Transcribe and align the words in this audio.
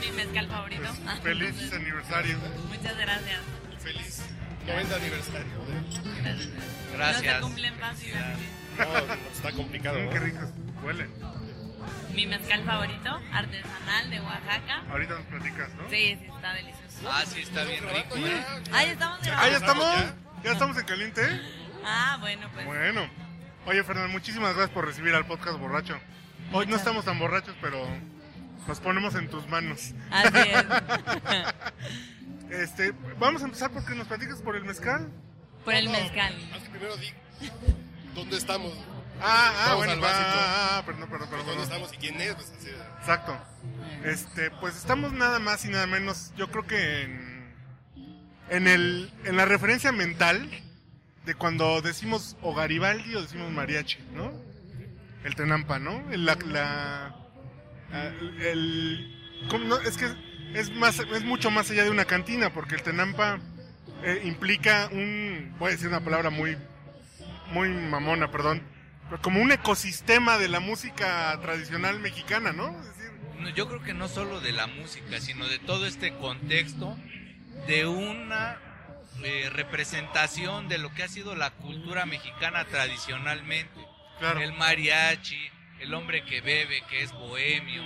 Mi 0.00 0.10
mezcal 0.12 0.46
favorito. 0.48 0.82
Feliz 1.22 1.72
aniversario. 1.72 2.38
Muchas 2.68 2.96
gracias. 2.98 3.40
Feliz 3.82 4.22
90 4.66 4.96
aniversario. 4.96 5.52
de- 5.66 6.98
No 6.98 7.12
se 7.14 7.40
cumplen 7.40 7.74
fácil. 7.78 8.14
No, 8.78 9.14
está 9.32 9.52
complicado. 9.52 9.98
¿no? 10.02 10.10
qué 10.10 10.18
ricos 10.20 10.48
huelen. 10.82 11.10
Mi 12.14 12.26
mezcal 12.26 12.62
favorito, 12.64 13.20
artesanal 13.32 14.10
de 14.10 14.20
Oaxaca. 14.20 14.82
Ahorita 14.90 15.14
nos 15.14 15.24
platicas, 15.26 15.74
¿no? 15.74 15.88
Sí, 15.90 16.16
sí, 16.20 16.26
está 16.34 16.52
delicioso. 16.54 17.10
Ah, 17.10 17.22
sí, 17.26 17.40
está 17.40 17.64
bien 17.64 17.84
rico. 17.88 18.16
¿eh? 18.16 18.44
ya. 18.70 18.76
Ahí 18.76 18.90
estamos 18.90 19.18
Ah, 19.20 19.24
ya 19.24 19.30
grabando. 19.30 19.56
estamos. 19.58 20.14
¿Ya? 20.44 20.52
Estamos 20.52 20.78
en 20.78 20.84
caliente. 20.84 21.40
Ah, 21.84 22.16
bueno, 22.20 22.48
pues. 22.54 22.66
Bueno. 22.66 23.08
Oye, 23.66 23.82
Fernando, 23.82 24.10
muchísimas 24.12 24.54
gracias 24.54 24.70
por 24.74 24.86
recibir 24.86 25.14
al 25.14 25.26
podcast 25.26 25.58
borracho. 25.58 25.98
Hoy 26.52 26.66
no 26.66 26.76
estamos 26.76 27.04
tan 27.04 27.18
borrachos, 27.18 27.56
pero 27.60 27.84
nos 28.68 28.78
ponemos 28.80 29.14
en 29.16 29.28
tus 29.28 29.48
manos. 29.48 29.92
Así 30.10 30.38
es. 30.38 30.64
Este, 32.50 32.92
vamos 33.18 33.42
a 33.42 33.46
empezar 33.46 33.70
porque 33.72 33.94
nos 33.94 34.06
platicas 34.06 34.40
por 34.42 34.54
el 34.54 34.64
mezcal. 34.64 35.08
Por 35.64 35.74
el 35.74 35.86
No, 35.86 35.92
mezcal. 35.92 36.34
haz 36.54 36.68
primero 36.68 36.96
di 36.98 37.10
dónde 38.14 38.36
estamos. 38.36 38.72
Ah, 39.20 39.52
ah, 39.52 39.64
Vamos 39.74 39.86
bueno, 39.86 40.02
ah, 40.06 40.82
perdón, 40.84 41.08
perdón, 41.08 41.28
perdón. 41.30 41.46
¿Dónde 41.46 41.62
estamos 41.62 41.92
y 41.92 41.96
quién 41.98 42.20
es? 42.20 42.34
Pues 42.34 42.52
así. 42.58 42.68
Exacto. 43.00 43.38
Este, 44.04 44.50
pues 44.60 44.76
estamos 44.76 45.12
nada 45.12 45.38
más 45.38 45.64
y 45.64 45.68
nada 45.68 45.86
menos, 45.86 46.32
yo 46.36 46.50
creo 46.50 46.66
que 46.66 47.02
en, 47.02 47.54
en 48.50 48.66
el, 48.66 49.12
en 49.24 49.36
la 49.36 49.44
referencia 49.46 49.92
mental 49.92 50.50
de 51.24 51.34
cuando 51.34 51.80
decimos 51.80 52.36
o 52.42 52.54
Garibaldi 52.54 53.14
o 53.14 53.22
decimos 53.22 53.50
mariachi, 53.50 53.98
¿no? 54.12 54.32
El 55.24 55.34
Tenampa, 55.36 55.78
¿no? 55.78 56.10
El, 56.10 56.26
la, 56.26 56.34
la- 56.34 57.14
el- 58.40 59.46
¿cómo 59.48 59.64
no? 59.64 59.78
es 59.78 59.96
que 59.96 60.06
es 60.54 60.70
más, 60.72 60.98
es 60.98 61.24
mucho 61.24 61.50
más 61.50 61.70
allá 61.70 61.84
de 61.84 61.90
una 61.90 62.04
cantina, 62.04 62.52
porque 62.52 62.74
el 62.74 62.82
Tenampa 62.82 63.38
eh, 64.02 64.20
implica 64.24 64.88
un, 64.92 65.54
voy 65.58 65.68
a 65.68 65.72
decir 65.72 65.88
una 65.88 66.00
palabra 66.04 66.28
muy, 66.30 66.58
muy 67.54 67.68
mamona, 67.68 68.30
perdón, 68.30 68.62
como 69.22 69.40
un 69.40 69.52
ecosistema 69.52 70.38
de 70.38 70.48
la 70.48 70.58
música 70.60 71.38
tradicional 71.40 72.00
mexicana, 72.00 72.52
¿no? 72.52 72.68
Es 72.80 72.96
decir, 72.96 73.54
Yo 73.54 73.68
creo 73.68 73.82
que 73.82 73.94
no 73.94 74.08
solo 74.08 74.40
de 74.40 74.52
la 74.52 74.66
música, 74.66 75.20
sino 75.20 75.46
de 75.46 75.58
todo 75.60 75.86
este 75.86 76.14
contexto 76.16 76.96
de 77.68 77.86
una 77.86 78.58
eh, 79.22 79.48
representación 79.52 80.68
de 80.68 80.78
lo 80.78 80.92
que 80.94 81.04
ha 81.04 81.08
sido 81.08 81.36
la 81.36 81.50
cultura 81.52 82.06
mexicana 82.06 82.64
tradicionalmente. 82.64 83.80
Claro. 84.18 84.40
El 84.40 84.52
mariachi, 84.54 85.38
el 85.80 85.94
hombre 85.94 86.24
que 86.24 86.40
bebe, 86.40 86.82
que 86.90 87.02
es 87.02 87.12
bohemio, 87.12 87.82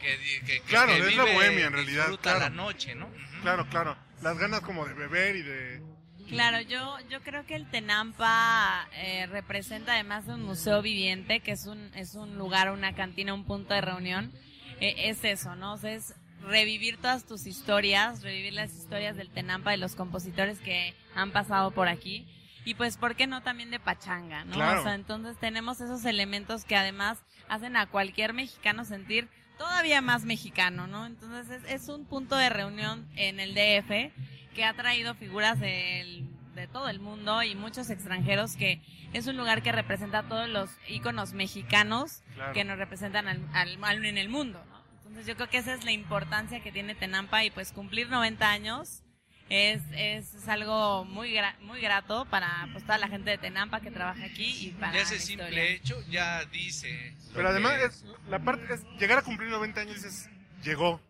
que, 0.00 0.18
que, 0.18 0.40
que- 0.46 0.60
Claro, 0.62 0.92
que 0.94 1.08
es 1.08 1.16
la 1.16 1.24
bohemia, 1.24 1.66
en 1.66 1.72
realidad, 1.72 2.04
disfruta 2.04 2.22
claro. 2.36 2.40
la 2.40 2.50
noche, 2.50 2.94
¿no? 2.94 3.10
Claro, 3.42 3.66
claro. 3.68 3.96
Las 4.22 4.38
ganas 4.38 4.60
como 4.60 4.86
de 4.86 4.94
beber 4.94 5.36
y 5.36 5.42
de... 5.42 5.82
Claro, 6.28 6.60
yo, 6.60 6.96
yo 7.08 7.20
creo 7.22 7.46
que 7.46 7.54
el 7.54 7.70
Tenampa 7.70 8.88
eh, 8.94 9.26
representa 9.26 9.92
además 9.92 10.26
de 10.26 10.34
un 10.34 10.42
museo 10.42 10.82
viviente, 10.82 11.40
que 11.40 11.52
es 11.52 11.66
un, 11.66 11.90
es 11.94 12.14
un 12.14 12.36
lugar, 12.36 12.70
una 12.70 12.94
cantina, 12.94 13.32
un 13.34 13.44
punto 13.44 13.74
de 13.74 13.80
reunión. 13.80 14.32
Eh, 14.80 14.94
es 15.08 15.24
eso, 15.24 15.54
¿no? 15.54 15.74
O 15.74 15.76
sea, 15.76 15.92
es 15.92 16.14
revivir 16.42 16.98
todas 16.98 17.24
tus 17.26 17.46
historias, 17.46 18.22
revivir 18.22 18.52
las 18.52 18.74
historias 18.74 19.16
del 19.16 19.30
Tenampa, 19.30 19.70
de 19.70 19.76
los 19.78 19.94
compositores 19.94 20.58
que 20.60 20.94
han 21.14 21.30
pasado 21.32 21.70
por 21.70 21.88
aquí. 21.88 22.26
Y 22.64 22.74
pues, 22.74 22.96
¿por 22.96 23.14
qué 23.14 23.26
no 23.26 23.42
también 23.42 23.70
de 23.70 23.78
pachanga, 23.78 24.44
no? 24.44 24.54
Claro. 24.54 24.80
O 24.80 24.82
sea, 24.82 24.94
entonces 24.94 25.38
tenemos 25.38 25.80
esos 25.80 26.04
elementos 26.04 26.64
que 26.64 26.76
además 26.76 27.18
hacen 27.48 27.76
a 27.76 27.86
cualquier 27.86 28.32
mexicano 28.32 28.84
sentir 28.84 29.28
todavía 29.56 30.00
más 30.02 30.24
mexicano, 30.24 30.86
¿no? 30.86 31.06
Entonces 31.06 31.62
es, 31.62 31.82
es 31.82 31.88
un 31.88 32.04
punto 32.04 32.36
de 32.36 32.48
reunión 32.48 33.08
en 33.14 33.38
el 33.40 33.54
DF 33.54 34.12
que 34.56 34.64
ha 34.64 34.74
traído 34.74 35.14
figuras 35.14 35.60
del- 35.60 36.26
de 36.54 36.66
todo 36.66 36.88
el 36.88 36.98
mundo 36.98 37.42
y 37.42 37.54
muchos 37.54 37.90
extranjeros 37.90 38.56
que 38.56 38.80
es 39.12 39.26
un 39.26 39.36
lugar 39.36 39.62
que 39.62 39.70
representa 39.72 40.20
a 40.20 40.28
todos 40.28 40.48
los 40.48 40.70
íconos 40.88 41.34
mexicanos 41.34 42.22
Claro. 42.34 42.54
que 42.54 42.64
nos 42.64 42.78
representan 42.78 43.28
al, 43.28 43.46
al- 43.52 43.78
al- 43.84 44.04
en 44.06 44.16
el 44.18 44.30
mundo, 44.30 44.64
¿no? 44.70 44.82
Entonces 44.96 45.26
yo 45.26 45.36
creo 45.36 45.48
que 45.50 45.58
esa 45.58 45.74
es 45.74 45.84
la 45.84 45.92
importancia 45.92 46.60
que 46.62 46.72
tiene 46.72 46.94
Tenampa 46.94 47.44
y 47.44 47.50
pues 47.50 47.72
cumplir 47.72 48.08
90 48.08 48.50
años 48.50 49.02
es, 49.50 49.82
es, 49.92 50.34
es 50.34 50.48
algo 50.48 51.04
muy 51.04 51.30
gra- 51.32 51.56
muy 51.60 51.80
grato 51.80 52.24
para 52.24 52.66
pues 52.72 52.82
toda 52.84 52.98
la 52.98 53.08
gente 53.08 53.30
de 53.30 53.38
Tenampa 53.38 53.80
que 53.80 53.90
trabaja 53.90 54.24
aquí 54.24 54.68
y 54.68 54.70
para 54.72 54.94
Ya 54.94 55.02
ese 55.02 55.18
simple 55.20 55.44
historia. 55.48 55.64
hecho 55.70 56.02
ya 56.10 56.44
dice. 56.46 57.14
Pero 57.34 57.50
además, 57.50 57.78
es, 57.82 58.04
la 58.28 58.38
parte 58.40 58.72
es 58.74 58.82
llegar 58.98 59.18
a 59.18 59.22
cumplir 59.22 59.50
90 59.50 59.82
años, 59.82 59.96
dices, 59.96 60.28
llegó. 60.64 61.00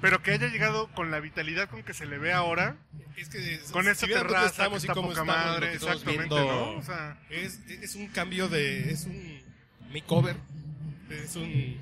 Pero 0.00 0.22
que 0.22 0.32
haya 0.32 0.46
llegado 0.48 0.88
con 0.92 1.10
la 1.10 1.18
vitalidad 1.18 1.68
con 1.68 1.82
que 1.82 1.92
se 1.92 2.06
le 2.06 2.18
ve 2.18 2.32
ahora, 2.32 2.76
Es 3.16 3.28
que 3.28 3.60
con 3.72 3.84
si 3.84 3.90
esta 3.90 4.06
dónde 4.06 4.22
terraza, 4.22 4.46
estamos 4.46 4.80
que 4.82 4.86
está 4.88 4.94
poca 4.94 5.08
estamos, 5.08 5.26
madre, 5.26 5.74
exactamente, 5.74 6.34
¿no? 6.34 6.76
O 6.76 6.82
sea, 6.82 7.20
es, 7.30 7.60
es 7.68 7.94
un 7.96 8.06
cambio 8.08 8.48
de. 8.48 8.92
Es 8.92 9.06
un 9.06 9.42
makeover. 9.92 10.36
Es 11.10 11.34
un 11.36 11.80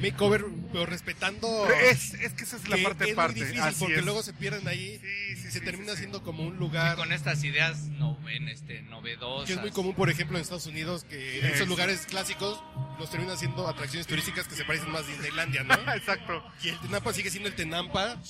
makeover, 0.00 0.44
pero 0.72 0.86
respetando. 0.86 1.68
es, 1.90 2.14
es 2.14 2.32
que 2.32 2.44
esa 2.44 2.56
es 2.56 2.68
la 2.68 2.76
que 2.76 2.82
parte 2.82 3.10
es 3.10 3.14
parte. 3.14 3.32
muy 3.34 3.40
difícil 3.42 3.62
así 3.62 3.78
porque 3.80 3.98
es. 3.98 4.04
luego 4.04 4.22
se 4.22 4.32
pierden 4.32 4.66
ahí. 4.68 4.98
Sí, 5.00 5.36
sí, 5.36 5.48
y 5.48 5.50
se 5.50 5.50
sí, 5.58 5.60
termina 5.60 5.90
sí, 5.90 5.96
sí. 5.96 5.98
siendo 5.98 6.22
como 6.22 6.42
un 6.44 6.54
Y 6.56 6.58
lugar. 6.58 6.96
con 6.96 7.12
estas 7.12 7.42
ideas 7.44 7.78
no, 7.88 8.18
en 8.28 8.48
este, 8.48 8.82
novedosas. 8.82 9.46
Que 9.46 9.54
es 9.54 9.60
muy 9.60 9.70
común, 9.70 9.94
por 9.94 10.10
ejemplo, 10.10 10.36
en 10.38 10.42
Estados 10.42 10.66
Unidos, 10.66 11.04
que 11.04 11.40
Sí. 11.40 11.46
esos 11.46 11.68
lugares 11.68 12.06
clásicos 12.06 12.62
los 12.98 13.10
terminan 13.10 13.36
siendo 13.38 13.68
atracciones 13.68 14.06
turísticas 14.06 14.46
que 14.48 14.54
se 14.54 14.64
parecen 14.64 14.90
más 14.90 15.02
a 15.04 15.08
Disneylandia, 15.08 15.62
¿no? 15.64 15.74
Exacto. 15.94 16.44
y 16.62 16.68
el 16.70 16.80
Tenampa 16.80 17.12
sigue 17.12 17.30
siendo 17.30 17.48
el 17.48 17.54
Tenampa, 17.54 18.20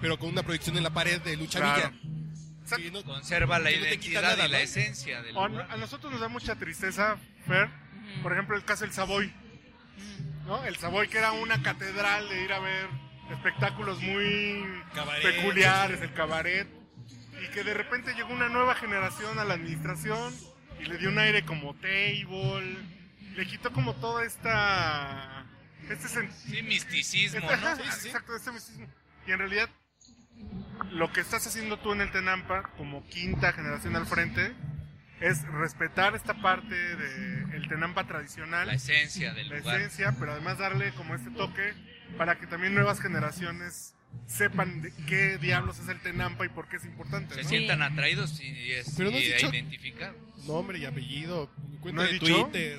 pero 0.00 0.18
con 0.18 0.28
una 0.30 0.42
proyección 0.42 0.76
en 0.76 0.82
la 0.82 0.90
pared 0.90 1.20
de 1.22 1.36
Lucha 1.36 1.58
Claro. 1.60 1.90
Villa. 1.90 2.90
No- 2.92 3.02
Conserva 3.02 3.58
la 3.58 3.68
no 3.70 3.76
identidad 3.76 4.22
nada, 4.22 4.46
y 4.46 4.48
la 4.50 4.58
¿no? 4.58 4.62
esencia 4.64 5.22
del 5.22 5.34
lugar. 5.34 5.66
a 5.70 5.76
nosotros 5.76 6.12
nos 6.12 6.20
da 6.20 6.28
mucha 6.28 6.54
tristeza, 6.54 7.16
Fer, 7.44 7.68
por 8.22 8.32
ejemplo, 8.32 8.56
el 8.56 8.64
caso 8.64 8.84
del 8.84 8.92
Savoy. 8.94 9.32
¿No? 10.50 10.64
El 10.64 10.76
Savoy 10.76 11.06
que 11.08 11.18
era 11.18 11.30
una 11.32 11.62
catedral 11.62 12.28
de 12.28 12.42
ir 12.44 12.52
a 12.52 12.58
ver 12.58 12.88
espectáculos 13.30 14.02
muy 14.02 14.64
Cabaret. 14.94 15.22
peculiares, 15.22 16.02
el 16.02 16.12
cabaret, 16.12 16.66
y 17.42 17.48
que 17.52 17.62
de 17.62 17.72
repente 17.72 18.12
llegó 18.14 18.32
una 18.32 18.48
nueva 18.48 18.74
generación 18.74 19.38
a 19.38 19.44
la 19.44 19.54
administración 19.54 20.34
y 20.80 20.84
le 20.86 20.98
dio 20.98 21.08
un 21.08 21.18
aire 21.20 21.44
como 21.44 21.74
table, 21.74 22.76
le 23.36 23.46
quitó 23.46 23.72
como 23.72 23.94
toda 23.94 24.24
esta... 24.24 25.46
Este 25.88 26.08
Sí, 26.08 26.62
misticismo, 26.62 27.38
este- 27.40 27.56
¿no? 27.56 27.68
ajá, 27.68 27.76
Sí, 27.76 27.82
sí, 27.92 28.00
sí. 28.02 28.06
Exacto, 28.08 28.34
este 28.36 28.50
misticismo. 28.52 28.86
Y 29.26 29.32
en 29.32 29.38
realidad, 29.38 29.68
lo 30.90 31.12
que 31.12 31.20
estás 31.20 31.46
haciendo 31.46 31.78
tú 31.78 31.92
en 31.92 32.00
el 32.00 32.10
Tenampa, 32.10 32.62
como 32.76 33.06
quinta 33.08 33.52
generación 33.52 33.94
al 33.96 34.06
frente, 34.06 34.52
es 35.20 35.42
respetar 35.48 36.14
esta 36.14 36.34
parte 36.40 36.74
del 36.74 37.52
el 37.54 37.68
Tenampa 37.68 38.06
tradicional 38.06 38.66
La 38.68 38.74
esencia 38.74 39.32
del 39.34 39.48
la 39.50 39.58
lugar. 39.58 39.80
esencia, 39.80 40.14
pero 40.18 40.32
además 40.32 40.58
darle 40.58 40.92
como 40.92 41.14
este 41.14 41.30
toque 41.30 41.74
para 42.16 42.38
que 42.38 42.46
también 42.46 42.74
nuevas 42.74 43.00
generaciones 43.00 43.94
sepan 44.26 44.82
de 44.82 44.92
qué 45.06 45.38
diablos 45.38 45.78
es 45.78 45.88
el 45.88 46.00
Tenampa 46.00 46.44
y 46.44 46.48
por 46.48 46.68
qué 46.68 46.76
es 46.76 46.84
importante. 46.84 47.34
Se 47.34 47.42
¿no? 47.42 47.48
sientan 47.48 47.82
atraídos 47.82 48.40
y, 48.40 48.72
es, 48.72 48.94
Pero 48.96 49.10
no 49.10 49.16
has 49.16 49.22
y 49.22 49.32
dicho- 49.32 49.48
identificados. 49.50 50.16
Nombre 50.46 50.78
y 50.78 50.86
apellido, 50.86 51.50
cuenta 51.80 52.02
¿No 52.02 52.08
he 52.08 52.12
de 52.12 52.18
dicho? 52.18 52.44
Twitter. 52.46 52.78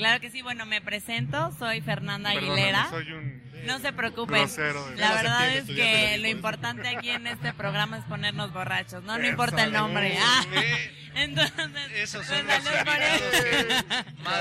Claro 0.00 0.18
que 0.20 0.30
sí, 0.30 0.40
bueno, 0.40 0.64
me 0.64 0.80
presento, 0.80 1.52
soy 1.58 1.82
Fernanda 1.82 2.32
Perdóname, 2.32 2.62
Aguilera. 2.62 2.88
soy 2.88 3.12
un 3.12 3.42
No 3.66 3.78
se 3.80 3.92
preocupen. 3.92 4.48
La 4.96 5.12
verdad 5.12 5.50
es 5.54 5.66
que 5.66 6.16
lo 6.18 6.28
importante 6.28 6.88
aquí 6.88 7.10
en 7.10 7.26
este 7.26 7.52
programa 7.52 7.98
es 7.98 8.04
ponernos 8.04 8.50
borrachos, 8.50 9.02
¿no? 9.04 9.12
No 9.18 9.22
Eso, 9.22 9.30
importa 9.30 9.62
el 9.64 9.72
nombre. 9.72 10.16
Ah, 10.18 10.42
Eh, 10.54 10.96
entonces, 11.16 11.54
esos 11.96 12.26
pues, 12.26 12.38
son 12.38 12.48
salud 12.48 12.84
por 12.86 13.02
eso. 13.02 13.84
más. 14.24 14.34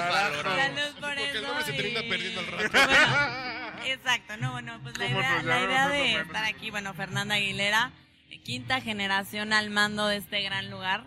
Salud 0.43 0.93
por 0.93 1.01
Porque 1.09 1.29
el 1.29 1.35
eso 1.37 1.47
nombre 1.47 1.65
se 1.65 1.73
termina 1.73 1.99
perdiendo 2.09 2.39
al 2.39 2.47
rato. 2.47 2.69
Bueno, 3.79 3.85
exacto, 3.85 4.37
no, 4.37 4.51
bueno, 4.53 4.79
pues 4.81 4.97
la 4.97 5.05
¿Cómo 5.07 5.19
idea, 5.19 5.43
la 5.43 5.59
idea 5.61 5.87
de 5.89 6.13
estar 6.21 6.45
aquí, 6.45 6.69
bueno, 6.71 6.93
Fernanda 6.93 7.35
Aguilera, 7.35 7.91
quinta 8.45 8.79
generación 8.81 9.51
al 9.51 9.69
mando 9.69 10.07
de 10.07 10.17
este 10.17 10.41
gran 10.41 10.69
lugar. 10.69 11.05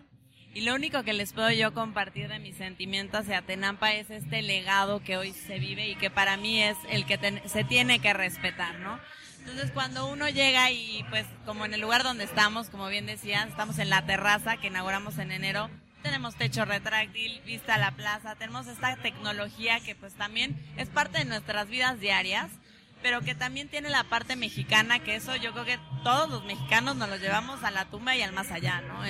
Y 0.54 0.62
lo 0.62 0.74
único 0.74 1.02
que 1.02 1.14
les 1.14 1.32
puedo 1.32 1.50
yo 1.50 1.72
compartir 1.72 2.28
de 2.28 2.38
mis 2.38 2.56
sentimientos 2.56 3.20
hacia 3.20 3.40
Tenampa 3.40 3.92
es 3.92 4.10
este 4.10 4.42
legado 4.42 5.02
que 5.02 5.16
hoy 5.16 5.32
se 5.32 5.58
vive 5.58 5.88
y 5.88 5.94
que 5.94 6.10
para 6.10 6.36
mí 6.36 6.62
es 6.62 6.76
el 6.90 7.06
que 7.06 7.40
se 7.46 7.64
tiene 7.64 8.00
que 8.00 8.12
respetar, 8.12 8.78
¿no? 8.80 9.00
Entonces 9.40 9.70
cuando 9.72 10.06
uno 10.06 10.28
llega 10.28 10.70
y 10.70 11.04
pues 11.08 11.26
como 11.46 11.64
en 11.64 11.72
el 11.72 11.80
lugar 11.80 12.02
donde 12.02 12.24
estamos, 12.24 12.68
como 12.68 12.88
bien 12.88 13.06
decías, 13.06 13.48
estamos 13.48 13.78
en 13.78 13.88
la 13.88 14.04
terraza 14.04 14.58
que 14.58 14.66
inauguramos 14.66 15.18
en 15.18 15.32
enero, 15.32 15.70
tenemos 16.02 16.36
techo 16.36 16.64
retráctil, 16.66 17.40
vista 17.46 17.76
a 17.76 17.78
la 17.78 17.92
plaza, 17.92 18.34
tenemos 18.36 18.66
esta 18.66 18.94
tecnología 18.96 19.80
que 19.80 19.94
pues 19.94 20.12
también 20.14 20.60
es 20.76 20.88
parte 20.88 21.18
de 21.18 21.24
nuestras 21.24 21.68
vidas 21.68 21.98
diarias, 21.98 22.50
pero 23.02 23.22
que 23.22 23.34
también 23.34 23.68
tiene 23.68 23.88
la 23.88 24.04
parte 24.04 24.36
mexicana, 24.36 24.98
que 24.98 25.16
eso 25.16 25.34
yo 25.36 25.52
creo 25.52 25.64
que 25.64 25.78
todos 26.04 26.28
los 26.28 26.44
mexicanos 26.44 26.96
nos 26.96 27.08
lo 27.08 27.16
llevamos 27.16 27.64
a 27.64 27.70
la 27.70 27.86
tumba 27.86 28.14
y 28.14 28.22
al 28.22 28.32
más 28.32 28.50
allá, 28.50 28.82
¿no? 28.82 29.02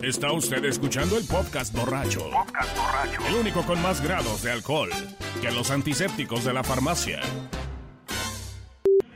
Está 0.00 0.30
usted 0.30 0.62
escuchando 0.66 1.16
el 1.16 1.24
podcast 1.26 1.74
borracho. 1.74 2.30
El 3.28 3.34
único 3.34 3.64
con 3.64 3.80
más 3.80 4.02
grados 4.02 4.42
de 4.42 4.52
alcohol 4.52 4.90
que 5.40 5.50
los 5.50 5.70
antisépticos 5.70 6.44
de 6.44 6.52
la 6.52 6.62
farmacia. 6.62 7.20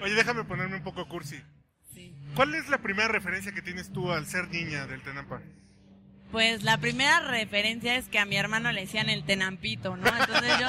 Oye, 0.00 0.14
déjame 0.14 0.44
ponerme 0.44 0.76
un 0.76 0.82
poco 0.82 1.06
cursi. 1.06 1.38
Sí. 1.94 2.14
¿Cuál 2.34 2.54
es 2.54 2.70
la 2.70 2.78
primera 2.78 3.08
referencia 3.08 3.52
que 3.52 3.60
tienes 3.60 3.92
tú 3.92 4.10
al 4.10 4.26
ser 4.26 4.48
niña 4.48 4.86
del 4.86 5.02
Tenampa? 5.02 5.42
Pues 6.32 6.62
la 6.62 6.78
primera 6.78 7.20
referencia 7.20 7.96
es 7.96 8.08
que 8.08 8.18
a 8.18 8.24
mi 8.24 8.36
hermano 8.36 8.72
le 8.72 8.82
decían 8.82 9.10
el 9.10 9.24
tenampito, 9.24 9.96
¿no? 9.96 10.06
Entonces 10.06 10.52
yo, 10.60 10.68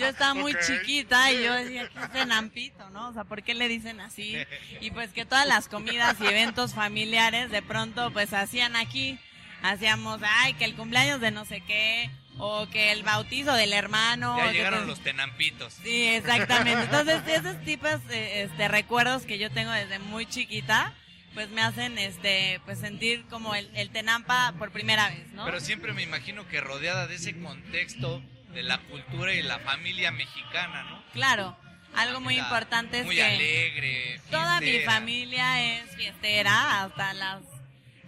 yo 0.00 0.06
estaba 0.06 0.34
muy 0.34 0.54
chiquita 0.66 1.30
y 1.30 1.44
yo 1.44 1.52
decía, 1.52 1.88
¿qué 1.90 1.98
es 2.00 2.12
tenampito, 2.12 2.90
no? 2.90 3.10
O 3.10 3.12
sea, 3.12 3.24
¿por 3.24 3.42
qué 3.42 3.54
le 3.54 3.68
dicen 3.68 4.00
así? 4.00 4.34
Y 4.80 4.90
pues 4.90 5.12
que 5.12 5.26
todas 5.26 5.46
las 5.46 5.68
comidas 5.68 6.16
y 6.20 6.26
eventos 6.26 6.74
familiares 6.74 7.50
de 7.50 7.62
pronto 7.62 8.12
pues 8.12 8.32
hacían 8.32 8.74
aquí. 8.74 9.18
Hacíamos, 9.64 10.20
ay, 10.22 10.52
que 10.52 10.66
el 10.66 10.74
cumpleaños 10.74 11.22
de 11.22 11.30
no 11.30 11.46
sé 11.46 11.62
qué, 11.62 12.10
o 12.36 12.68
que 12.68 12.92
el 12.92 13.02
bautizo 13.02 13.54
del 13.54 13.72
hermano. 13.72 14.36
Ya 14.36 14.52
llegaron 14.52 14.86
los 14.86 15.00
tenampitos. 15.00 15.72
Sí, 15.82 16.04
exactamente. 16.08 16.82
Entonces, 16.82 17.22
esos 17.26 17.58
tipos 17.64 17.98
eh, 18.10 18.42
este, 18.42 18.68
recuerdos 18.68 19.22
que 19.22 19.38
yo 19.38 19.50
tengo 19.50 19.72
desde 19.72 19.98
muy 20.00 20.26
chiquita, 20.26 20.92
pues 21.32 21.48
me 21.48 21.62
hacen 21.62 21.96
este, 21.96 22.60
pues 22.66 22.78
sentir 22.78 23.24
como 23.30 23.54
el, 23.54 23.70
el 23.74 23.88
Tenampa 23.88 24.52
por 24.58 24.70
primera 24.70 25.08
vez, 25.08 25.32
¿no? 25.32 25.46
Pero 25.46 25.60
siempre 25.60 25.94
me 25.94 26.02
imagino 26.02 26.46
que 26.46 26.60
rodeada 26.60 27.06
de 27.06 27.14
ese 27.14 27.34
contexto 27.40 28.22
de 28.52 28.64
la 28.64 28.76
cultura 28.76 29.32
y 29.32 29.42
la 29.42 29.60
familia 29.60 30.10
mexicana, 30.10 30.82
¿no? 30.90 31.02
Claro, 31.14 31.56
algo 31.94 32.20
muy 32.20 32.38
importante 32.38 32.98
es 32.98 33.06
muy 33.06 33.16
que 33.16 33.24
alegre. 33.24 34.20
toda 34.30 34.60
mi 34.60 34.80
familia 34.80 35.80
es 35.80 35.96
fiestera, 35.96 36.82
hasta 36.82 37.14
las, 37.14 37.40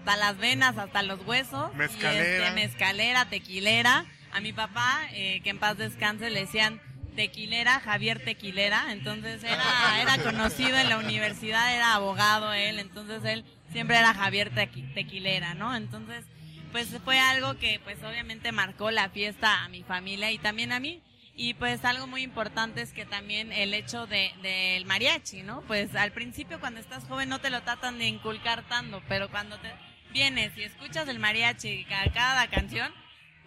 hasta 0.06 0.16
las 0.16 0.38
venas, 0.38 0.78
hasta 0.78 1.02
los 1.02 1.20
huesos. 1.26 1.70
Y, 1.74 1.76
Mezcalera. 1.78 2.46
este, 2.48 2.50
mezcalera, 2.54 3.24
tequilera. 3.28 4.04
A 4.32 4.40
mi 4.40 4.52
papá, 4.52 5.00
eh, 5.12 5.40
que 5.42 5.50
en 5.50 5.58
paz 5.58 5.76
descanse, 5.78 6.30
le 6.30 6.40
decían 6.40 6.80
tequilera, 7.16 7.80
Javier 7.80 8.22
Tequilera. 8.22 8.92
Entonces 8.92 9.42
era, 9.42 9.64
era 10.00 10.18
conocido 10.22 10.76
en 10.78 10.88
la 10.90 10.98
universidad, 10.98 11.74
era 11.74 11.94
abogado 11.94 12.52
él. 12.52 12.78
Entonces 12.78 13.24
él 13.24 13.44
siempre 13.72 13.96
era 13.98 14.14
Javier 14.14 14.52
Tequi- 14.54 14.92
Tequilera, 14.94 15.54
¿no? 15.54 15.74
Entonces, 15.74 16.24
pues 16.72 16.88
fue 17.04 17.18
algo 17.18 17.58
que 17.58 17.80
pues 17.82 17.98
obviamente 18.04 18.52
marcó 18.52 18.90
la 18.92 19.08
fiesta 19.08 19.64
a 19.64 19.68
mi 19.70 19.82
familia 19.82 20.30
y 20.30 20.38
también 20.38 20.70
a 20.72 20.78
mí. 20.80 21.02
Y 21.38 21.54
pues 21.54 21.84
algo 21.84 22.06
muy 22.06 22.22
importante 22.22 22.80
es 22.80 22.92
que 22.92 23.04
también 23.06 23.52
el 23.52 23.74
hecho 23.74 24.06
de 24.06 24.32
del 24.42 24.84
mariachi, 24.86 25.42
¿no? 25.42 25.62
Pues 25.62 25.94
al 25.96 26.12
principio 26.12 26.60
cuando 26.60 26.80
estás 26.80 27.04
joven 27.04 27.28
no 27.28 27.40
te 27.40 27.50
lo 27.50 27.60
tratan 27.62 27.98
de 27.98 28.06
inculcar 28.06 28.62
tanto, 28.68 29.02
pero 29.08 29.28
cuando 29.30 29.58
te 29.58 29.70
vienes 30.12 30.56
y 30.56 30.62
escuchas 30.62 31.08
el 31.08 31.18
mariachi 31.18 31.84
ca- 31.84 32.10
cada 32.12 32.48
canción, 32.48 32.92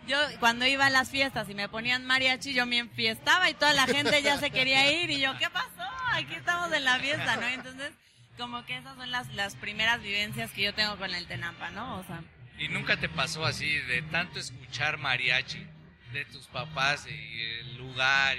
yo 0.07 0.17
cuando 0.39 0.65
iba 0.65 0.85
a 0.85 0.89
las 0.89 1.09
fiestas 1.09 1.49
y 1.49 1.53
me 1.55 1.69
ponían 1.69 2.05
mariachi, 2.05 2.53
yo 2.53 2.65
me 2.65 2.77
enfiestaba 2.79 3.49
y 3.49 3.53
toda 3.53 3.73
la 3.73 3.85
gente 3.87 4.21
ya 4.21 4.37
se 4.37 4.49
quería 4.51 4.91
ir 4.91 5.09
y 5.11 5.19
yo, 5.19 5.37
¿qué 5.37 5.49
pasó? 5.49 5.83
Aquí 6.13 6.33
estamos 6.33 6.71
en 6.73 6.83
la 6.85 6.97
fiesta, 6.99 7.35
¿no? 7.35 7.47
Entonces, 7.47 7.91
como 8.37 8.65
que 8.65 8.77
esas 8.77 8.95
son 8.97 9.11
las, 9.11 9.27
las 9.33 9.55
primeras 9.55 10.01
vivencias 10.01 10.51
que 10.51 10.63
yo 10.63 10.73
tengo 10.73 10.97
con 10.97 11.13
el 11.13 11.27
Tenampa, 11.27 11.69
¿no? 11.71 11.97
O 11.99 12.03
sea, 12.05 12.23
¿Y 12.57 12.67
nunca 12.69 12.97
te 12.97 13.07
pasó 13.09 13.45
así 13.45 13.69
de 13.69 14.01
tanto 14.03 14.39
escuchar 14.39 14.97
mariachi 14.97 15.65
de 16.13 16.25
tus 16.25 16.47
papás 16.47 17.05
y 17.07 17.41
el 17.59 17.77
lugar 17.77 18.37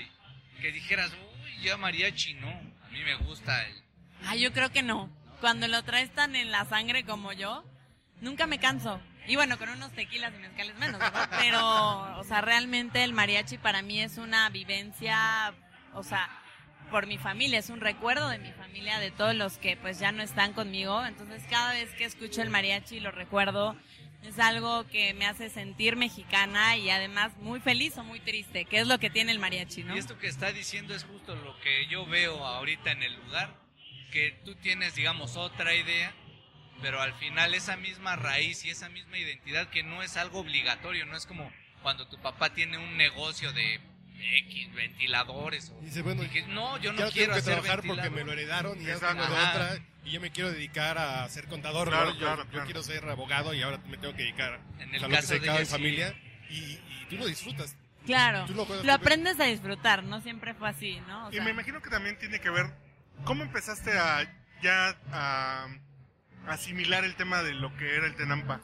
que 0.60 0.72
dijeras, 0.72 1.10
uy, 1.12 1.62
ya 1.62 1.76
mariachi 1.76 2.34
no, 2.34 2.48
a 2.48 2.88
mí 2.90 3.02
me 3.04 3.14
gusta 3.16 3.64
el... 3.66 3.82
Ah, 4.26 4.34
yo 4.36 4.52
creo 4.52 4.70
que 4.72 4.82
no. 4.82 5.08
Cuando 5.40 5.68
lo 5.68 5.82
traes 5.84 6.12
tan 6.12 6.36
en 6.36 6.50
la 6.50 6.64
sangre 6.66 7.04
como 7.04 7.32
yo, 7.32 7.64
nunca 8.20 8.46
me 8.46 8.58
canso. 8.58 9.00
Y 9.26 9.36
bueno, 9.36 9.58
con 9.58 9.68
unos 9.68 9.92
tequilas 9.92 10.32
y 10.34 10.38
mezcales 10.38 10.76
menos, 10.76 10.98
¿verdad? 10.98 11.30
Pero, 11.40 12.18
o 12.18 12.24
sea, 12.24 12.40
realmente 12.40 13.04
el 13.04 13.12
mariachi 13.12 13.58
para 13.58 13.82
mí 13.82 14.00
es 14.00 14.18
una 14.18 14.48
vivencia, 14.50 15.54
o 15.94 16.02
sea, 16.02 16.28
por 16.90 17.06
mi 17.06 17.18
familia, 17.18 17.58
es 17.58 17.70
un 17.70 17.80
recuerdo 17.80 18.28
de 18.28 18.38
mi 18.38 18.52
familia, 18.52 18.98
de 18.98 19.10
todos 19.10 19.34
los 19.34 19.58
que 19.58 19.76
pues 19.76 19.98
ya 19.98 20.12
no 20.12 20.22
están 20.22 20.52
conmigo. 20.52 21.04
Entonces, 21.04 21.42
cada 21.48 21.72
vez 21.72 21.90
que 21.94 22.04
escucho 22.04 22.42
el 22.42 22.50
mariachi 22.50 23.00
lo 23.00 23.10
recuerdo. 23.10 23.76
Es 24.24 24.38
algo 24.38 24.86
que 24.88 25.14
me 25.14 25.26
hace 25.26 25.48
sentir 25.48 25.96
mexicana 25.96 26.76
y 26.76 26.90
además 26.90 27.34
muy 27.38 27.58
feliz 27.58 27.96
o 27.96 28.04
muy 28.04 28.20
triste, 28.20 28.66
que 28.66 28.78
es 28.78 28.86
lo 28.86 28.98
que 28.98 29.08
tiene 29.08 29.32
el 29.32 29.38
mariachi, 29.38 29.82
¿no? 29.82 29.96
Y 29.96 29.98
esto 29.98 30.18
que 30.18 30.26
está 30.26 30.52
diciendo 30.52 30.94
es 30.94 31.04
justo 31.04 31.34
lo 31.36 31.58
que 31.60 31.86
yo 31.86 32.04
veo 32.04 32.44
ahorita 32.44 32.90
en 32.90 33.02
el 33.02 33.14
lugar, 33.14 33.56
que 34.12 34.38
tú 34.44 34.56
tienes, 34.56 34.94
digamos, 34.94 35.36
otra 35.36 35.74
idea, 35.74 36.12
pero 36.82 37.00
al 37.00 37.14
final 37.14 37.54
esa 37.54 37.76
misma 37.76 38.16
raíz 38.16 38.64
y 38.64 38.70
esa 38.70 38.88
misma 38.88 39.18
identidad 39.18 39.68
que 39.68 39.82
no 39.82 40.02
es 40.02 40.16
algo 40.16 40.40
obligatorio, 40.40 41.06
no 41.06 41.16
es 41.16 41.26
como 41.26 41.50
cuando 41.82 42.06
tu 42.08 42.18
papá 42.20 42.52
tiene 42.52 42.78
un 42.78 42.96
negocio 42.96 43.52
de 43.52 43.80
X 44.18 44.74
ventiladores 44.74 45.70
o 45.70 45.80
dice, 45.80 46.02
bueno, 46.02 46.22
que, 46.30 46.42
no, 46.42 46.76
yo 46.78 46.92
no 46.92 46.98
quiero 47.10 47.10
tengo 47.10 47.32
que 47.34 47.38
hacer 47.38 47.42
trabajar 47.54 47.76
porque 47.86 48.02
ventilador". 48.02 48.12
me 48.12 48.24
lo 48.24 48.32
heredaron 48.32 48.80
y 48.80 48.84
ya 48.84 48.98
tengo 48.98 49.22
otra 49.24 49.78
y 50.04 50.10
yo 50.12 50.20
me 50.20 50.30
quiero 50.30 50.50
dedicar 50.50 50.98
a 50.98 51.28
ser 51.28 51.46
contador. 51.46 51.86
¿no? 51.88 51.92
Claro, 51.96 52.12
Yo- 52.12 52.18
claro, 52.18 52.44
yo, 52.44 52.50
claro. 52.50 52.64
quiero 52.66 52.82
ser 52.82 53.08
abogado 53.08 53.54
y 53.54 53.62
ahora 53.62 53.78
me 53.88 53.96
tengo 53.96 54.14
que 54.14 54.22
dedicar 54.22 54.60
En 54.78 54.94
el 54.94 54.98
a 55.02 55.02
lo 55.02 55.08
que 55.08 55.14
caso 55.14 55.28
se 55.28 55.34
de 55.34 55.40
dedicaba 55.40 55.58
ella, 55.60 55.62
mi 55.62 55.66
sí. 55.66 55.72
familia 55.72 56.14
y, 56.50 56.54
y 56.54 57.06
tú 57.08 57.16
lo 57.16 57.26
disfrutas. 57.26 57.76
Claro, 58.06 58.46
Tú 58.46 58.54
lo 58.54 58.92
aprendes 58.92 59.38
a 59.40 59.44
disfrutar, 59.44 60.02
no 60.04 60.20
siempre 60.22 60.54
fue 60.54 60.68
así, 60.70 60.98
¿no? 61.06 61.26
O 61.26 61.30
Y 61.30 61.34
sea, 61.36 61.44
me 61.44 61.50
imagino 61.50 61.80
que 61.82 61.90
también 61.90 62.18
tiene 62.18 62.40
que 62.40 62.48
ver 62.50 62.66
cómo 63.24 63.42
empezaste 63.42 63.92
a 63.98 64.24
ya 64.62 64.96
a 65.12 65.68
asimilar 66.46 67.04
el 67.04 67.14
tema 67.16 67.42
de 67.42 67.54
lo 67.54 67.74
que 67.76 67.94
era 67.96 68.06
el 68.06 68.16
Tenampa. 68.16 68.60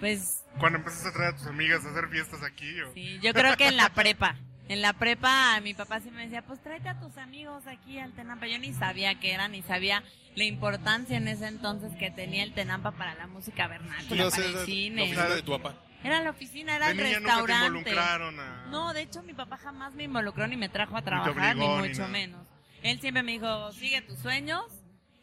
pues 0.00 0.44
Cuando 0.58 0.78
empezaste 0.78 1.08
a 1.08 1.12
traer 1.12 1.34
a 1.34 1.36
tus 1.36 1.46
amigas 1.46 1.84
a 1.84 1.90
hacer 1.90 2.08
fiestas 2.08 2.42
aquí. 2.42 2.80
O... 2.82 2.92
sí, 2.94 3.18
yo 3.22 3.32
creo 3.32 3.56
que 3.56 3.68
en 3.68 3.76
la 3.76 3.88
prepa. 3.94 4.36
En 4.68 4.82
la 4.82 4.92
prepa 4.92 5.58
mi 5.62 5.72
papá 5.72 6.00
sí 6.00 6.10
me 6.10 6.24
decía, 6.24 6.42
pues 6.42 6.62
tráete 6.62 6.90
a 6.90 7.00
tus 7.00 7.16
amigos 7.16 7.66
aquí 7.66 7.98
al 7.98 8.12
Tenampa. 8.12 8.46
Yo 8.46 8.58
ni 8.58 8.72
sabía 8.74 9.18
qué 9.18 9.32
era, 9.32 9.48
ni 9.48 9.62
sabía 9.62 10.02
la 10.34 10.44
importancia 10.44 11.16
en 11.16 11.26
ese 11.26 11.46
entonces 11.48 11.92
que 11.98 12.10
tenía 12.10 12.42
el 12.44 12.52
Tenampa 12.52 12.92
para 12.92 13.14
la 13.14 13.26
música 13.26 13.66
vernácula, 13.66 14.24
no 14.24 14.30
para 14.30 14.42
sé, 14.42 14.46
el 14.46 14.54
la 14.54 14.64
cine. 14.66 15.02
oficina 15.04 15.28
de 15.34 15.42
tu 15.42 15.52
papá. 15.58 15.74
Era 16.04 16.22
la 16.22 16.30
oficina, 16.30 16.76
era 16.76 16.86
de 16.86 16.92
el 16.92 16.98
nunca 16.98 17.12
te 17.14 17.18
restaurante. 17.24 17.66
involucraron 17.66 18.38
a... 18.40 18.66
No, 18.70 18.92
de 18.92 19.02
hecho 19.02 19.22
mi 19.22 19.32
papá 19.34 19.56
jamás 19.56 19.94
me 19.94 20.04
involucró 20.04 20.46
ni 20.46 20.56
me 20.56 20.68
trajo 20.68 20.96
a 20.96 21.02
trabajar, 21.02 21.56
ni, 21.56 21.64
obligó, 21.64 21.80
ni 21.82 21.88
mucho 21.88 22.06
menos. 22.08 22.46
Él 22.82 23.00
siempre 23.00 23.22
me 23.24 23.32
dijo, 23.32 23.72
sigue 23.72 24.02
tus 24.02 24.18
sueños 24.20 24.62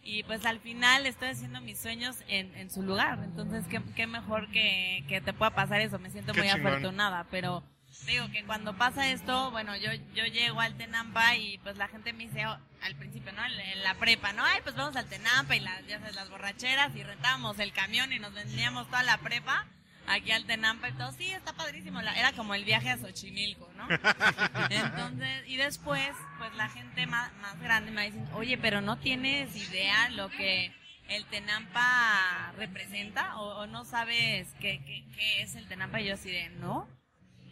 y 0.05 0.23
pues 0.23 0.45
al 0.45 0.59
final 0.59 1.05
estoy 1.07 1.29
haciendo 1.29 1.59
mis 1.61 1.79
sueños 1.81 2.15
en, 2.27 2.55
en 2.55 2.69
su 2.69 2.83
lugar. 2.83 3.19
Entonces, 3.23 3.65
¿qué, 3.67 3.81
qué 3.95 4.05
mejor 4.07 4.49
que, 4.51 5.03
que 5.09 5.19
te 5.19 5.33
pueda 5.33 5.51
pasar 5.55 5.81
eso. 5.81 5.97
Me 5.99 6.11
siento 6.11 6.31
Qué 6.31 6.41
muy 6.41 6.49
chingón. 6.49 6.67
afortunada, 6.67 7.25
pero 7.31 7.63
digo 8.05 8.29
que 8.31 8.45
cuando 8.45 8.77
pasa 8.77 9.09
esto, 9.09 9.49
bueno, 9.51 9.75
yo, 9.77 9.91
yo 10.13 10.25
llego 10.25 10.61
al 10.61 10.75
Tenampa 10.77 11.35
y 11.35 11.57
pues 11.59 11.77
la 11.77 11.87
gente 11.87 12.13
me 12.13 12.27
dice 12.27 12.45
oh, 12.45 12.57
al 12.83 12.95
principio, 12.95 13.31
¿no? 13.33 13.43
En, 13.45 13.59
en 13.59 13.83
la 13.83 13.95
prepa, 13.95 14.31
¿no? 14.33 14.43
Ay, 14.45 14.59
pues 14.63 14.75
vamos 14.75 14.95
al 14.95 15.07
Tenampa 15.09 15.55
y 15.55 15.59
las, 15.61 15.85
ya 15.87 15.99
sabes, 15.99 16.15
las 16.15 16.29
borracheras 16.29 16.95
y 16.95 17.03
rentábamos 17.03 17.57
el 17.59 17.73
camión 17.73 18.13
y 18.13 18.19
nos 18.19 18.33
vendíamos 18.33 18.85
toda 18.87 19.01
la 19.03 19.17
prepa 19.17 19.65
aquí 20.07 20.31
al 20.31 20.45
Tenampa 20.45 20.89
y 20.89 20.93
todo, 20.93 21.11
sí, 21.13 21.29
está 21.31 21.53
padrísimo. 21.53 22.01
La- 22.01 22.17
era 22.17 22.31
como 22.33 22.53
el 22.55 22.63
viaje 22.65 22.89
a 22.89 22.97
Xochimilco, 22.97 23.71
¿no? 23.77 23.87
Entonces, 24.69 25.43
y 25.47 25.57
después, 25.57 26.09
pues 26.37 26.53
la 26.55 26.69
gente 26.69 27.07
más, 27.07 27.33
más 27.41 27.59
grande 27.59 27.91
me 27.91 28.05
dice, 28.11 28.23
oye, 28.33 28.57
pero 28.57 28.81
no 28.81 28.97
tienes 28.97 29.55
idea 29.55 30.09
lo 30.09 30.29
que 30.29 30.73
el 31.09 31.25
Tenampa 31.25 32.51
representa 32.57 33.37
o, 33.37 33.61
o 33.61 33.67
no 33.67 33.85
sabes 33.85 34.47
qué, 34.59 34.81
qué, 34.85 35.03
qué 35.15 35.41
es 35.41 35.55
el 35.55 35.67
Tenampa. 35.67 36.01
Y 36.01 36.05
yo 36.07 36.13
así 36.15 36.31
de, 36.31 36.49
no, 36.49 36.87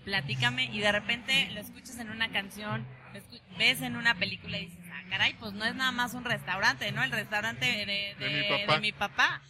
platícame. 0.05 0.65
Y 0.65 0.79
de 0.79 0.91
repente 0.91 1.50
lo 1.51 1.62
escuchas 1.62 1.98
en 2.00 2.10
una 2.10 2.29
canción, 2.31 2.86
lo 3.13 3.57
ves 3.57 3.81
en 3.81 3.95
una 3.95 4.15
película 4.15 4.57
y 4.57 4.65
dices, 4.65 4.86
ah, 4.91 5.03
caray, 5.10 5.33
pues 5.36 5.53
no 5.53 5.65
es 5.65 5.75
nada 5.75 5.91
más 5.91 6.13
un 6.13 6.25
restaurante, 6.25 6.91
¿no? 6.91 7.03
El 7.03 7.12
restaurante 7.12 7.65
de, 7.65 7.86
de- 7.86 8.15
De 8.17 8.29
mi 8.29 8.50
papá. 8.50 8.74
de 8.74 8.79
mi 8.81 8.91
papá, 8.91 9.41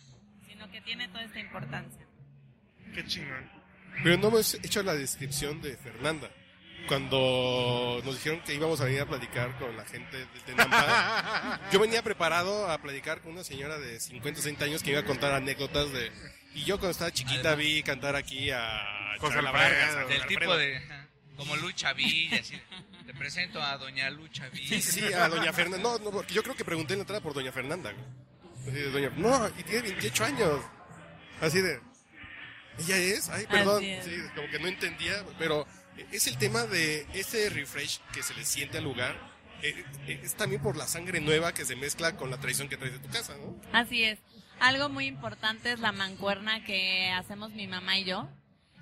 sino 0.47 0.69
que 0.69 0.81
tiene 0.81 1.07
toda 1.07 1.23
esta 1.23 1.39
importancia. 1.39 2.02
Qué 2.93 3.05
chingón. 3.05 3.49
Pero 4.03 4.17
no 4.17 4.27
hemos 4.29 4.53
hecho 4.55 4.81
la 4.83 4.93
descripción 4.95 5.61
de 5.61 5.77
Fernanda. 5.77 6.29
Cuando 6.87 8.01
nos 8.03 8.15
dijeron 8.15 8.41
que 8.41 8.53
íbamos 8.53 8.81
a 8.81 8.85
venir 8.85 9.01
a 9.01 9.05
platicar 9.05 9.57
con 9.57 9.75
la 9.77 9.85
gente 9.85 10.17
de 10.17 10.25
Tenampa, 10.45 11.61
yo 11.71 11.79
venía 11.79 12.01
preparado 12.03 12.69
a 12.69 12.77
platicar 12.81 13.21
con 13.21 13.31
una 13.33 13.43
señora 13.43 13.77
de 13.79 13.99
50 13.99 14.39
o 14.39 14.43
60 14.43 14.65
años 14.65 14.83
que 14.83 14.91
iba 14.91 14.99
a 14.99 15.05
contar 15.05 15.31
anécdotas 15.33 15.91
de... 15.93 16.11
Y 16.53 16.63
yo 16.65 16.77
cuando 16.77 16.91
estaba 16.91 17.11
chiquita 17.11 17.49
Además- 17.53 17.57
vi 17.57 17.83
cantar 17.83 18.15
aquí 18.15 18.51
a 18.51 19.15
José 19.19 19.37
Alfredo. 19.39 19.53
Vargas, 19.53 19.95
Del 20.09 20.17
José 20.17 20.27
tipo 20.27 20.51
Alfredo. 20.51 20.57
de... 20.57 20.81
Como 21.37 21.55
Lucha 21.55 21.93
Villa, 21.93 22.39
así. 22.41 22.61
Te 23.07 23.13
presento 23.13 23.61
a 23.61 23.77
doña 23.77 24.09
Lucha 24.09 24.49
Villa. 24.49 24.67
Sí, 24.67 24.81
sí, 24.81 25.13
a 25.13 25.27
doña 25.29 25.51
Fernanda. 25.53 25.81
No, 25.89 25.97
no, 25.99 26.11
porque 26.11 26.33
yo 26.33 26.43
creo 26.43 26.55
que 26.55 26.63
pregunté 26.65 26.93
en 26.93 26.99
la 26.99 27.03
entrada 27.03 27.21
por 27.21 27.33
doña 27.33 27.51
Fernanda. 27.51 27.91
Así 28.61 28.71
de, 28.71 28.91
doña, 28.91 29.09
no, 29.15 29.47
y 29.57 29.63
tiene 29.63 29.81
28 29.83 30.23
años. 30.25 30.59
Así 31.41 31.61
de... 31.61 31.79
Ella 32.79 32.97
es, 32.97 33.29
ay, 33.29 33.45
perdón, 33.47 33.83
es. 33.83 34.05
sí, 34.05 34.11
como 34.35 34.47
que 34.49 34.59
no 34.59 34.67
entendía, 34.67 35.23
pero 35.37 35.67
es 36.11 36.27
el 36.27 36.37
tema 36.37 36.63
de 36.63 37.05
ese 37.13 37.49
refresh 37.49 37.99
que 38.13 38.23
se 38.23 38.33
le 38.33 38.43
siente 38.45 38.77
al 38.79 38.83
lugar. 38.83 39.15
eh, 39.61 39.83
eh, 40.07 40.19
Es 40.23 40.35
también 40.35 40.61
por 40.61 40.75
la 40.75 40.87
sangre 40.87 41.21
nueva 41.21 41.53
que 41.53 41.65
se 41.65 41.75
mezcla 41.75 42.15
con 42.17 42.29
la 42.31 42.37
tradición 42.37 42.67
que 42.69 42.77
traes 42.77 42.93
de 42.93 42.99
tu 42.99 43.09
casa, 43.09 43.35
¿no? 43.37 43.55
Así 43.71 44.03
es. 44.03 44.19
Algo 44.59 44.89
muy 44.89 45.05
importante 45.07 45.71
es 45.71 45.79
la 45.79 45.91
mancuerna 45.91 46.63
que 46.63 47.09
hacemos 47.11 47.51
mi 47.51 47.67
mamá 47.67 47.97
y 47.97 48.05
yo. 48.05 48.29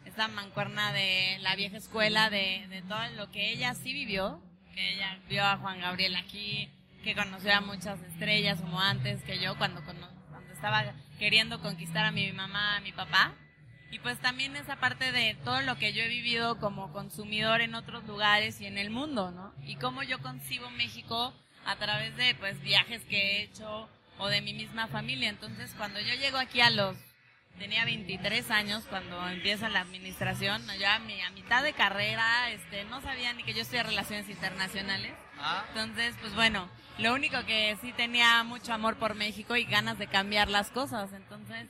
Esta 0.05 0.27
mancuerna 0.27 0.91
de 0.93 1.37
la 1.41 1.55
vieja 1.55 1.77
escuela, 1.77 2.29
de, 2.29 2.65
de 2.69 2.81
todo 2.83 2.99
lo 3.15 3.29
que 3.31 3.51
ella 3.51 3.73
sí 3.75 3.93
vivió, 3.93 4.41
que 4.73 4.93
ella 4.95 5.19
vio 5.29 5.43
a 5.45 5.57
Juan 5.57 5.79
Gabriel 5.79 6.15
aquí, 6.15 6.69
que 7.03 7.15
conoció 7.15 7.53
a 7.53 7.61
muchas 7.61 7.99
estrellas 8.01 8.59
como 8.61 8.79
antes 8.79 9.21
que 9.23 9.39
yo 9.39 9.57
cuando, 9.57 9.83
cuando 9.83 10.07
estaba 10.53 10.93
queriendo 11.19 11.61
conquistar 11.61 12.05
a 12.05 12.11
mi 12.11 12.31
mamá, 12.31 12.77
a 12.77 12.81
mi 12.81 12.91
papá. 12.91 13.35
Y 13.91 13.99
pues 13.99 14.17
también 14.19 14.55
esa 14.55 14.77
parte 14.77 15.11
de 15.11 15.35
todo 15.43 15.61
lo 15.61 15.77
que 15.77 15.91
yo 15.93 16.01
he 16.03 16.07
vivido 16.07 16.57
como 16.59 16.91
consumidor 16.93 17.61
en 17.61 17.75
otros 17.75 18.05
lugares 18.05 18.59
y 18.61 18.65
en 18.65 18.77
el 18.77 18.89
mundo, 18.89 19.31
¿no? 19.31 19.53
Y 19.65 19.75
cómo 19.75 20.01
yo 20.03 20.19
concibo 20.21 20.69
México 20.71 21.33
a 21.65 21.75
través 21.75 22.15
de 22.17 22.33
pues 22.35 22.59
viajes 22.61 23.03
que 23.05 23.17
he 23.17 23.43
hecho 23.43 23.89
o 24.17 24.27
de 24.29 24.41
mi 24.41 24.53
misma 24.53 24.87
familia. 24.87 25.29
Entonces, 25.29 25.73
cuando 25.77 25.99
yo 25.99 26.13
llego 26.15 26.37
aquí 26.37 26.61
a 26.61 26.69
los 26.69 26.95
tenía 27.59 27.83
23 27.85 28.49
años 28.49 28.85
cuando 28.89 29.27
empieza 29.29 29.67
la 29.69 29.81
administración, 29.81 30.63
ya 30.79 30.95
a, 30.95 30.99
mi- 30.99 31.21
a 31.21 31.29
mitad 31.31 31.61
de 31.61 31.73
carrera, 31.73 32.49
este 32.51 32.85
no 32.85 33.01
sabía 33.01 33.33
ni 33.33 33.43
que 33.43 33.53
yo 33.53 33.61
estudié 33.61 33.83
relaciones 33.83 34.29
internacionales. 34.29 35.11
Ah, 35.37 35.65
Entonces, 35.69 36.15
pues 36.21 36.33
bueno, 36.33 36.69
lo 36.97 37.13
único 37.13 37.43
que 37.45 37.77
sí 37.81 37.91
tenía 37.93 38.41
mucho 38.43 38.73
amor 38.73 38.95
por 38.97 39.15
México 39.15 39.57
y 39.57 39.65
ganas 39.65 39.99
de 39.99 40.07
cambiar 40.07 40.47
las 40.49 40.71
cosas. 40.71 41.11
Entonces, 41.13 41.67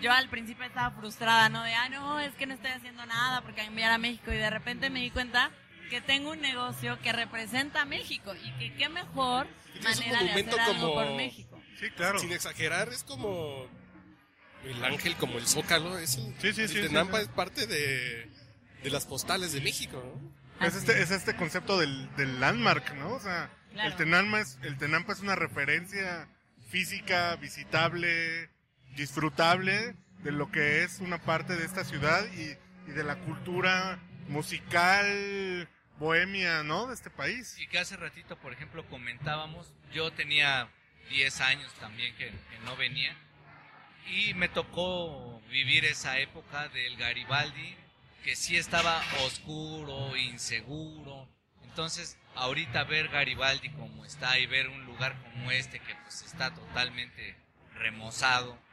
yo 0.00 0.12
al 0.12 0.28
principio 0.28 0.64
estaba 0.64 0.90
frustrada, 0.96 1.48
¿no? 1.48 1.62
De, 1.62 1.72
ah, 1.74 1.88
no, 1.88 2.20
es 2.20 2.34
que 2.34 2.46
no 2.46 2.54
estoy 2.54 2.70
haciendo 2.72 3.04
nada 3.06 3.40
por 3.42 3.54
cambiar 3.54 3.92
a 3.92 3.98
México. 3.98 4.32
Y 4.32 4.36
de 4.36 4.50
repente 4.50 4.90
me 4.90 5.00
di 5.00 5.10
cuenta 5.10 5.50
que 5.90 6.00
tengo 6.00 6.30
un 6.32 6.40
negocio 6.40 6.98
que 7.00 7.12
representa 7.12 7.82
a 7.82 7.84
México 7.84 8.34
y 8.34 8.50
que 8.58 8.74
qué 8.74 8.88
mejor 8.88 9.46
manera 9.82 10.22
de 10.22 10.30
hacer 10.30 10.60
algo 10.60 10.80
como- 10.80 10.94
por 10.94 11.14
México. 11.14 11.60
Sí, 11.78 11.90
claro. 11.90 12.18
Sin 12.18 12.32
exagerar, 12.32 12.88
es 12.88 13.02
como 13.04 13.66
el 14.64 14.84
ángel, 14.84 15.16
como 15.16 15.38
el 15.38 15.46
zócalo. 15.46 15.98
Es 15.98 16.16
el, 16.16 16.34
Sí, 16.40 16.52
sí, 16.52 16.62
el 16.62 16.68
sí, 16.68 16.80
Tenampa 16.82 17.18
sí, 17.18 17.24
es 17.24 17.28
parte 17.28 17.66
de, 17.66 18.30
de 18.82 18.90
las 18.90 19.06
postales 19.06 19.52
de 19.52 19.60
México, 19.60 20.02
¿no? 20.02 20.66
Es 20.66 20.74
este, 20.76 21.02
es 21.02 21.10
este 21.10 21.34
concepto 21.36 21.78
del, 21.78 22.14
del 22.16 22.40
landmark, 22.40 22.94
¿no? 22.94 23.10
O 23.14 23.20
sea, 23.20 23.50
Claro. 23.72 23.90
el, 23.90 23.96
Tenampa 23.96 24.40
es, 24.40 24.56
el 24.62 24.78
Tenampa 24.78 25.12
es 25.14 25.20
una 25.20 25.34
referencia 25.34 26.28
física, 26.70 27.34
visitable, 27.36 28.48
disfrutable 28.96 29.94
de 30.22 30.32
lo 30.32 30.50
que 30.50 30.82
es 30.84 31.00
una 31.00 31.18
parte 31.18 31.56
de 31.56 31.64
esta 31.64 31.84
ciudad 31.84 32.24
y, 32.34 32.56
de 32.92 33.02
la 33.04 33.16
cultura 33.16 33.98
musical 34.28 35.68
bohemia, 35.98 36.62
¿no? 36.62 36.86
De 36.86 36.94
este 36.94 37.08
país. 37.10 37.56
y 37.58 37.66
que 37.68 37.78
hace 37.78 37.96
ratito, 37.96 38.36
por 38.38 38.52
ejemplo, 38.52 38.84
comentábamos, 38.88 39.72
yo 39.92 40.10
tenía 40.12 40.68
10 41.10 41.40
años 41.40 41.72
también 41.80 42.14
que, 42.16 42.26
que 42.28 42.58
no 42.64 42.76
venía 42.76 43.16
y 44.10 44.34
me 44.34 44.48
tocó 44.48 45.40
vivir 45.50 45.84
esa 45.86 46.18
época 46.18 46.68
del 46.68 46.96
Garibaldi 46.96 47.76
que 48.22 48.36
sí 48.36 48.56
estaba 48.56 49.02
oscuro, 49.24 50.16
inseguro. 50.16 51.28
Entonces, 51.62 52.18
ahorita 52.34 52.84
ver 52.84 53.08
Garibaldi 53.08 53.70
como 53.70 54.04
está 54.04 54.38
y 54.38 54.46
ver 54.46 54.68
un 54.68 54.84
lugar 54.84 55.14
como 55.22 55.50
este 55.50 55.78
que 55.80 55.94
pues 56.02 56.22
está 56.22 56.54
totalmente 56.54 57.36
remozado, 57.74 58.52
re- 58.54 58.63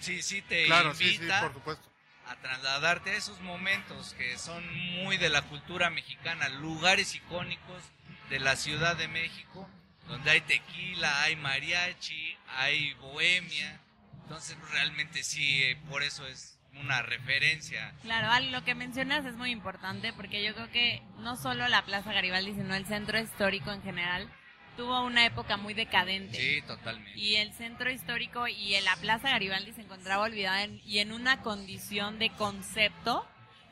sí, 0.00 0.22
sí 0.22 0.42
te 0.42 0.66
Claro, 0.66 0.94
sí, 0.94 1.08
sí, 1.08 1.14
invita 1.16 1.40
por 1.42 1.52
supuesto. 1.54 1.88
a 2.26 2.36
trasladarte 2.36 3.10
a 3.10 3.14
esos 3.16 3.40
momentos 3.40 4.14
que 4.14 4.38
son 4.38 4.62
muy 5.02 5.16
de 5.16 5.28
la 5.28 5.42
cultura 5.42 5.90
mexicana, 5.90 6.48
lugares 6.48 7.14
icónicos 7.14 7.82
de 8.30 8.40
la 8.40 8.56
Ciudad 8.56 8.96
de 8.96 9.08
México, 9.08 9.68
donde 10.08 10.30
hay 10.30 10.40
tequila, 10.42 11.22
hay 11.22 11.36
mariachi, 11.36 12.36
hay 12.58 12.94
bohemia. 12.94 13.80
Entonces 14.22 14.56
realmente 14.70 15.22
sí, 15.22 15.62
eh, 15.62 15.76
por 15.90 16.02
eso 16.02 16.26
es 16.26 16.58
una 16.80 17.02
referencia. 17.02 17.92
Claro, 18.02 18.46
lo 18.50 18.64
que 18.64 18.74
mencionas 18.74 19.26
es 19.26 19.34
muy 19.34 19.50
importante 19.50 20.12
porque 20.14 20.42
yo 20.42 20.54
creo 20.54 20.70
que 20.70 21.02
no 21.18 21.36
solo 21.36 21.68
la 21.68 21.84
Plaza 21.84 22.12
Garibaldi, 22.12 22.52
sino 22.54 22.74
el 22.74 22.86
centro 22.86 23.18
histórico 23.20 23.70
en 23.72 23.82
general 23.82 24.30
tuvo 24.76 25.02
una 25.04 25.24
época 25.26 25.56
muy 25.56 25.74
decadente. 25.74 26.36
Sí, 26.38 26.62
totalmente. 26.66 27.18
Y 27.18 27.36
el 27.36 27.52
centro 27.52 27.90
histórico 27.90 28.48
y 28.48 28.74
en 28.74 28.84
la 28.84 28.96
Plaza 28.96 29.30
Garibaldi 29.30 29.72
se 29.72 29.82
encontraba 29.82 30.24
olvidada 30.24 30.62
en- 30.64 30.80
y 30.86 30.98
en 30.98 31.12
una 31.12 31.42
condición 31.42 32.18
de 32.18 32.30
concepto 32.30 33.26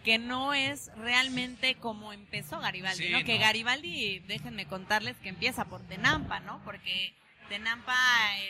que 0.04 0.18
no 0.18 0.54
es 0.54 0.90
realmente 0.96 1.74
como 1.74 2.12
empezó 2.12 2.58
Garibaldi, 2.60 3.04
Sí, 3.06 3.10
¿no? 3.12 3.22
Que. 3.24 3.36
Garibaldi, 3.38 4.20
déjenme 4.20 4.66
contarles 4.66 5.16
que 5.18 5.28
empieza 5.28 5.66
por 5.66 5.86
Tenampa, 5.86 6.40
¿no? 6.40 6.62
Porque 6.64 7.14
Tenampa 7.50 7.96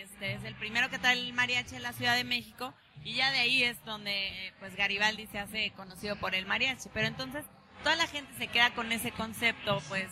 este, 0.00 0.34
es 0.34 0.44
el 0.44 0.54
primero 0.54 0.90
que 0.90 0.98
trae 0.98 1.18
el 1.18 1.32
mariachi 1.32 1.76
a 1.76 1.80
la 1.80 1.92
Ciudad 1.92 2.14
de 2.16 2.22
México 2.24 2.72
y 3.02 3.14
ya 3.14 3.30
de 3.32 3.38
ahí 3.40 3.62
es 3.64 3.82
donde 3.84 4.52
pues 4.60 4.76
Garibaldi 4.76 5.26
se 5.26 5.38
hace 5.38 5.70
conocido 5.72 6.16
por 6.16 6.34
el 6.34 6.46
mariachi. 6.46 6.88
Pero 6.92 7.06
entonces 7.08 7.44
toda 7.82 7.96
la 7.96 8.06
gente 8.06 8.32
se 8.38 8.46
queda 8.48 8.74
con 8.74 8.92
ese 8.92 9.10
concepto, 9.10 9.82
pues, 9.88 10.06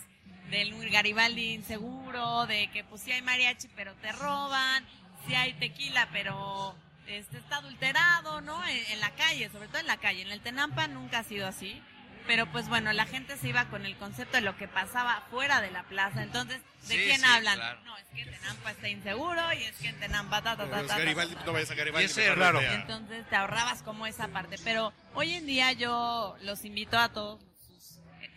del 0.50 0.90
Garibaldi 0.90 1.54
inseguro, 1.54 2.46
de 2.46 2.68
que 2.72 2.84
pues 2.84 3.02
sí 3.02 3.12
hay 3.12 3.22
mariachi 3.22 3.68
pero 3.76 3.94
te 3.96 4.12
roban, 4.12 4.84
sí 5.26 5.34
hay 5.34 5.52
tequila 5.54 6.08
pero 6.12 6.74
este 7.06 7.38
está 7.38 7.56
adulterado, 7.56 8.40
¿no? 8.40 8.62
En, 8.66 8.76
en 8.92 9.00
la 9.00 9.10
calle, 9.10 9.48
sobre 9.50 9.68
todo 9.68 9.78
en 9.78 9.86
la 9.86 9.96
calle. 9.98 10.22
En 10.22 10.30
el 10.30 10.40
Tenampa 10.40 10.88
nunca 10.88 11.20
ha 11.20 11.24
sido 11.24 11.46
así. 11.46 11.82
Pero 12.26 12.44
pues 12.52 12.68
bueno, 12.68 12.92
la 12.92 13.06
gente 13.06 13.38
se 13.38 13.48
iba 13.48 13.64
con 13.70 13.86
el 13.86 13.96
concepto 13.96 14.36
de 14.36 14.42
lo 14.42 14.54
que 14.58 14.68
pasaba 14.68 15.22
fuera 15.30 15.62
de 15.62 15.70
la 15.70 15.84
plaza. 15.84 16.22
Entonces, 16.22 16.60
¿de 16.86 16.94
Sí, 16.96 17.00
quién 17.06 17.20
sí, 17.20 17.26
hablan? 17.26 17.54
claro. 17.56 17.80
No, 17.84 17.96
es 17.96 18.04
que 18.14 18.26
Tenampa 18.26 18.70
está 18.72 18.88
inseguro 18.90 19.52
y 19.54 19.62
es 19.62 19.76
que 19.78 19.88
en 19.88 19.98
Tenampa 19.98 20.42
ta 20.42 20.54
ta 20.54 20.68
ta 20.68 20.82
ta, 20.82 20.86
ta, 20.86 20.98
Garibaldi, 20.98 21.36
no 21.46 21.52
vayas 21.54 21.70
a 21.70 21.74
Garibaldi. 21.74 22.02
Y 22.04 22.10
ese- 22.10 22.34
claro. 22.34 22.60
Entonces 22.60 23.26
te 23.30 23.34
ahorrabas 23.36 23.82
como 23.82 24.06
esa 24.06 24.28
parte. 24.28 24.56
Pero 24.62 24.92
hoy 25.14 25.32
en 25.32 25.46
día 25.46 25.72
yo 25.72 26.36
los 26.42 26.66
invito 26.66 26.98
a 26.98 27.08
todos 27.08 27.40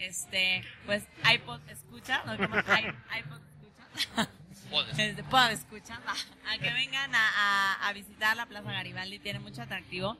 este, 0.08 0.64
pues, 0.86 1.04
iPod 1.34 1.60
escucha, 1.70 2.24
¿no? 2.26 2.38
¿Cómo? 2.38 2.56
I- 2.60 3.20
iPod 3.20 3.40
escucha. 3.96 4.30
Este, 4.98 5.24
pod 5.24 5.52
escucha, 5.52 6.00
a 6.50 6.58
que 6.58 6.72
vengan 6.72 7.14
a, 7.14 7.30
a- 7.76 7.88
a 7.88 7.94
visitar 7.94 8.38
la 8.38 8.46
Plaza 8.46 8.72
Garibaldi, 8.72 9.20
tiene 9.20 9.40
mucho 9.40 9.62
atractivo. 9.62 10.18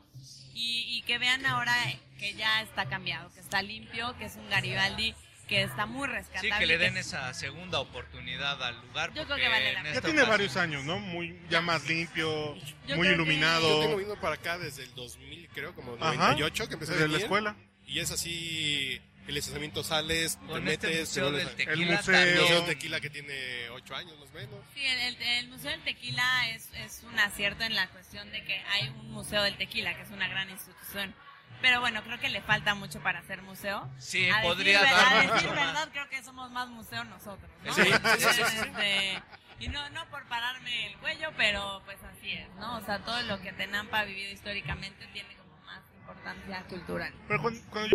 Y, 0.54 0.84
y 0.98 1.02
que 1.02 1.16
vean 1.18 1.46
ahora 1.46 1.74
que 2.18 2.34
ya 2.34 2.60
está 2.60 2.86
cambiado, 2.86 3.32
que 3.32 3.40
está 3.40 3.62
limpio, 3.62 4.14
que 4.18 4.26
es 4.26 4.36
un 4.36 4.48
Garibaldi 4.50 5.14
que 5.48 5.62
está 5.62 5.86
muy 5.86 6.06
Sí, 6.08 6.12
rescatable. 6.14 6.58
que 6.58 6.66
le 6.66 6.78
que- 6.78 6.84
den 6.84 6.96
esa 6.98 7.32
segunda 7.34 7.80
oportunidad 7.80 8.62
al 8.62 8.80
lugar. 8.82 9.12
Yo 9.14 9.24
creo 9.24 9.36
que 9.38 9.48
vale 9.48 9.72
la 9.72 9.78
en 9.80 9.84
pena. 9.84 9.94
Ya 9.94 10.00
tiene 10.02 10.22
varios 10.22 10.56
años, 10.56 10.84
¿no? 10.84 10.98
Muy, 10.98 11.38
ya 11.50 11.60
más 11.62 11.86
limpio, 11.88 12.54
Yo 12.86 12.96
muy 12.96 13.06
creo 13.06 13.08
que- 13.08 13.12
iluminado. 13.14 13.68
Yo 13.68 13.80
tengo 13.86 13.96
vino 13.96 14.16
para 14.20 14.34
acá 14.34 14.58
desde 14.58 14.84
el 14.84 14.94
2000, 14.94 15.48
creo, 15.54 15.74
como 15.74 15.94
Ajá. 15.94 16.14
98, 16.14 16.68
que 16.68 16.74
empecé 16.74 16.92
a 16.92 16.94
Desde 16.96 17.08
la 17.08 17.12
venir. 17.12 17.24
escuela. 17.24 17.56
Y 17.86 17.98
es 18.00 18.10
así, 18.10 19.00
el 19.28 19.36
estacionamiento 19.36 19.84
sales, 19.84 20.36
te 20.38 20.44
este 20.46 20.60
metes, 20.60 21.00
museo 21.08 21.30
vuelves 21.30 21.46
del 21.46 21.56
tequila 21.56 21.72
El 21.72 21.96
museo. 21.96 22.14
El 22.14 22.24
también. 22.24 22.40
Museo 22.42 22.60
de 22.60 22.66
Tequila 22.74 23.00
que 23.00 23.10
tiene 23.10 23.70
8 23.70 23.94
años 23.96 24.18
más 24.18 24.30
o 24.30 24.32
menos. 24.34 24.60
Sí, 24.74 24.84
el, 24.86 24.98
el- 25.00 25.22
el 25.22 25.48
Museo 25.48 25.70
del 25.70 25.82
Tequila 25.84 26.48
es, 26.50 26.68
es 26.74 27.02
un 27.04 27.18
acierto 27.18 27.62
en 27.64 27.74
la 27.74 27.88
cuestión 27.88 28.30
de 28.32 28.42
que 28.44 28.58
hay 28.70 28.88
un 28.88 29.10
Museo 29.12 29.42
del 29.42 29.56
Tequila, 29.56 29.94
que 29.94 30.02
es 30.02 30.10
una 30.10 30.28
gran 30.28 30.50
institución. 30.50 31.14
Pero 31.60 31.78
bueno, 31.80 32.02
creo 32.02 32.18
que 32.18 32.28
le 32.28 32.40
falta 32.42 32.74
mucho 32.74 33.00
para 33.02 33.22
ser 33.22 33.40
museo. 33.42 33.88
Sí, 33.98 34.28
a 34.28 34.42
podría 34.42 34.80
decir, 34.80 34.96
dar 34.96 35.14
a 35.14 35.32
decir 35.34 35.48
verdad, 35.50 35.88
creo 35.92 36.08
que 36.08 36.22
somos 36.24 36.50
más 36.50 36.68
museo 36.68 37.04
nosotros, 37.04 37.48
¿no? 37.64 37.72
Sí, 37.74 37.82
sí, 37.84 37.90
sí. 38.32 38.42
Este, 38.42 39.22
y 39.60 39.68
no, 39.68 39.88
no 39.90 40.08
por 40.10 40.26
pararme 40.26 40.88
el 40.88 40.96
cuello, 40.98 41.30
pero 41.36 41.80
pues 41.84 41.98
así 42.02 42.32
es, 42.32 42.48
¿no? 42.56 42.78
O 42.78 42.84
sea, 42.84 42.98
todo 43.04 43.22
lo 43.22 43.40
que 43.40 43.52
Tenampa 43.52 44.00
ha 44.00 44.04
vivido 44.04 44.32
históricamente 44.32 45.06
tiene 45.12 45.36
como 45.36 45.56
más 45.64 45.82
importancia 45.94 46.64
cultural. 46.68 47.14
Pero 47.28 47.40
cuando, 47.42 47.60
cuando 47.70 47.90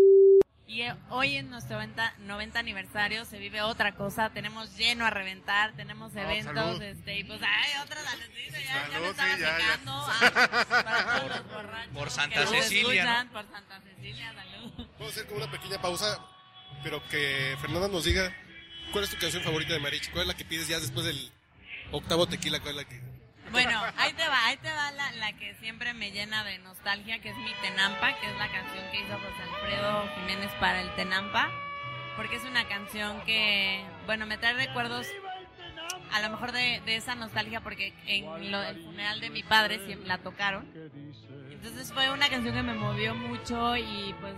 Y 0.67 0.81
eh, 0.81 0.93
hoy 1.09 1.37
en 1.37 1.49
nuestro 1.49 1.77
90, 1.77 2.15
90 2.19 2.59
aniversario 2.59 3.23
se 3.23 3.39
vive 3.39 3.61
otra 3.61 3.95
cosa, 3.95 4.29
tenemos 4.31 4.75
lleno 4.75 5.05
a 5.05 5.09
reventar, 5.09 5.73
tenemos 5.77 6.13
Ah, 6.15 6.23
eventos, 6.23 6.53
salud. 6.55 6.81
este, 6.81 7.19
y 7.19 7.23
pues 7.23 7.39
hay 7.41 7.81
otra 7.81 8.01
salucita, 8.01 8.59
ya, 8.59 8.65
ya 8.73 8.87
me 8.87 8.93
Salud, 8.93 9.07
estaba 9.07 9.33
sí, 9.35 9.41
ya, 9.41 9.47
ya. 9.47 9.57
secando. 9.57 10.07
para 10.83 11.19
todos 11.19 11.29
los 11.37 11.47
borrachos 11.53 11.93
por 11.93 12.09
Santa 12.09 12.47
Cecilia, 12.47 13.01
escuchan, 13.03 13.29
Por 13.29 13.49
Santa 13.49 13.81
Cecilia, 13.81 14.33
salud. 14.33 14.73
Vamos 14.77 14.99
a 14.99 15.05
hacer 15.11 15.25
como 15.27 15.37
una 15.37 15.51
pequeña 15.51 15.81
pausa, 15.81 16.19
pero 16.83 17.01
que 17.07 17.55
Fernanda 17.61 17.87
nos 17.87 18.03
diga 18.03 18.35
cuál 18.91 19.05
es 19.05 19.09
tu 19.09 19.17
canción 19.17 19.43
favorita 19.43 19.71
de 19.73 19.79
Mariachi, 19.79 20.11
cuál 20.11 20.23
es 20.23 20.27
la 20.27 20.33
que 20.35 20.43
pides 20.45 20.67
ya 20.67 20.79
después 20.81 21.05
del 21.05 21.31
octavo 21.91 22.27
tequila, 22.27 22.59
cuál 22.59 22.71
es 22.71 22.83
la 22.83 22.89
que... 22.89 23.01
Bueno, 23.51 23.81
ahí 23.97 24.13
te 24.13 24.27
va, 24.27 24.45
ahí 24.45 24.57
te 24.57 24.69
va 24.69 24.91
la, 24.91 25.11
la 25.13 25.33
que 25.33 25.55
siempre 25.55 25.93
me 25.93 26.11
llena 26.11 26.43
de 26.43 26.57
nostalgia, 26.59 27.19
que 27.19 27.29
es 27.29 27.37
mi 27.37 27.51
Tenampa, 27.61 28.13
que 28.19 28.27
es 28.29 28.37
la 28.37 28.49
canción 28.51 28.83
que 28.91 28.99
hizo 29.01 29.13
José 29.13 29.43
Alfredo 29.55 30.09
Jiménez 30.15 30.51
para 30.59 30.81
el 30.81 30.93
Tenampa, 30.95 31.49
porque 32.15 32.35
es 32.35 32.43
una 32.43 32.67
canción 32.67 33.21
que, 33.21 33.83
bueno, 34.05 34.25
me 34.25 34.37
trae 34.37 34.53
recuerdos 34.53 35.07
a 36.13 36.21
lo 36.21 36.29
mejor 36.29 36.51
de, 36.51 36.81
de 36.85 36.95
esa 36.95 37.15
nostalgia, 37.15 37.61
porque 37.61 37.93
en 38.05 38.51
lo- 38.51 38.63
el 38.63 38.83
funeral 38.83 39.19
de 39.19 39.29
mi 39.29 39.43
padre 39.43 39.79
siempre 39.85 40.07
la 40.07 40.17
tocaron. 40.19 40.65
Entonces 41.51 41.91
fue 41.91 42.09
una 42.11 42.29
canción 42.29 42.53
que 42.55 42.61
me 42.63 42.73
movió 42.73 43.13
mucho 43.15 43.75
y 43.75 44.15
pues 44.21 44.35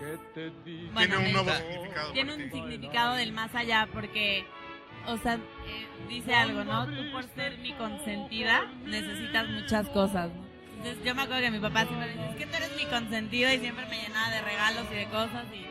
Tiene 0.64 0.90
bueno, 0.94 1.18
un 1.18 1.24
me- 1.26 1.32
nuevo 1.34 1.52
significado. 1.54 2.12
tiene 2.14 2.34
un 2.34 2.52
significado 2.52 3.14
del 3.16 3.32
más 3.34 3.54
allá 3.56 3.88
porque, 3.92 4.46
o 5.12 5.18
sea, 5.18 5.40
dice 6.08 6.34
algo, 6.34 6.64
¿no? 6.64 6.86
Tú 6.86 7.12
por 7.12 7.24
ser 7.36 7.58
mi 7.60 7.74
consentida 7.74 8.62
necesitas 8.86 9.48
muchas 9.50 9.88
cosas. 9.90 10.30
Entonces 10.78 11.04
yo 11.04 11.14
me 11.16 11.24
acuerdo 11.24 11.42
que 11.42 11.52
mi 11.52 11.60
papá 11.60 11.86
siempre 11.86 12.08
decía, 12.08 12.30
es 12.30 12.36
que 12.38 12.46
tú 12.46 12.56
eres 12.56 12.76
mi 12.78 12.86
consentido 12.86 13.52
y 13.52 13.58
siempre 13.58 13.86
me 13.88 14.02
llenaba 14.02 14.30
de 14.30 14.42
regalos 14.42 14.86
y 14.92 14.96
de 14.96 15.06
cosas 15.06 15.46
y 15.54 15.66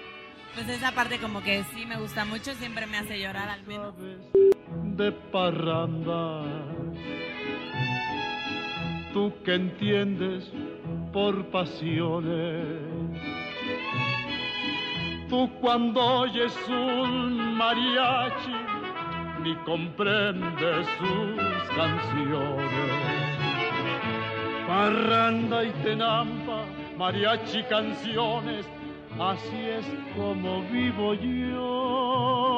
pues 0.54 0.68
esa 0.68 0.92
parte 0.92 1.18
como 1.18 1.40
que 1.42 1.62
sí 1.74 1.86
me 1.86 1.96
gusta 1.96 2.24
mucho, 2.24 2.52
siempre 2.54 2.86
me 2.86 2.98
hace 2.98 3.18
llorar 3.20 3.48
al 3.48 3.64
menos. 3.64 3.94
de 4.96 5.12
parranda. 5.12 6.42
Tú 9.12 9.32
que 9.44 9.54
entiendes 9.54 10.50
por 11.12 11.46
pasiones. 11.50 12.66
Tú 15.28 15.50
cuando 15.60 16.00
oyes 16.00 16.54
un 16.68 17.54
mariachi 17.54 18.67
ni 19.42 19.54
comprendes 19.64 20.86
sus 20.98 21.76
canciones. 21.76 22.80
Parranda 24.66 25.64
y 25.64 25.70
tenampa, 25.82 26.64
mariachi 26.98 27.62
canciones, 27.64 28.66
así 29.18 29.60
es 29.78 29.86
como 30.16 30.62
vivo 30.70 31.14
yo. 31.14 32.48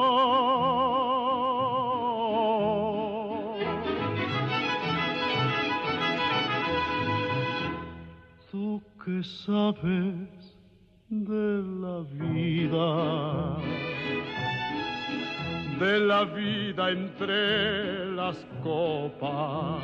Tú 8.51 8.81
que 9.03 9.23
sabes 9.23 10.51
de 11.09 11.63
la 11.81 11.99
vida, 12.11 13.57
de 15.81 15.99
la 15.99 16.23
vida 16.25 16.91
entre 16.91 18.05
las 18.15 18.37
copas 18.63 19.81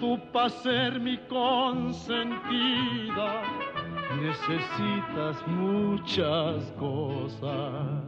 tú 0.00 0.18
para 0.32 0.50
ser 0.50 0.98
mi 1.00 1.16
consentida 1.28 3.42
necesitas 4.20 5.46
muchas 5.46 6.64
cosas. 6.78 8.02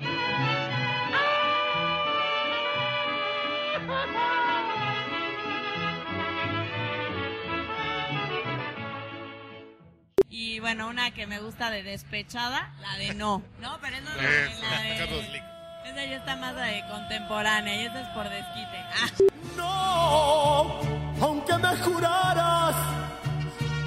Y 10.29 10.61
bueno, 10.61 10.89
una 10.89 11.13
que 11.13 11.27
me 11.27 11.41
gusta 11.41 11.71
de 11.71 11.83
despechada, 11.83 12.75
la 12.81 12.97
de 12.97 13.15
no, 13.15 13.43
¿no? 13.61 13.79
Pero 13.81 13.97
es 13.97 14.03
Eso, 14.03 14.63
la 14.71 14.83
de... 14.83 14.97
Carlos 14.99 15.29
Lick. 15.33 15.58
Esa 15.89 16.05
ya 16.05 16.17
está 16.17 16.37
más 16.37 16.55
de 16.55 16.85
contemporánea 16.87 17.75
y 17.75 17.87
esa 17.87 18.01
es 18.01 18.09
por 18.09 18.29
desquite. 18.29 18.85
Ah. 18.93 19.09
No, 19.57 20.81
aunque 21.25 21.55
me 21.57 21.77
juraras 21.79 22.77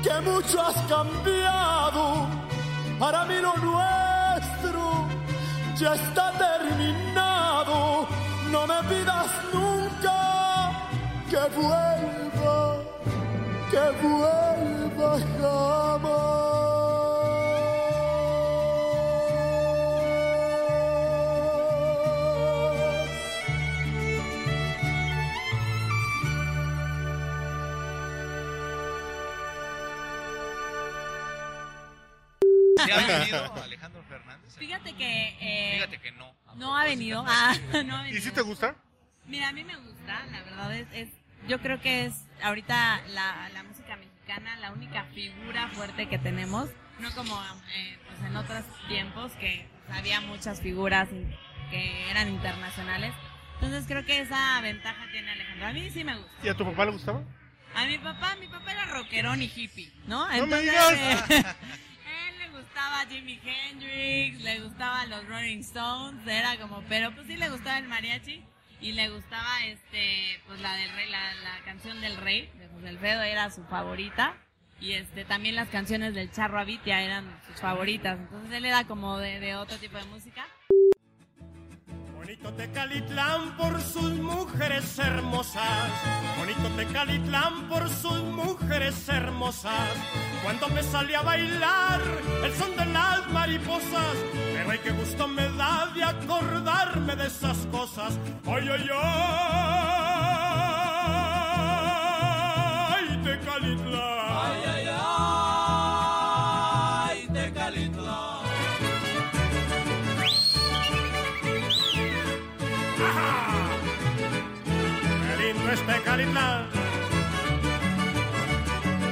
que 0.04 0.14
mucho 0.22 0.62
has 0.62 0.76
cambiado, 0.90 2.28
para 2.98 3.24
mí 3.26 3.36
lo 3.36 3.56
nuestro 3.58 5.08
ya 5.76 5.94
está 5.94 6.32
terminado. 6.32 8.08
No 8.50 8.66
me 8.66 8.84
pidas 8.90 9.28
nunca 9.54 10.72
que 11.30 11.44
vuelva, 11.56 12.84
que 13.70 13.86
vuelva 14.02 15.20
jamás. 15.40 16.71
¿Sí 33.00 33.12
ha 33.12 33.20
venido 33.20 33.54
Alejandro 33.64 34.04
Fernández? 34.10 34.56
Fíjate 34.58 34.94
que... 34.94 35.38
eh, 35.40 35.72
Fíjate 35.76 36.00
que 36.00 36.12
no. 36.14 36.34
no 36.56 36.78
ha 36.78 36.84
venido. 36.86 37.24
Ah, 37.28 37.56
no 37.86 37.98
ha 37.98 38.10
¿Y 38.10 38.20
si 38.22 38.32
te 38.32 38.42
gusta? 38.42 38.76
Mira, 39.26 39.50
a 39.50 39.52
mí 39.54 39.64
me 39.64 39.76
gusta, 39.76 40.26
la 40.32 40.42
verdad 40.44 40.76
es, 40.76 40.88
es 40.94 41.10
yo 41.48 41.60
creo 41.60 41.80
que 41.82 42.06
es 42.06 42.14
ahorita 42.44 43.02
la, 43.10 43.50
la 43.54 43.64
música 43.64 43.96
mexicana 43.96 44.58
la 44.60 44.72
única 44.72 45.06
figura 45.14 45.68
fuerte 45.70 46.08
que 46.08 46.18
tenemos, 46.20 46.70
no 47.00 47.12
como 47.12 47.42
eh, 47.76 47.98
pues 48.08 48.30
en 48.30 48.36
otros 48.36 48.64
tiempos 48.88 49.32
que 49.34 49.68
pues, 49.88 49.98
había 50.00 50.22
muchas 50.22 50.62
figuras 50.62 51.10
que 51.70 52.10
eran 52.12 52.30
internacionales. 52.30 53.14
Entonces 53.56 53.86
creo 53.88 54.06
que 54.06 54.20
esa 54.22 54.60
ventaja 54.62 55.06
tiene 55.12 55.32
Alejandro. 55.32 55.68
A 55.68 55.74
mí 55.74 55.90
sí 55.92 56.04
me 56.04 56.16
gusta. 56.18 56.32
¿Y 56.44 56.50
a 56.50 56.56
tu 56.56 56.66
papá 56.66 56.86
le 56.86 56.92
gustaba? 56.92 57.24
A 57.76 57.86
mi 57.86 57.98
papá, 58.00 58.36
mi 58.38 58.48
papá 58.48 58.72
era 58.72 58.86
rockerón 58.86 59.42
y 59.42 59.46
hippie, 59.56 59.92
¿no? 60.06 60.28
No 60.36 60.48
me 60.48 60.60
digas. 60.62 60.94
eh, 61.30 61.44
gustaba 62.82 63.06
Jimi 63.06 63.40
Hendrix, 63.44 64.42
le 64.42 64.60
gustaban 64.62 65.10
los 65.12 65.28
Rolling 65.28 65.60
Stones, 65.60 66.26
era 66.26 66.58
como, 66.58 66.82
pero 66.90 67.14
pues 67.14 67.28
sí 67.28 67.38
le 67.38 67.48
gustaba 67.50 67.78
el 67.78 67.88
mariachi 67.88 68.44
y 68.80 68.94
le 68.94 69.10
gustaba 69.10 69.66
este, 69.68 70.42
pues 70.48 70.60
la 70.62 70.74
del 70.74 70.90
rey, 70.96 71.08
la, 71.12 71.64
canción 71.64 72.02
del 72.02 72.18
rey, 72.18 72.50
de 72.58 72.68
José 72.70 72.90
Alfredo 72.90 73.22
era 73.22 73.52
su 73.52 73.64
favorita 73.66 74.36
y 74.80 74.94
este 74.94 75.26
también 75.26 75.56
las 75.56 75.70
canciones 75.70 76.16
del 76.16 76.32
Charro 76.32 76.60
Avitia 76.60 77.04
eran 77.04 77.40
sus 77.46 77.62
favoritas, 77.62 78.18
entonces 78.18 78.52
él 78.52 78.66
era 78.66 78.84
como 78.86 79.20
de 79.20 79.56
otro 79.56 79.78
tipo 79.78 79.98
de 79.98 80.06
música. 80.06 80.48
Bonito 82.42 82.58
Tecalitlán 82.58 83.56
por 83.56 83.80
sus 83.82 84.14
mujeres 84.14 84.98
hermosas. 84.98 85.92
Bonito 86.40 86.70
Tecalitlán 86.76 87.68
por 87.70 87.88
sus 87.88 88.20
mujeres 88.24 89.08
hermosas. 89.08 89.90
Cuando 90.44 90.68
me 90.70 90.82
salí 90.82 91.14
a 91.14 91.22
bailar 91.22 92.02
el 92.44 92.52
son 92.56 92.76
de 92.76 92.86
las 92.88 93.30
mariposas. 93.32 94.16
Pero 94.34 94.72
ay, 94.72 94.80
qué 94.84 94.90
gusto 94.90 95.28
me 95.28 95.50
da 95.50 95.92
de 95.94 96.04
acordarme 96.04 97.16
de 97.16 97.28
esas 97.28 97.58
cosas. 97.68 98.18
Ay, 98.48 98.70
ay, 98.70 98.90
ay. 98.92 100.11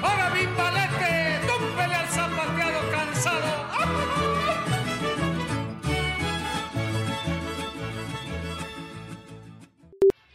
¡Ahora 0.04 0.30
bimbalete! 0.32 1.40
¡Túmpele 1.48 1.96
al 1.96 2.08
zapateado 2.10 2.92
cansado! 2.92 3.70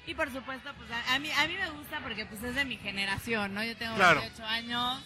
Y 0.07 0.15
por 0.15 0.31
supuesto, 0.31 0.71
pues 0.77 0.91
a, 0.91 1.15
a 1.15 1.19
mí 1.19 1.31
a 1.31 1.47
mí 1.47 1.55
me 1.55 1.71
gusta 1.71 2.01
porque 2.01 2.27
pues 2.27 2.43
es 2.43 2.55
de 2.55 2.65
mi 2.65 2.77
generación, 2.77 3.55
¿no? 3.55 3.65
Yo 3.65 3.77
tengo 3.77 3.95
Claro. 3.97 4.21
28 4.21 4.47
años, 4.49 5.03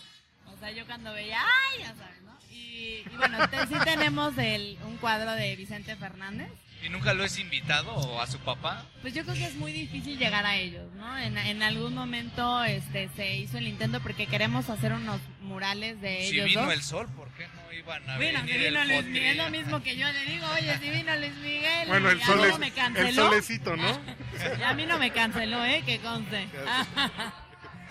o 0.47 0.57
sea, 0.59 0.71
yo 0.73 0.85
cuando 0.87 1.13
veía, 1.13 1.41
¡ay! 1.41 1.81
Ya 1.81 1.95
sabes, 1.95 2.21
¿no? 2.23 2.37
Y, 2.51 3.05
y 3.11 3.17
bueno, 3.17 3.49
te- 3.49 3.67
sí 3.69 3.75
tenemos 3.85 4.37
el, 4.39 4.77
un 4.85 4.97
cuadro 4.97 5.33
de 5.33 5.55
Vicente 5.57 5.95
Fernández. 5.97 6.51
¿Y 6.81 6.89
nunca 6.91 7.13
lo 7.13 7.25
has 7.25 7.39
invitado 7.39 7.93
o 7.93 8.21
a 8.21 8.27
su 8.29 8.39
papá? 8.39 8.87
Pues 9.03 9.13
yo 9.13 9.23
creo 9.25 9.35
que 9.35 9.47
es 9.47 9.55
muy 9.57 9.73
difícil 9.73 10.17
llegar 10.17 10.47
a 10.47 10.57
ellos, 10.57 10.85
¿no? 10.95 11.19
En, 11.19 11.37
en 11.37 11.63
algún 11.63 11.93
momento 11.95 12.63
este 12.65 13.09
se 13.17 13.37
hizo 13.37 13.59
el 13.59 13.67
intento 13.67 14.01
porque 14.01 14.27
queremos 14.29 14.71
hacer 14.71 14.93
unos 14.93 15.21
murales 15.43 16.01
de 16.01 16.21
Si 16.29 16.35
ellos 16.37 16.47
vino 16.47 16.63
dos. 16.63 16.73
el 16.73 16.83
sol, 16.83 17.09
¿por 17.17 17.29
qué 17.33 17.49
no 17.49 17.73
iban 17.73 18.09
a 18.09 18.17
Bueno, 18.17 18.39
venir 18.43 18.55
si 18.55 18.65
vino 18.69 18.83
el 18.83 18.89
Luis? 18.89 19.05
Miguel, 19.07 19.39
lo 19.39 19.51
mismo 19.51 19.83
que 19.83 19.97
yo 19.97 20.07
le 20.13 20.25
digo, 20.27 20.47
oye, 20.57 20.79
si 20.79 20.91
vino 20.91 21.17
Luis 21.17 21.35
Miguel, 21.37 21.89
Bueno, 21.89 22.11
el 22.11 22.19
y 22.19 22.23
a 22.23 22.27
sol 22.27 22.45
es, 22.45 22.59
me 22.61 22.67
el 22.69 22.73
canceló. 22.75 23.25
solecito, 23.25 23.77
¿no? 23.77 24.01
Y 24.59 24.63
a 24.63 24.73
mí 24.75 24.87
no 24.87 24.99
me 24.99 25.11
canceló, 25.11 25.65
¿eh? 25.65 25.83
Que 25.85 25.99
conste. 25.99 26.47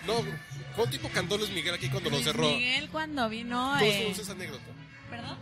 No, 0.06 0.14
¿cuánto 0.74 0.90
tiempo 0.90 1.10
cantó 1.12 1.36
Luis 1.36 1.50
Miguel 1.50 1.74
aquí 1.74 1.88
cuando 1.88 2.08
lo 2.08 2.16
Luis 2.16 2.24
cerró? 2.24 2.48
Miguel 2.48 2.88
cuando 2.88 3.28
vino... 3.28 3.74
¿Cómo 3.78 3.82
eh, 3.82 4.10
esa 4.10 4.32
anécdota? 4.32 4.64
¿Perdón? 5.10 5.36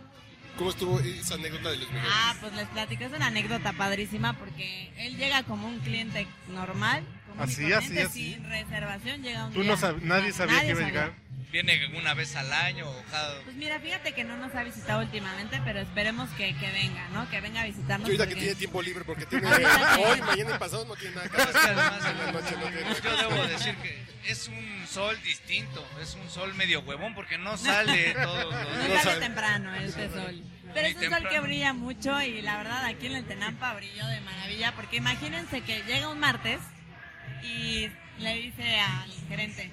¿Cómo 0.57 0.69
estuvo 0.71 0.99
esa 0.99 1.35
anécdota 1.35 1.69
de 1.69 1.77
Luis 1.77 1.89
Miguel? 1.89 2.07
Ah, 2.11 2.35
pues 2.41 2.53
les 2.53 2.67
platico, 2.69 3.03
es 3.03 3.13
una 3.13 3.27
anécdota 3.27 3.73
padrísima 3.73 4.33
porque 4.33 4.91
él 4.97 5.15
llega 5.17 5.43
como 5.43 5.67
un 5.67 5.79
cliente 5.79 6.27
normal. 6.49 7.03
común 7.27 7.39
y 7.39 7.43
Así, 7.43 7.73
así, 7.73 7.99
así. 7.99 8.33
Sin 8.33 8.43
reservación 8.49 9.21
llega 9.21 9.45
un 9.45 9.53
Tú 9.53 9.61
día. 9.61 9.75
no 9.75 9.97
nadie 10.01 10.31
sabía 10.33 10.61
que 10.61 10.69
iba 10.69 10.81
a 10.81 10.85
llegar. 10.85 11.13
Viene 11.51 11.87
una 11.97 12.13
vez 12.13 12.35
al 12.35 12.51
año 12.51 12.89
o 12.89 13.03
cada... 13.09 13.41
Pues 13.43 13.55
mira, 13.55 13.79
fíjate 13.79 14.13
que 14.13 14.23
no 14.23 14.35
nos 14.37 14.53
ha 14.55 14.63
visitado 14.63 15.01
últimamente, 15.01 15.61
pero 15.63 15.79
esperemos 15.79 16.29
que, 16.31 16.55
que 16.57 16.71
venga, 16.71 17.07
¿no? 17.09 17.29
Que 17.29 17.39
venga 17.41 17.61
a 17.61 17.65
visitarnos. 17.65 18.07
Yo 18.07 18.13
ahorita 18.15 18.27
que 18.27 18.35
tiene 18.39 18.55
tiempo 18.55 18.81
libre 18.81 19.05
porque 19.05 19.25
tiene 19.25 19.47
Ahorita 19.47 19.95
que- 19.95 20.05
hoy, 20.05 20.21
mañana 20.21 20.55
y 20.55 20.59
pasado 20.59 20.85
no 20.85 20.95
tiene 20.95 21.15
nada 21.15 21.29
que 21.29 21.37
Es 21.37 21.45
que 21.47 21.57
hacer. 21.57 21.71
además 21.79 22.05
En 22.11 22.17
la 22.17 22.31
noche 22.31 22.55
no 22.55 22.61
tiene 22.67 22.81
nada 22.81 22.99
yo 23.01 23.17
debo 23.29 23.47
decir 23.47 23.75
que 23.77 24.07
es 24.25 24.47
un 24.49 24.87
sol 24.87 25.17
distinto, 25.23 25.87
es 26.01 26.15
un 26.15 26.29
sol 26.29 26.53
medio 26.55 26.81
huevón 26.81 27.15
porque 27.15 27.37
no 27.37 27.55
sale 27.57 28.13
todos 28.23 28.43
los 28.53 28.77
No 28.77 28.83
días. 28.85 29.03
sale 29.03 29.19
temprano 29.21 29.73
este 29.75 30.09
sol. 30.09 30.43
Pero 30.73 30.87
es 30.89 30.95
un 30.97 31.09
sol 31.09 31.29
que 31.29 31.39
brilla 31.39 31.71
mucho 31.73 32.21
y 32.21 32.41
la 32.41 32.57
verdad 32.57 32.85
aquí 32.85 33.07
en 33.07 33.15
el 33.15 33.25
Tenampa 33.25 33.73
brilló 33.73 34.05
de 34.07 34.19
maravilla 34.19 34.73
porque 34.75 34.97
imagínense 34.97 35.61
que 35.61 35.81
llega 35.83 36.09
un 36.09 36.19
martes 36.19 36.59
y 37.41 37.89
le 38.19 38.33
dice 38.35 38.79
al 38.79 39.11
gerente, 39.29 39.71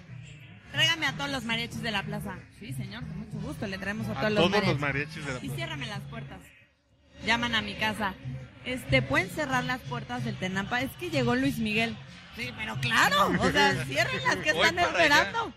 tráigame 0.75 1.07
a 1.07 1.13
todos 1.13 1.31
los 1.31 1.45
mariachis 1.45 1.83
de 1.83 1.91
la 1.91 2.03
plaza. 2.03 2.35
Sí, 2.59 2.73
señor, 2.73 3.03
con 3.07 3.19
mucho 3.19 3.39
gusto, 3.47 3.67
le 3.67 3.79
traemos 3.79 4.07
a 4.09 4.13
A 4.13 4.15
todos 4.15 4.31
los 4.33 4.37
todos 4.39 4.51
mariachis. 4.51 4.73
los 4.73 4.81
mariachis 4.81 5.27
de 5.27 5.33
la 5.35 5.45
Y 5.45 5.49
ciérrame 5.51 5.87
las 5.87 6.01
puertas. 6.03 6.39
Llaman 7.25 7.55
a 7.55 7.63
mi 7.63 7.75
casa. 7.75 8.15
Este, 8.65 9.01
¿pueden 9.03 9.31
cerrar 9.31 9.65
las 9.65 9.81
puertas 9.83 10.25
del 10.25 10.37
Tenampa? 10.37 10.81
Es 10.81 10.91
que 10.93 11.11
llegó 11.11 11.35
Luis 11.37 11.59
Miguel. 11.59 11.97
Sí, 12.37 12.51
pero 12.57 12.77
claro, 12.81 13.29
o 13.41 13.51
sea, 13.53 13.85
cierren 13.87 14.23
las 14.27 14.37
que 14.37 14.51
están 14.51 14.79
esperando. 14.79 15.53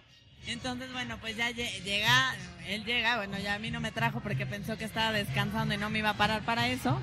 Entonces, 0.45 0.91
bueno, 0.93 1.17
pues 1.19 1.35
ya 1.35 1.49
lle- 1.51 1.83
llega, 1.83 2.35
él 2.67 2.85
llega, 2.85 3.17
bueno, 3.17 3.37
ya 3.39 3.55
a 3.55 3.59
mí 3.59 3.71
no 3.71 3.81
me 3.81 3.91
trajo 3.91 4.21
porque 4.21 4.45
pensó 4.45 4.77
que 4.77 4.85
estaba 4.85 5.11
descansando 5.11 5.73
y 5.73 5.77
no 5.77 5.89
me 5.89 5.99
iba 5.99 6.11
a 6.11 6.17
parar 6.17 6.43
para 6.43 6.67
eso. 6.69 7.01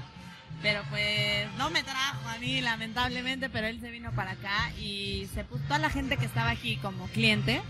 Pero 0.62 0.82
pues 0.88 1.46
no 1.58 1.68
me 1.70 1.82
trajo 1.82 2.26
a 2.28 2.38
mí, 2.38 2.60
lamentablemente, 2.62 3.50
pero 3.50 3.66
él 3.66 3.80
se 3.80 3.90
vino 3.90 4.12
para 4.12 4.30
acá 4.32 4.72
y 4.78 5.28
se 5.34 5.44
puso, 5.44 5.62
toda 5.64 5.78
la 5.78 5.90
gente 5.90 6.16
que 6.16 6.24
estaba 6.24 6.50
aquí 6.50 6.76
como 6.76 7.06
cliente, 7.08 7.60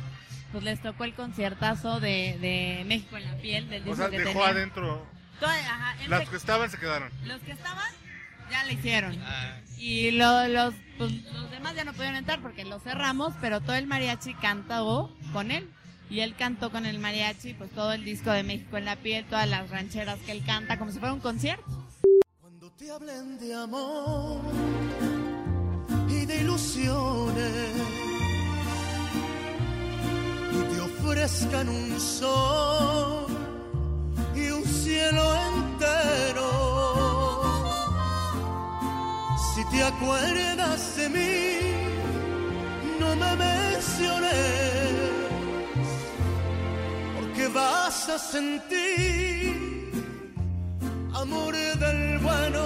pues 0.55 0.65
les 0.65 0.81
tocó 0.81 1.05
el 1.05 1.13
conciertazo 1.15 1.99
de, 2.01 2.39
de 2.41 2.85
México 2.87 3.17
en 3.17 3.25
la 3.25 3.37
piel, 3.39 3.69
del 3.69 3.83
O 3.83 3.87
disco 3.87 3.97
sea, 3.97 4.09
que 4.11 4.19
dejó 4.19 4.31
tenía. 4.33 4.49
adentro. 4.49 5.07
Ajá, 5.43 5.97
él 6.03 6.11
Las 6.11 6.21
se- 6.25 6.31
que 6.31 6.37
estaban 6.37 6.71
se 6.71 6.79
quedaron. 6.79 7.11
los 7.25 7.41
que 7.43 7.53
estaban 7.53 7.93
ya 8.51 8.65
le 8.65 8.75
hicieron. 8.75 9.19
Ah, 9.27 9.57
Y 9.79 10.13
lo- 10.13 10.47
los, 10.49 10.75
pues, 10.97 11.11
los 11.33 11.51
demás 11.51 11.75
ya 11.75 11.85
no 11.85 11.93
pudieron 11.93 12.15
entrar 12.17 12.41
porque 12.41 12.65
los 12.65 12.83
cerramos, 12.83 13.35
pero 13.41 13.61
todo 13.61 13.75
el 13.75 13.87
mariachi 13.87 14.33
cantó 14.35 15.15
con 15.33 15.51
él. 15.51 15.69
Y 16.09 16.21
él 16.21 16.35
cantó 16.39 16.71
con 16.71 16.87
el 16.87 16.99
mariachi, 17.01 17.55
pues 17.55 17.71
todo 17.73 17.93
el 17.93 18.05
disco 18.05 18.31
de 18.31 18.43
México 18.45 18.77
en 18.77 18.85
la 18.85 18.97
piel, 18.97 19.25
todas 19.25 19.49
las 19.49 19.69
rancheras 19.71 20.19
que 20.21 20.33
él 20.33 20.45
canta, 20.47 20.79
como 20.79 20.93
si 20.93 20.99
fuera 21.01 21.13
un 21.15 21.21
concierto. 21.21 21.65
Cuando 22.41 22.71
te 22.73 22.91
hablen 22.91 23.39
de 23.39 23.55
amor 23.55 24.41
y 26.09 26.25
de 26.27 26.41
ilusiones 26.43 27.73
te 30.71 30.81
ofrezcan 30.81 31.69
un 31.69 32.01
sol 32.01 33.27
y 34.35 34.49
un 34.51 34.65
cielo 34.65 35.35
entero, 35.53 36.49
si 39.55 39.65
te 39.67 39.83
acuerdas 39.83 40.97
de 40.97 41.09
mí, 41.09 41.59
no 43.01 43.17
me 43.17 43.37
menciones, 43.37 44.33
porque 47.17 47.49
vas 47.49 48.09
a 48.09 48.19
sentir 48.19 49.93
amor 51.15 51.55
del 51.55 52.19
bueno. 52.19 52.63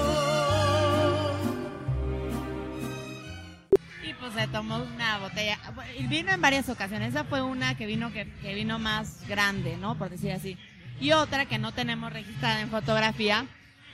Y 4.02 4.14
pues 4.14 4.32
se 4.34 4.46
tomó 4.48 4.76
una 4.76 5.18
botella. 5.18 5.57
Vino 6.08 6.32
en 6.32 6.40
varias 6.40 6.68
ocasiones. 6.68 7.10
Esa 7.10 7.24
fue 7.24 7.42
una 7.42 7.76
que 7.76 7.86
vino 7.86 8.12
que, 8.12 8.30
que 8.40 8.54
vino 8.54 8.78
más 8.78 9.26
grande, 9.26 9.76
¿no? 9.76 9.96
Por 9.96 10.10
decir 10.10 10.32
así. 10.32 10.56
Y 11.00 11.12
otra 11.12 11.46
que 11.46 11.58
no 11.58 11.72
tenemos 11.72 12.12
registrada 12.12 12.60
en 12.60 12.70
fotografía. 12.70 13.46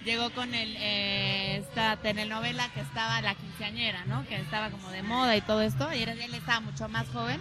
Llegó 0.04 0.30
con 0.30 0.54
el, 0.54 0.76
eh, 0.78 1.57
esta 1.57 1.96
telenovela 1.96 2.68
que 2.74 2.80
estaba 2.80 3.22
la 3.22 3.35
quinceañera, 3.35 4.04
¿no? 4.04 4.26
Que 4.26 4.37
estaba 4.37 4.70
como 4.70 4.90
de 4.90 5.02
moda 5.02 5.37
y 5.37 5.40
todo 5.40 5.62
esto. 5.62 5.92
Y 5.94 6.02
él 6.02 6.35
estaba 6.35 6.61
mucho 6.61 6.88
más 6.88 7.09
joven. 7.09 7.40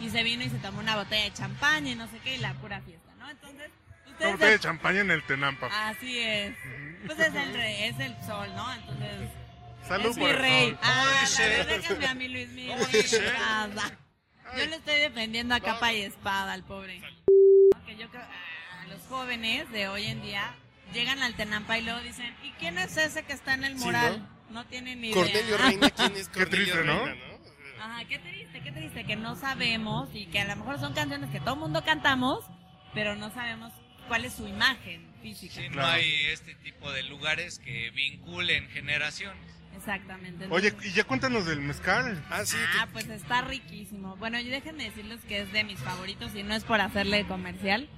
Y 0.00 0.10
se 0.10 0.22
vino 0.22 0.44
y 0.44 0.50
se 0.50 0.58
tomó 0.58 0.80
una 0.80 0.96
botella 0.96 1.24
de 1.24 1.32
champaña 1.32 1.90
y 1.90 1.94
no 1.94 2.06
sé 2.08 2.18
qué, 2.22 2.36
y 2.36 2.38
la 2.38 2.52
pura 2.54 2.82
fiesta, 2.82 3.10
¿no? 3.18 3.30
Entonces, 3.30 3.70
ustedes... 4.06 4.32
botella 4.32 4.50
de 4.52 4.58
champaña 4.58 5.00
en 5.00 5.10
el 5.10 5.22
Tenampa. 5.22 5.88
Así 5.88 6.18
es. 6.18 6.54
Pues 7.06 7.18
es 7.18 7.34
el, 7.34 7.56
es 7.56 7.98
el 8.00 8.14
sol, 8.26 8.48
¿no? 8.54 8.74
Entonces... 8.74 9.30
Salud 9.88 10.10
es 10.10 10.18
por 10.18 10.28
mi 10.28 10.32
rey. 10.32 10.76
Ah, 10.82 11.18
dice? 11.22 11.44
a 11.44 11.48
ver, 11.48 11.66
déjenme 11.66 12.06
a 12.06 12.14
mí, 12.14 12.28
Luis 12.28 12.48
Miguel. 12.50 12.78
Yo 14.56 14.66
le 14.66 14.76
estoy 14.76 14.98
defendiendo 15.00 15.54
a 15.54 15.60
capa 15.60 15.92
y 15.92 16.02
espada 16.02 16.52
al 16.52 16.64
pobre. 16.64 17.00
Que 17.86 17.96
yo 17.96 18.08
creo, 18.10 18.22
ah, 18.22 18.86
los 18.88 19.00
jóvenes 19.08 19.70
de 19.70 19.88
hoy 19.88 20.06
en 20.06 20.22
día 20.22 20.54
llegan 20.92 21.22
al 21.22 21.34
Tenampa 21.34 21.78
y 21.78 21.82
luego 21.82 22.00
dicen, 22.00 22.34
¿y 22.42 22.50
quién 22.52 22.78
es 22.78 22.96
ese 22.96 23.24
que 23.24 23.32
está 23.32 23.54
en 23.54 23.64
el 23.64 23.78
Sí, 23.78 23.84
mural? 23.84 24.28
no? 24.50 24.64
tienen 24.66 25.00
ni 25.00 25.08
idea. 25.10 25.22
Cornelio 25.22 25.58
Reina, 25.58 25.90
¿quién 25.90 26.16
es 26.16 26.28
Qué 26.32 26.40
Cornelio 26.44 26.72
triste, 26.74 26.84
¿no? 26.84 27.04
Reina, 27.06 27.26
no? 27.28 27.36
Ajá, 27.84 28.04
qué 28.06 28.18
triste, 28.18 28.60
qué 28.62 28.72
triste 28.72 29.04
que 29.04 29.16
no 29.16 29.36
sabemos 29.36 30.08
y 30.14 30.26
que 30.26 30.40
a 30.40 30.44
lo 30.46 30.56
mejor 30.56 30.80
son 30.80 30.94
canciones 30.94 31.30
que 31.30 31.40
todo 31.40 31.54
el 31.54 31.60
mundo 31.60 31.84
cantamos, 31.84 32.44
pero 32.94 33.14
no 33.16 33.32
sabemos 33.34 33.72
cuál 34.08 34.24
es 34.24 34.32
su 34.32 34.46
imagen 34.48 35.12
física. 35.22 35.54
sí, 35.54 35.68
no 35.68 35.84
hay 35.84 36.10
este 36.32 36.54
tipo 36.56 36.90
de 36.92 37.02
lugares 37.04 37.58
que 37.58 37.90
vinculen 37.90 38.68
generaciones. 38.70 39.55
Exactamente. 39.76 40.46
Oye, 40.50 40.74
y 40.84 40.90
ya 40.92 41.04
cuéntanos 41.04 41.46
del 41.46 41.60
mezcal. 41.60 42.22
Ah, 42.30 42.44
sí. 42.44 42.56
Ah, 42.80 42.88
pues 42.92 43.08
está 43.08 43.42
riquísimo. 43.42 44.16
Bueno, 44.16 44.38
y 44.40 44.48
déjenme 44.48 44.84
decirles 44.84 45.20
que 45.28 45.42
es 45.42 45.52
de 45.52 45.64
mis 45.64 45.78
favoritos 45.78 46.34
y 46.34 46.42
no 46.42 46.54
es 46.54 46.64
por 46.64 46.80
hacerle 46.80 47.26
comercial. 47.26 47.88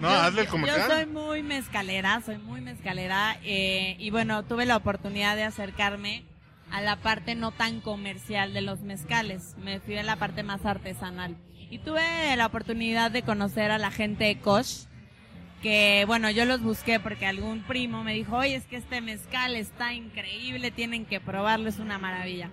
No, 0.00 0.08
Yo- 0.10 0.20
hazle 0.20 0.40
el 0.42 0.46
yo- 0.46 0.52
comercial. 0.52 0.88
Yo 0.88 0.94
soy 0.96 1.06
muy 1.06 1.42
mezcalera, 1.42 2.20
soy 2.24 2.38
muy 2.38 2.60
mezcalera 2.60 3.38
eh, 3.44 3.96
y 3.98 4.10
bueno, 4.10 4.42
tuve 4.44 4.66
la 4.66 4.76
oportunidad 4.76 5.36
de 5.36 5.44
acercarme 5.44 6.24
a 6.70 6.80
la 6.80 6.96
parte 6.96 7.34
no 7.34 7.52
tan 7.52 7.80
comercial 7.80 8.52
de 8.54 8.60
los 8.60 8.80
mezcales. 8.80 9.54
Me 9.58 9.80
fui 9.80 9.96
a 9.96 10.02
la 10.02 10.16
parte 10.16 10.42
más 10.42 10.64
artesanal. 10.66 11.36
Y 11.70 11.78
tuve 11.78 12.36
la 12.36 12.46
oportunidad 12.46 13.10
de 13.10 13.22
conocer 13.22 13.70
a 13.70 13.78
la 13.78 13.90
gente 13.90 14.24
de 14.24 14.38
Koch, 14.38 14.66
que 15.64 16.04
bueno, 16.06 16.30
yo 16.30 16.44
los 16.44 16.60
busqué 16.60 17.00
porque 17.00 17.24
algún 17.24 17.62
primo 17.62 18.04
me 18.04 18.12
dijo, 18.12 18.36
oye, 18.36 18.54
es 18.54 18.66
que 18.66 18.76
este 18.76 19.00
mezcal 19.00 19.56
está 19.56 19.94
increíble, 19.94 20.70
tienen 20.70 21.06
que 21.06 21.20
probarlo, 21.20 21.70
es 21.70 21.78
una 21.78 21.98
maravilla. 21.98 22.50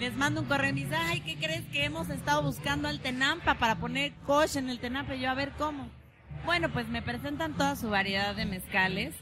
Les 0.00 0.16
mando 0.16 0.40
un 0.40 0.48
correo 0.48 0.70
y 0.70 0.72
me 0.72 0.80
dice, 0.80 0.96
ay, 0.96 1.20
¿qué 1.20 1.36
crees 1.36 1.64
que 1.66 1.84
hemos 1.84 2.10
estado 2.10 2.42
buscando 2.42 2.88
al 2.88 2.98
Tenampa 2.98 3.54
para 3.54 3.76
poner 3.76 4.12
Koch 4.26 4.56
en 4.56 4.68
el 4.68 4.80
Tenampa? 4.80 5.14
Y 5.14 5.20
yo, 5.20 5.30
a 5.30 5.34
ver 5.34 5.52
cómo. 5.58 5.88
Bueno, 6.44 6.72
pues 6.72 6.88
me 6.88 7.02
presentan 7.02 7.54
toda 7.54 7.76
su 7.76 7.88
variedad 7.88 8.34
de 8.34 8.46
mezcales 8.46 9.14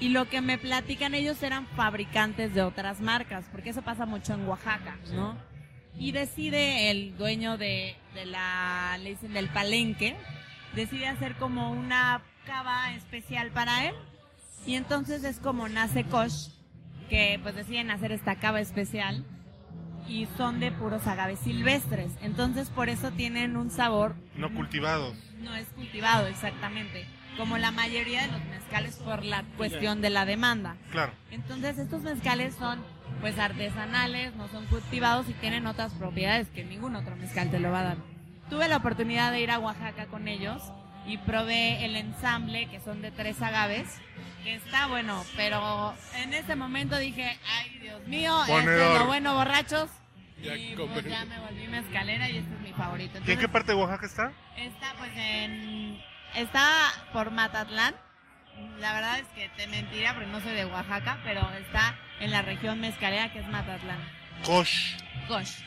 y 0.00 0.08
lo 0.08 0.28
que 0.28 0.40
me 0.40 0.58
platican 0.58 1.14
ellos 1.14 1.40
eran 1.44 1.68
fabricantes 1.76 2.52
de 2.52 2.62
otras 2.62 3.00
marcas, 3.00 3.44
porque 3.52 3.70
eso 3.70 3.82
pasa 3.82 4.06
mucho 4.06 4.34
en 4.34 4.48
Oaxaca, 4.48 4.98
¿no? 5.14 5.38
Y 5.96 6.10
decide 6.10 6.90
el 6.90 7.16
dueño 7.16 7.58
de, 7.58 7.94
de 8.12 8.26
la, 8.26 8.98
le 9.00 9.10
dicen 9.10 9.34
del 9.34 9.50
palenque, 9.50 10.16
decide 10.74 11.06
hacer 11.06 11.36
como 11.36 11.70
una 11.70 12.22
cava 12.46 12.92
especial 12.94 13.50
para 13.50 13.86
él 13.86 13.94
y 14.66 14.74
entonces 14.76 15.24
es 15.24 15.38
como 15.38 15.68
nace 15.68 16.04
Koch, 16.04 16.50
que 17.08 17.38
pues 17.42 17.54
deciden 17.54 17.90
hacer 17.90 18.12
esta 18.12 18.36
cava 18.36 18.60
especial 18.60 19.24
y 20.08 20.26
son 20.36 20.60
de 20.60 20.72
puros 20.72 21.06
agaves 21.06 21.38
silvestres, 21.40 22.12
entonces 22.22 22.68
por 22.70 22.88
eso 22.88 23.10
tienen 23.12 23.56
un 23.56 23.70
sabor 23.70 24.14
No 24.36 24.52
cultivados. 24.52 25.14
no 25.40 25.54
es 25.54 25.66
cultivado 25.68 26.26
exactamente, 26.26 27.06
como 27.36 27.56
la 27.58 27.70
mayoría 27.70 28.22
de 28.26 28.32
los 28.32 28.44
mezcales 28.46 28.96
por 28.96 29.24
la 29.24 29.44
cuestión 29.56 30.00
de 30.00 30.10
la 30.10 30.24
demanda. 30.24 30.76
Claro. 30.90 31.12
Entonces 31.30 31.78
estos 31.78 32.02
mezcales 32.02 32.54
son 32.56 32.80
pues 33.20 33.38
artesanales, 33.38 34.34
no 34.36 34.48
son 34.48 34.66
cultivados 34.66 35.28
y 35.28 35.34
tienen 35.34 35.66
otras 35.66 35.92
propiedades 35.92 36.48
que 36.48 36.64
ningún 36.64 36.96
otro 36.96 37.14
mezcal 37.16 37.50
te 37.50 37.60
lo 37.60 37.70
va 37.70 37.80
a 37.80 37.84
dar. 37.84 37.96
Tuve 38.50 38.68
la 38.68 38.78
oportunidad 38.78 39.30
de 39.30 39.40
ir 39.40 39.50
a 39.50 39.58
Oaxaca 39.60 40.06
con 40.06 40.26
ellos 40.28 40.62
y 41.06 41.18
probé 41.18 41.84
el 41.84 41.96
ensamble 41.96 42.66
que 42.66 42.80
son 42.80 43.02
de 43.02 43.10
tres 43.10 43.40
agaves, 43.42 43.88
que 44.44 44.54
está 44.54 44.86
bueno, 44.86 45.24
pero 45.36 45.94
en 46.16 46.34
ese 46.34 46.56
momento 46.56 46.98
dije, 46.98 47.38
ay 47.58 47.78
Dios 47.80 48.06
mío, 48.06 48.42
este 48.44 48.92
es 48.94 48.98
lo 48.98 49.06
bueno 49.06 49.34
borrachos. 49.34 49.90
Ya 50.42 50.56
y 50.56 50.74
pues 50.74 51.04
ya 51.04 51.24
me 51.24 51.38
volví 51.38 51.68
mezcalera 51.68 52.28
y 52.28 52.38
este 52.38 52.54
es 52.54 52.60
mi 52.60 52.72
favorito. 52.72 53.20
¿Y 53.24 53.30
en 53.30 53.38
qué 53.38 53.48
parte 53.48 53.72
de 53.72 53.78
Oaxaca 53.78 54.06
está? 54.06 54.32
Está 54.56 54.92
pues 54.98 55.12
en... 55.14 56.00
Está 56.34 56.66
por 57.12 57.30
Matatlán. 57.30 57.94
La 58.80 58.92
verdad 58.92 59.20
es 59.20 59.26
que 59.28 59.48
te 59.50 59.68
mentiría 59.68 60.14
porque 60.14 60.28
no 60.28 60.40
soy 60.40 60.52
de 60.52 60.64
Oaxaca, 60.64 61.20
pero 61.22 61.48
está 61.52 61.96
en 62.20 62.32
la 62.32 62.42
región 62.42 62.80
mezcalera 62.80 63.32
que 63.32 63.38
es 63.38 63.46
Matatlán. 63.48 64.00
Kosh. 64.44 64.96
Kosh. 65.28 65.60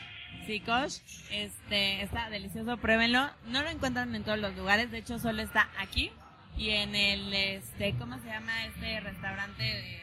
Sí, 0.46 0.60
Kosh. 0.60 0.98
Este, 1.30 2.02
está 2.02 2.30
delicioso, 2.30 2.76
pruébenlo. 2.76 3.28
No 3.46 3.62
lo 3.62 3.68
encuentran 3.68 4.14
en 4.14 4.22
todos 4.24 4.38
los 4.38 4.54
lugares, 4.56 4.90
de 4.90 4.98
hecho 4.98 5.18
solo 5.18 5.42
está 5.42 5.68
aquí 5.78 6.12
y 6.56 6.70
en 6.70 6.94
el, 6.94 7.32
este, 7.34 7.94
¿cómo 7.98 8.18
se 8.20 8.26
llama 8.28 8.66
este 8.66 9.00
restaurante? 9.00 9.62
de- 9.62 10.02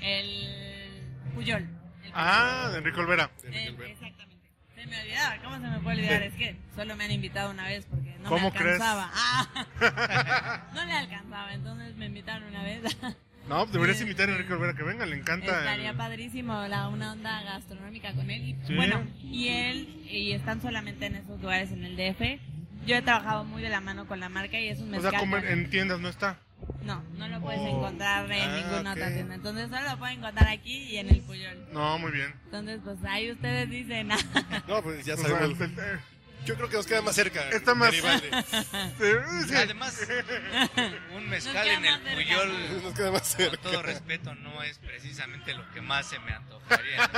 el 0.00 1.02
Puyol. 1.34 1.62
El 2.04 2.12
Ah, 2.14 2.68
de 2.72 2.78
Enrique 2.78 3.00
Olvera. 3.00 3.30
De 3.42 3.48
Enrique 3.48 3.84
eh, 3.86 3.92
exactamente. 3.92 4.46
Se 4.74 4.86
me 4.86 5.00
olvidaba, 5.00 5.36
¿cómo 5.42 5.54
se 5.56 5.66
me 5.66 5.80
puede 5.80 5.96
olvidar? 5.96 6.22
Es 6.22 6.34
que 6.34 6.56
solo 6.76 6.94
me 6.96 7.04
han 7.04 7.10
invitado 7.10 7.50
una 7.50 7.64
vez 7.64 7.84
porque 7.86 8.16
no 8.20 8.28
¿Cómo 8.28 8.50
me 8.50 8.56
crees? 8.58 8.80
alcanzaba. 8.80 9.10
Ah. 9.14 10.66
no 10.74 10.84
le 10.84 10.92
alcanzaba, 10.92 11.52
entonces 11.54 11.96
me 11.96 12.06
invitaron 12.06 12.48
una 12.48 12.62
vez. 12.62 12.82
No, 13.48 13.60
pues 13.60 13.72
deberías 13.72 14.00
invitar 14.00 14.28
a 14.28 14.32
Enrique 14.32 14.52
Olvera 14.52 14.74
que 14.74 14.82
venga, 14.82 15.06
le 15.06 15.16
encanta. 15.16 15.58
Estaría 15.58 15.90
el- 15.90 15.96
padrísimo 15.96 16.66
la, 16.68 16.88
una 16.88 17.12
onda 17.12 17.42
gastronómica 17.42 18.12
con 18.12 18.30
él. 18.30 18.42
Y, 18.50 18.66
Sí. 18.66 18.74
Bueno, 18.74 19.02
y 19.22 19.48
él, 19.48 19.88
y 20.10 20.32
están 20.32 20.60
solamente 20.60 21.06
en 21.06 21.16
esos 21.16 21.40
lugares 21.40 21.70
en 21.72 21.84
el 21.84 21.96
DF. 21.96 22.40
Yo 22.86 22.96
he 22.96 23.02
trabajado 23.02 23.44
muy 23.44 23.62
de 23.62 23.68
la 23.70 23.80
mano 23.80 24.06
con 24.06 24.20
la 24.20 24.28
marca 24.28 24.58
y 24.60 24.68
es 24.68 24.78
un 24.80 24.88
O 24.88 24.90
mezcal. 24.92 25.10
sea, 25.12 25.20
comer 25.20 25.42
con- 25.44 25.52
en 25.52 25.70
tiendas 25.70 26.00
no 26.00 26.08
está. 26.08 26.38
No, 26.82 27.02
no 27.16 27.28
lo 27.28 27.40
puedes 27.40 27.60
Oh. 27.60 27.68
encontrar 27.68 28.30
en 28.30 28.50
Ah, 28.50 28.56
ninguna 28.60 28.92
otra 28.92 29.06
ok. 29.08 29.12
tienda. 29.14 29.34
Entonces 29.34 29.68
solo 29.70 29.90
lo 29.90 29.98
pueden 29.98 30.18
encontrar 30.18 30.48
aquí 30.48 30.76
y 30.90 30.96
en 30.98 31.08
el 31.08 31.20
Puyol. 31.22 31.68
No, 31.72 31.98
muy 31.98 32.12
bien. 32.12 32.34
Entonces, 32.46 32.80
pues 32.84 32.98
ahí 33.04 33.30
ustedes 33.30 33.70
dicen. 33.70 34.08
No, 34.68 34.82
pues 34.82 35.04
ya 35.04 35.14
O 35.14 35.16
sea, 35.16 35.28
sabemos. 35.28 35.58
Yo 36.48 36.54
creo 36.56 36.68
que 36.68 36.76
nos 36.76 36.86
queda 36.86 37.02
más 37.02 37.14
cerca. 37.14 37.48
Está 37.50 37.74
más- 37.74 37.90
Garibaldi. 37.90 38.28
Además, 39.56 40.00
un 41.14 41.28
mezcal 41.28 41.68
en 41.68 41.84
el. 41.84 42.00
Puyol, 42.00 42.82
Nos 42.82 42.94
queda 42.94 43.10
más 43.12 43.20
con 43.22 43.30
cerca. 43.46 43.56
todo 43.62 43.82
respeto, 43.82 44.34
no 44.34 44.62
es 44.62 44.78
precisamente 44.78 45.52
lo 45.54 45.70
que 45.72 45.80
más 45.80 46.06
se 46.08 46.18
me 46.20 46.32
antojaría. 46.32 47.10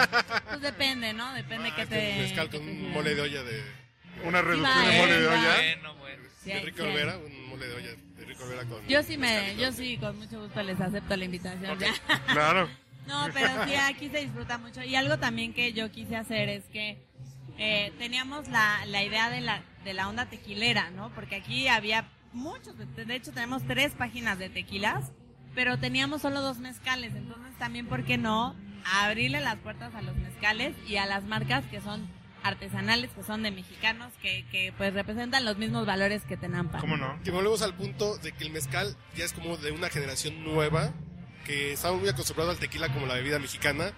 Pues 0.49 0.61
depende, 0.61 1.13
¿no? 1.13 1.33
Depende 1.35 1.69
Ah, 1.71 1.77
que 1.77 1.83
con 1.83 1.91
te. 1.91 2.11
un 2.13 2.19
mezcal 2.19 2.51
con 2.51 2.61
un 2.69 2.91
mole 2.93 3.15
de 3.15 3.21
olla 3.21 3.43
de, 3.43 3.63
Una 4.25 4.43
reducción 4.43 4.85
de 4.87 4.99
mole 4.99 5.21
de 5.21 5.27
olla. 5.29 5.55
Bueno, 5.57 5.95
bueno. 5.97 6.23
Sí, 6.43 6.51
de 6.51 6.55
hay- 6.55 6.65
Rico 6.65 6.79
sí 6.79 6.83
hay. 6.85 6.91
Olvera, 6.91 7.19
un 7.19 7.49
mole 7.49 7.67
de 7.69 7.75
olla 7.75 7.89
de 8.17 8.25
Rico 8.25 8.45
Olvera 8.45 8.65
con. 8.65 8.87
Yo 8.89 9.03
sí 9.03 9.17
me, 9.17 9.55
yo 9.57 9.73
sí 9.73 9.97
con 9.99 10.19
mucho 10.19 10.41
gusto 10.43 10.63
les 10.63 10.81
acepto 10.81 11.17
la 11.17 11.25
invitación. 11.25 11.79
Claro. 12.33 12.69
No, 13.07 13.29
pero 13.33 13.49
sí, 13.65 13.75
aquí 13.75 14.09
se 14.11 14.19
disfruta 14.19 14.59
mucho. 14.59 14.83
Y 14.85 14.95
algo 14.95 15.19
también 15.19 15.53
que 15.53 15.73
yo 15.73 15.91
quise 15.91 16.17
hacer 16.17 16.49
es 16.49 16.65
que 16.73 16.99
eh, 17.61 17.93
teníamos 17.99 18.49
la, 18.49 18.85
la 18.87 19.05
idea 19.05 19.29
de 19.29 19.43
la, 19.43 19.63
de 19.85 19.93
la 19.93 20.09
onda 20.09 20.27
tequilera, 20.27 20.91
¿no? 20.91 21.11
Porque 21.15 21.37
aquí 21.37 21.69
había 21.69 22.09
muchos, 22.33 22.75
de 22.79 23.15
hecho 23.15 23.33
tenemos 23.33 23.63
tres 23.67 23.93
páginas 23.93 24.39
de 24.39 24.49
tequilas, 24.49 25.13
pero 25.55 25.79
teníamos 25.79 26.23
solo 26.23 26.41
dos 26.41 26.59
mezcales. 26.59 27.15
Entonces 27.15 27.57
también, 27.59 27.87
¿por 27.87 28.05
qué 28.05 28.17
no 28.17 28.57
abrirle 29.03 29.41
las 29.41 29.57
puertas 29.57 29.95
a 29.95 30.01
los 30.01 30.17
mezcales 30.17 30.75
y 30.89 30.97
a 30.97 31.05
las 31.05 31.25
marcas 31.25 31.65
que 31.67 31.83
son 31.83 32.09
artesanales, 32.43 33.11
que 33.11 33.23
son 33.23 33.43
de 33.43 33.51
mexicanos, 33.51 34.11
que, 34.23 34.47
que 34.51 34.73
pues 34.79 34.95
representan 34.95 35.45
los 35.45 35.59
mismos 35.59 35.85
valores 35.85 36.23
que 36.23 36.39
Tenampa? 36.39 36.79
¿Cómo 36.79 36.97
no? 36.97 37.21
Que 37.23 37.31
volvemos 37.31 37.61
al 37.61 37.75
punto 37.75 38.17
de 38.19 38.33
que 38.33 38.45
el 38.45 38.53
mezcal 38.53 38.97
ya 39.15 39.27
es 39.27 39.35
como 39.35 39.59
de 39.59 39.73
una 39.73 39.91
generación 39.91 40.43
nueva, 40.45 40.95
que 41.45 41.75
estamos 41.75 42.01
muy 42.01 42.09
acostumbrados 42.09 42.55
al 42.55 42.61
tequila 42.61 42.91
como 42.93 43.05
la 43.07 43.15
bebida 43.15 43.39
mexicana, 43.39 43.93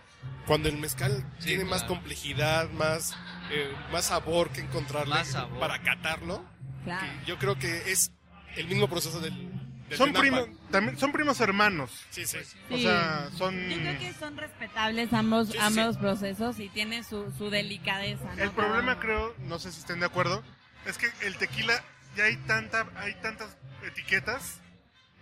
cuando 0.47 0.69
el 0.69 0.79
mezcal 0.79 1.25
Sí, 1.39 1.49
tiene 1.49 1.65
más 1.65 1.85
complejidad, 1.85 2.69
más, 2.71 3.17
eh, 3.53 3.73
más 3.93 4.07
sabor 4.07 4.51
que 4.51 4.61
encontrarle 4.63 5.15
Más 5.15 5.29
sabor. 5.29 5.59
para 5.61 5.83
catarlo. 5.83 6.45
Claro. 6.85 7.07
que 7.21 7.27
yo 7.27 7.39
creo 7.39 7.57
que 7.59 7.93
es 7.93 8.11
el 8.57 8.67
mismo 8.67 8.89
proceso 8.89 9.21
del, 9.21 9.33
Son 9.97 10.13
primos, 10.13 10.49
también 10.71 10.99
son 10.99 11.13
primos 11.13 11.41
hermanos. 11.41 11.91
Sí, 12.11 12.25
sí. 12.27 12.39
O 12.71 12.77
Sí. 12.77 12.83
sea, 12.83 13.29
son. 13.37 13.55
Yo 13.69 13.77
creo 13.77 13.99
que 13.99 14.13
son 14.15 14.37
respetables 14.39 15.13
ambos, 15.13 15.49
Sí, 15.49 15.53
sí, 15.53 15.59
ambos 15.61 15.99
procesos 15.99 16.59
y 16.59 16.69
tiene 16.71 17.05
su, 17.05 17.31
su 17.37 17.51
delicadeza. 17.51 18.25
¿no? 18.35 18.43
El 18.43 18.51
problema 18.53 18.99
creo, 18.99 19.35
no 19.41 19.59
sé 19.59 19.71
si 19.71 19.81
estén 19.81 20.01
de 20.01 20.07
acuerdo, 20.07 20.43
es 20.87 20.97
que 20.99 21.09
el 21.27 21.37
tequila 21.37 21.75
ya 22.17 22.25
hay 22.25 22.37
tanta, 22.39 22.87
hay 22.97 23.15
tantas 23.23 23.55
etiquetas, 23.87 24.61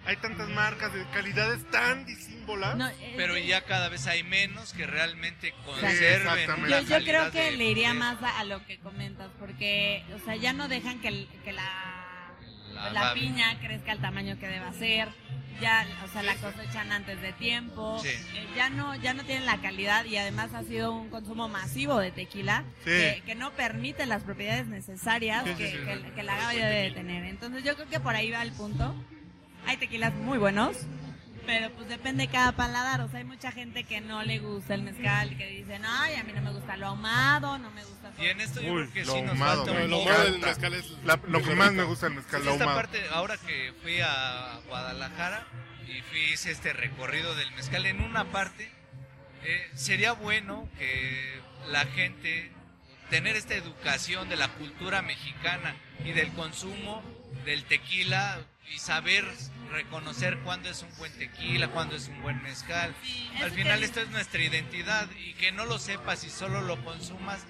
hay 0.06 0.16
tantas 0.16 0.48
marcas 0.48 0.92
de 0.94 1.04
calidades 1.10 1.68
tan 1.70 2.04
disímbolas. 2.06 2.76
No, 2.76 2.88
eh, 2.88 3.14
Pero 3.16 3.36
yo- 3.36 3.44
ya 3.44 3.60
cada 3.62 3.88
vez 3.88 4.06
hay 4.06 4.22
menos 4.24 4.72
que 4.72 4.86
realmente 4.86 5.52
conserven 5.64 6.48
una 6.58 6.80
Yo, 6.80 6.98
yo 6.98 7.04
creo 7.04 7.30
que 7.30 7.42
de- 7.50 7.56
le 7.56 7.64
iría 7.66 7.88
de- 7.92 7.94
más 7.98 8.22
a, 8.22 8.40
a 8.40 8.44
lo 8.44 8.64
que 8.66 8.78
comentas, 8.78 9.30
porque, 9.38 10.02
o 10.14 10.24
sea, 10.24 10.36
ya 10.36 10.52
no 10.52 10.68
dejan 10.68 11.00
que, 11.00 11.08
el- 11.08 11.28
que 11.44 11.52
la, 11.52 11.62
La- 12.74 12.90
la 12.90 13.04
la- 13.06 13.14
piña 13.14 13.58
crezca 13.60 13.92
al 13.92 14.00
tamaño 14.00 14.38
que 14.38 14.48
deba 14.48 14.72
ser, 14.72 15.08
ya, 15.60 15.86
o 16.02 16.08
sea, 16.08 16.22
la 16.22 16.34
cosechan 16.36 16.90
antes 16.92 17.20
de 17.20 17.34
tiempo, 17.34 18.00
Sí. 18.02 18.08
eh, 18.08 18.46
ya 18.56 18.70
no, 18.70 18.94
ya 18.96 19.12
no 19.12 19.22
tienen 19.24 19.44
la 19.44 19.58
calidad 19.60 20.06
y 20.06 20.16
además 20.16 20.54
ha 20.54 20.62
sido 20.62 20.92
un 20.92 21.10
consumo 21.10 21.48
masivo 21.48 21.98
de 21.98 22.10
tequila 22.10 22.64
Sí. 22.84 22.90
que, 22.90 23.22
que 23.26 23.34
no 23.34 23.50
permite 23.52 24.06
las 24.06 24.22
propiedades 24.22 24.66
necesarias 24.66 25.44
Sí, 25.44 25.50
sí, 25.50 25.56
que, 25.58 25.70
sí. 25.72 25.76
que- 25.84 26.12
que 26.14 26.20
el 26.22 26.28
agave 26.30 26.56
debe 26.56 26.82
de 26.84 26.90
tener. 26.92 27.24
Entonces 27.26 27.62
yo 27.62 27.74
creo 27.76 27.88
que 27.90 28.00
por 28.00 28.14
ahí 28.16 28.30
va 28.30 28.40
el 28.42 28.52
punto. 28.52 28.94
Hay 29.70 29.76
tequilas 29.76 30.12
muy 30.14 30.36
buenos, 30.36 30.76
pero 31.46 31.70
pues 31.70 31.88
depende 31.88 32.26
de 32.26 32.32
cada 32.32 32.50
paladar. 32.50 33.02
O 33.02 33.08
sea, 33.08 33.18
hay 33.20 33.24
mucha 33.24 33.52
gente 33.52 33.84
que 33.84 34.00
no 34.00 34.24
le 34.24 34.40
gusta 34.40 34.74
el 34.74 34.82
mezcal, 34.82 35.36
que 35.36 35.46
dicen, 35.46 35.84
ay, 35.86 36.16
a 36.16 36.24
mí 36.24 36.32
no 36.32 36.42
me 36.42 36.50
gusta 36.50 36.76
lo 36.76 36.88
ahumado, 36.88 37.56
no 37.56 37.70
me 37.70 37.84
gusta 37.84 38.10
todo". 38.10 38.24
Y 38.24 38.30
en 38.30 38.40
esto 38.40 38.60
yo 38.60 38.72
Uy, 38.72 38.82
creo 38.88 38.92
que 38.92 39.04
lo 39.04 39.12
sí 39.14 39.22
nos 39.22 39.30
ahumado, 39.30 39.64
falta 39.66 39.80
me 39.80 39.86
Lo 39.86 40.00
malo 40.04 40.18
del 40.24 40.28
encanta. 40.34 40.46
mezcal 40.48 40.74
es 40.74 40.90
La- 41.04 41.20
lo 41.24 41.40
que 41.40 41.54
más 41.54 41.72
me 41.72 41.84
gusta 41.84 42.06
del 42.06 42.16
mezcal, 42.16 42.44
lo 42.44 42.50
esta 42.50 42.64
ahumado. 42.64 42.80
parte, 42.80 43.00
ahora 43.12 43.36
que 43.38 43.72
fui 43.80 44.00
a 44.00 44.58
Guadalajara 44.66 45.46
y 45.86 46.00
fui 46.02 46.18
hice 46.32 46.50
este 46.50 46.72
recorrido 46.72 47.36
del 47.36 47.52
mezcal, 47.52 47.86
en 47.86 48.00
una 48.00 48.24
parte 48.24 48.68
eh, 49.44 49.70
sería 49.74 50.12
bueno 50.14 50.68
que 50.80 51.40
la 51.68 51.84
gente 51.86 52.50
tener 53.08 53.36
esta 53.36 53.54
educación 53.54 54.28
de 54.28 54.34
la 54.36 54.48
cultura 54.48 55.00
mexicana 55.00 55.76
y 56.04 56.10
del 56.10 56.30
consumo 56.32 57.02
del 57.44 57.64
tequila 57.64 58.38
y 58.72 58.78
saber 58.78 59.24
reconocer 59.72 60.38
cuándo 60.40 60.68
es 60.68 60.82
un 60.82 60.96
buen 60.98 61.12
tequila, 61.18 61.68
cuándo 61.68 61.96
es 61.96 62.08
un 62.08 62.20
buen 62.22 62.42
mezcal. 62.42 62.94
Sí, 63.02 63.30
Al 63.42 63.50
final 63.50 63.82
esto 63.82 64.00
es 64.00 64.08
nuestra 64.10 64.42
identidad 64.42 65.08
y 65.18 65.34
que 65.34 65.52
no 65.52 65.64
lo 65.64 65.78
sepas 65.78 66.24
y 66.24 66.30
solo 66.30 66.60
lo 66.62 66.82
consumas, 66.84 67.44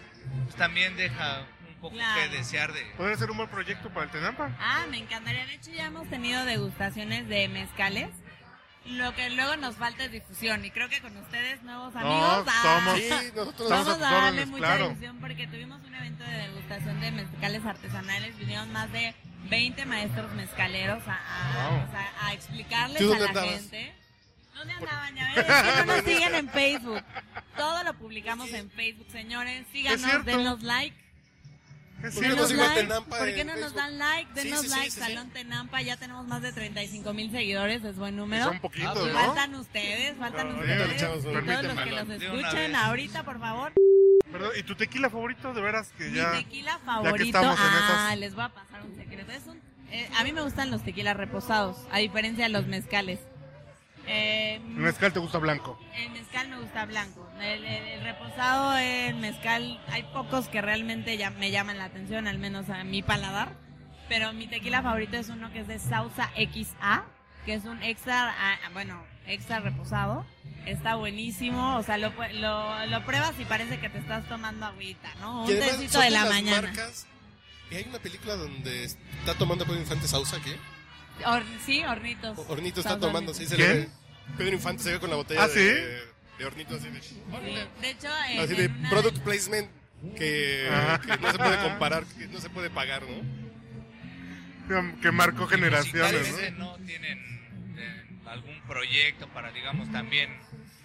pues 0.45 0.57
también 0.57 0.97
deja 0.97 1.47
un 1.69 1.75
poco 1.77 1.95
Claro. 1.97 2.21
que 2.21 2.37
desear 2.37 2.73
de... 2.73 2.83
Podría 2.97 3.16
ser 3.16 3.31
un 3.31 3.38
buen 3.38 3.49
proyecto 3.49 3.88
para 3.90 4.05
el 4.07 4.12
Tenampa. 4.12 4.55
Ah, 4.59 4.87
me 4.90 4.99
encantaría. 4.99 5.47
De 5.47 5.55
hecho, 5.55 5.71
ya 5.73 5.87
hemos 5.87 6.09
tenido 6.11 6.45
degustaciones 6.45 7.27
de 7.29 7.49
mezcales. 7.49 8.09
Lo 8.87 9.14
que 9.14 9.29
luego 9.31 9.57
nos 9.57 9.77
falta 9.77 10.05
es 10.05 10.12
difusión. 10.12 10.64
Y 10.64 10.71
creo 10.71 10.88
que 10.88 11.01
con 11.01 11.14
ustedes, 11.16 11.62
nuevos 11.62 11.95
amigos, 11.97 12.47
ah, 12.49 12.62
somos- 12.62 12.99
Sí, 13.01 13.09
nosotros 13.35 13.71
Estamos 13.71 13.87
vamos 13.99 14.03
a 14.03 14.11
darle 14.23 14.47
mucha 14.47 14.59
claro. 14.59 14.88
difusión 14.88 15.21
porque 15.21 15.47
tuvimos 15.47 15.83
un 15.85 15.95
evento 15.95 16.25
de 16.25 16.33
degustación 16.49 17.01
de 17.01 17.11
mezcales 17.12 17.64
artesanales. 17.64 18.38
Vinieron 18.38 18.73
más 18.73 18.90
de 18.93 19.14
20 19.48 19.87
maestros 19.87 20.33
mezcaleros 20.35 21.03
a, 21.07 21.14
a- 21.14 21.70
Wow. 21.70 21.88
o 21.88 21.90
sea, 21.90 22.12
a 22.22 22.33
explicarles 22.35 22.98
¿Tú 23.03 23.12
a 23.14 23.18
la 23.18 23.26
andabas? 23.29 23.50
gente. 23.50 23.94
¿Dónde 24.55 24.72
andaban? 24.74 25.14
Ya 25.14 25.33
ven, 25.37 25.38
es 25.38 25.62
que 25.62 25.76
no 25.79 25.85
nos 25.96 26.05
siguen 26.05 26.35
en 26.35 26.48
Facebook. 26.50 27.03
Todo 27.57 27.83
lo 27.85 27.94
publicamos 27.94 28.50
en 28.50 28.70
Facebook, 28.70 29.07
señores. 29.11 29.66
Síganos, 29.72 30.24
denos 30.24 30.62
like. 30.62 30.96
¿Por 32.00 32.11
qué 32.22 32.29
no 32.29 32.37
nos 32.37 32.48
sigan 32.48 32.66
like? 32.68 32.81
Tenampa 32.83 33.18
¿Por 33.18 33.26
qué 33.35 33.40
en 33.42 33.46
no 33.46 33.53
nos 33.55 33.61
Facebook? 33.62 33.76
dan 33.83 33.98
like? 33.98 34.33
Denos 34.35 34.61
sí, 34.61 34.68
sí, 34.68 34.74
like, 34.74 34.90
sí, 34.90 35.00
sí. 35.00 35.00
Salón 35.00 35.31
Tenampa. 35.31 35.83
Ya 35.83 35.96
tenemos 35.96 36.26
más 36.26 36.40
de 36.42 36.53
35 36.53 37.12
mil 37.12 37.31
seguidores, 37.31 37.85
es 37.85 37.96
buen 37.96 38.16
número. 38.16 38.44
Son 38.44 38.59
poquitos, 38.61 38.96
Ah, 38.96 39.12
¿no? 39.12 39.18
Faltan 39.26 39.55
ustedes, 39.57 40.16
faltan 40.18 40.48
No, 40.53 40.59
ustedes. 40.61 40.96
Todos 41.03 41.24
los 41.24 41.81
que 41.81 41.90
los 41.90 42.09
escuchen 42.11 42.74
ahorita, 42.76 43.22
por 43.22 43.38
favor. 43.38 43.72
Perdón, 44.40 44.59
¿y 44.59 44.62
tu 44.62 44.74
tequila 44.74 45.11
favorito? 45.11 45.53
De 45.55 45.61
veras 45.61 45.92
que 45.96 46.12
ya... 46.12 46.31
Mi 46.33 46.44
tequila 46.44 46.79
favorito. 46.85 47.24
estamos 47.24 47.59
en 47.59 47.64
ah, 47.66 48.07
esas. 48.09 48.18
les 48.18 48.35
voy 48.35 48.44
a 48.44 48.48
pasar 48.48 48.83
un 48.83 48.94
secreto. 48.96 49.31
Es 49.33 49.46
un- 49.46 49.61
eh, 49.90 50.09
a 50.18 50.24
mí 50.24 50.33
me 50.33 50.40
gustan 50.42 50.70
los 50.70 50.83
tequilas 50.83 51.16
reposados, 51.16 51.76
a 51.90 51.98
diferencia 51.98 52.44
de 52.44 52.50
los 52.50 52.66
mezcales. 52.66 53.18
Eh, 54.07 54.57
El 54.57 54.62
mezcal 54.76 55.12
te 55.12 55.18
gusta 55.20 55.38
blanco. 55.38 55.79
el 55.94 56.11
mezcal 56.11 56.48
me 56.48 56.59
gusta 56.61 56.85
blanco. 56.87 57.29
El, 57.40 57.64
el- 57.64 57.85
el 57.88 58.03
reposado, 58.05 58.76
el 58.76 59.16
mezcal, 59.16 59.81
hay 59.90 60.03
pocos 60.05 60.48
que 60.48 60.61
realmente 60.62 61.16
ya 61.16 61.31
me 61.31 61.50
llaman 61.50 61.79
la 61.79 61.85
atención, 61.85 62.26
al 62.26 62.38
menos 62.38 62.70
a 62.70 62.83
mi 62.85 63.03
paladar. 63.03 63.53
Pero 64.09 64.33
mi 64.33 64.48
tequila 64.48 64.83
favorito 64.83 65.16
es 65.16 65.29
uno 65.29 65.53
que 65.53 65.61
es 65.61 65.68
de 65.68 65.79
Sausa 65.79 66.31
XA, 66.35 67.05
que 67.44 67.55
es 67.55 67.64
un 67.64 67.83
extra, 67.83 68.35
ah, 68.38 68.59
bueno, 68.72 69.03
extra 69.26 69.61
reposado. 69.61 70.24
Está 70.66 70.94
buenísimo, 70.96 71.76
o 71.79 71.83
sea, 71.83 71.96
lo, 71.96 72.12
lo, 72.35 72.87
lo 72.87 73.05
pruebas 73.07 73.33
y 73.40 73.44
parece 73.46 73.79
que 73.81 73.88
te 73.88 73.98
estás 73.98 74.29
tomando 74.29 74.66
agüita, 74.66 75.09
¿no? 75.20 75.42
Un 75.44 75.46
tecito 75.48 75.92
son 75.94 76.03
de 76.03 76.11
la 76.11 76.20
las 76.24 76.29
mañana. 76.35 76.62
marcas- 76.68 77.07
y 77.70 77.76
hay 77.76 77.85
una 77.88 77.98
película 77.98 78.37
donde 78.37 78.85
está 78.85 79.35
tomando 79.38 79.64
Pedro 79.64 79.81
Infante 79.81 80.07
Sausa, 80.09 80.38
¿qué? 80.44 80.57
Hor- 81.24 81.44
sí, 81.64 81.83
hornitos. 81.85 82.38
Hornito 82.48 82.81
está 82.81 82.90
Sausa 82.90 83.07
tomando, 83.07 83.33
Hornitos. 83.33 83.37
sí, 83.50 83.62
se 83.64 83.74
le. 83.76 83.88
Pedro 84.37 84.55
Infante 84.55 84.83
se 84.83 84.92
ve 84.92 85.00
con 85.00 85.09
la 85.11 85.16
botella 85.16 85.44
¿Ah, 85.44 85.48
de, 85.48 85.55
sí? 85.55 86.38
de 86.38 86.44
Hornito 86.44 86.74
así 86.76 86.88
de... 86.88 87.03
Sí, 87.03 87.20
De 87.81 87.90
hecho, 87.90 88.09
en- 88.29 88.40
Así 88.40 88.55
de 88.55 88.66
una- 88.66 88.90
product 88.90 89.18
placement 89.20 89.68
que, 90.16 90.68
que 91.07 91.16
no 91.18 91.33
se 91.33 91.38
puede 91.38 91.62
comparar, 91.62 92.05
que 92.05 92.26
no 92.29 92.40
se 92.40 92.50
puede 92.50 92.70
pagar, 92.70 93.03
¿no? 93.03 93.39
Que 95.01 95.11
marcó 95.13 95.47
generaciones, 95.47 96.53
¿no? 96.59 96.77
¿no? 96.77 96.85
Tienen 96.87 97.19
eh, 97.79 98.07
algún 98.27 98.61
proyecto 98.69 99.29
para, 99.29 99.51
digamos, 99.53 99.91
también 99.91 100.31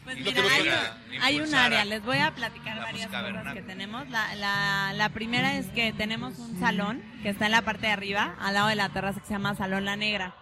Pues 0.03 0.17
mira, 0.17 0.41
hay, 0.51 1.17
hay 1.21 1.39
un 1.39 1.53
área, 1.53 1.85
les 1.85 2.03
voy 2.03 2.17
a 2.17 2.33
platicar 2.33 2.75
la 2.77 2.83
varias 2.83 3.07
cosas 3.07 3.53
que 3.53 3.61
tenemos. 3.61 4.09
La, 4.09 4.33
la, 4.35 4.93
la 4.93 5.09
primera 5.09 5.55
es 5.57 5.67
que 5.67 5.93
tenemos 5.93 6.37
un 6.39 6.59
salón 6.59 7.03
que 7.23 7.29
está 7.29 7.45
en 7.45 7.51
la 7.51 7.61
parte 7.61 7.87
de 7.87 7.93
arriba, 7.93 8.35
al 8.39 8.53
lado 8.55 8.67
de 8.69 8.75
la 8.75 8.89
terraza, 8.89 9.19
que 9.19 9.27
se 9.27 9.33
llama 9.33 9.55
Salón 9.55 9.85
La 9.85 9.95
Negra. 9.95 10.35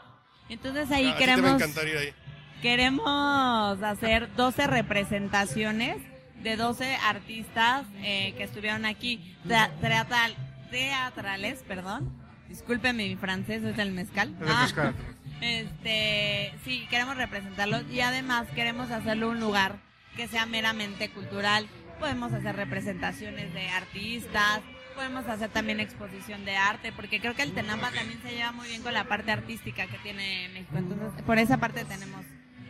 Entonces 0.49 0.89
ahí 0.91 1.09
Ah, 1.13 1.17
queremos, 1.17 1.61
ir 1.61 1.97
ahí. 1.97 2.13
queremos 2.61 3.81
hacer 3.83 4.33
12 4.35 4.67
representaciones 4.67 5.97
de 6.41 6.57
12 6.57 6.95
artistas 6.97 7.85
eh, 8.01 8.33
que 8.37 8.43
estuvieron 8.43 8.85
aquí, 8.85 9.37
tra- 9.47 9.71
teatral- 9.81 10.35
teatrales, 10.71 11.63
perdón. 11.67 12.21
Discúlpeme 12.57 13.07
mi 13.07 13.15
francés, 13.15 13.63
es 13.63 13.79
el 13.79 13.91
mezcal. 13.91 14.35
Es 14.39 14.41
el 14.47 14.53
Ah, 14.55 14.61
mezcal. 14.63 14.95
Este, 15.41 16.53
sí, 16.63 16.85
queremos 16.89 17.17
representarlo 17.17 17.81
y 17.89 17.99
además 18.01 18.47
queremos 18.53 18.91
hacerlo 18.91 19.29
un 19.29 19.39
lugar 19.39 19.77
que 20.15 20.27
sea 20.27 20.45
meramente 20.45 21.09
cultural. 21.09 21.67
Podemos 21.99 22.31
hacer 22.31 22.55
representaciones 22.55 23.51
de 23.55 23.69
artistas, 23.69 24.61
podemos 24.95 25.27
hacer 25.27 25.49
también 25.49 25.79
exposición 25.79 26.45
de 26.45 26.55
arte, 26.55 26.91
porque 26.91 27.19
creo 27.19 27.33
que 27.35 27.41
el 27.41 27.53
Tenampa 27.53 27.89
también 27.91 28.21
se 28.21 28.35
lleva 28.35 28.51
muy 28.51 28.67
bien 28.67 28.83
con 28.83 28.93
la 28.93 29.05
parte 29.05 29.31
artística 29.31 29.87
que 29.87 29.97
tiene 29.99 30.49
México. 30.53 30.77
Entonces, 30.77 31.23
por 31.23 31.39
esa 31.39 31.57
parte 31.57 31.83
tenemos 31.85 32.23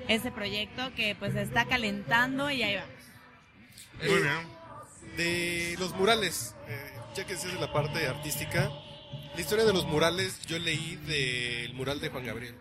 ese 0.08 0.32
proyecto 0.32 0.93
que 0.96 1.15
pues 1.19 1.36
está 1.36 1.65
calentando 1.65 2.50
y 2.50 2.63
ahí 2.63 2.76
vamos. 2.76 2.89
Muy 4.00 4.10
Eh, 4.10 4.22
bien. 4.22 4.63
De 5.17 5.76
los 5.78 5.93
murales, 5.96 6.56
eh, 6.69 6.91
ya 7.15 7.26
que 7.26 7.34
esa 7.34 7.48
es 7.50 7.60
la 7.60 7.72
parte 7.72 8.08
artística, 8.08 8.69
la 9.36 9.41
historia 9.41 9.65
de 9.65 9.73
los 9.73 9.86
murales 9.86 10.39
yo 10.45 10.60
leí 10.60 10.95
del 11.08 11.73
mural 11.73 11.99
de 11.99 12.10
Juan 12.10 12.26
Gabriel. 12.26 12.56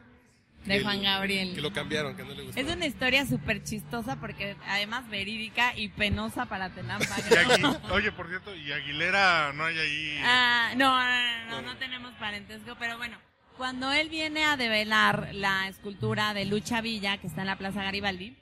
De 0.64 0.80
Juan 0.80 1.02
Gabriel. 1.02 1.54
Que 1.54 1.60
lo 1.60 1.72
cambiaron, 1.72 2.16
que 2.16 2.22
no 2.22 2.34
le 2.34 2.44
gustó. 2.44 2.60
Es 2.60 2.72
una 2.72 2.86
historia 2.86 3.26
súper 3.26 3.64
chistosa 3.64 4.16
porque 4.20 4.56
además 4.68 5.08
verídica 5.08 5.76
y 5.76 5.88
penosa 5.88 6.46
para 6.46 6.70
Tenampa. 6.70 7.16
Oye, 7.90 8.12
por 8.12 8.28
cierto, 8.28 8.54
y 8.54 8.70
Aguilera 8.70 9.52
no 9.54 9.64
hay 9.64 9.78
ahí. 9.78 10.20
Ah, 10.24 10.72
no, 10.76 10.88
no, 10.88 11.46
no, 11.46 11.62
no, 11.62 11.72
no 11.72 11.78
tenemos 11.78 12.12
parentesco, 12.14 12.76
pero 12.78 12.96
bueno, 12.96 13.18
cuando 13.56 13.92
él 13.92 14.08
viene 14.08 14.44
a 14.44 14.56
develar 14.56 15.30
la 15.32 15.68
escultura 15.68 16.32
de 16.32 16.44
Lucha 16.44 16.80
Villa, 16.80 17.18
que 17.18 17.26
está 17.26 17.40
en 17.40 17.48
la 17.48 17.58
Plaza 17.58 17.82
Garibaldi, 17.82 18.36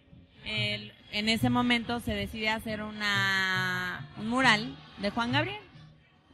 él, 0.45 0.93
en 1.13 1.29
ese 1.29 1.51
momento 1.51 2.01
se 2.01 2.13
decide 2.13 2.51
hacer 2.51 2.83
una, 2.83 4.09
un 4.19 4.29
mural 4.29 4.77
de 4.99 5.11
Juan 5.11 5.33
Gabriel. 5.33 5.61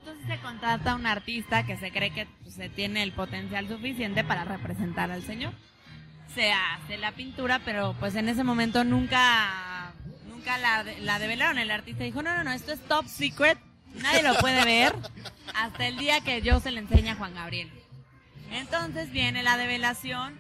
Entonces 0.07 0.37
se 0.37 0.41
contrata 0.41 0.93
a 0.93 0.95
un 0.95 1.05
artista 1.05 1.67
que 1.67 1.77
se 1.77 1.91
cree 1.91 2.13
que 2.13 2.29
pues, 2.45 2.55
se 2.55 2.69
tiene 2.69 3.03
el 3.03 3.11
potencial 3.11 3.67
suficiente 3.67 4.23
para 4.23 4.45
representar 4.45 5.11
al 5.11 5.25
señor. 5.25 5.53
Se 6.33 6.53
hace 6.53 6.97
la 6.97 7.11
pintura, 7.11 7.61
pero 7.65 7.97
pues 7.99 8.15
en 8.15 8.29
ese 8.29 8.45
momento 8.45 8.85
nunca, 8.85 9.93
nunca 10.29 10.59
la, 10.59 10.85
la 11.01 11.19
develaron. 11.19 11.59
El 11.59 11.73
artista 11.73 12.05
dijo, 12.05 12.23
no, 12.23 12.37
no, 12.37 12.45
no, 12.45 12.53
esto 12.53 12.73
es 12.73 12.81
top 12.83 13.09
secret, 13.09 13.59
nadie 13.95 14.23
lo 14.23 14.37
puede 14.37 14.65
ver 14.65 14.95
hasta 15.57 15.89
el 15.89 15.97
día 15.97 16.21
que 16.21 16.41
yo 16.41 16.61
se 16.61 16.71
le 16.71 16.79
enseña 16.79 17.15
a 17.15 17.17
Juan 17.17 17.35
Gabriel. 17.35 17.69
Entonces 18.53 19.11
viene 19.11 19.43
la 19.43 19.57
develación, 19.57 20.39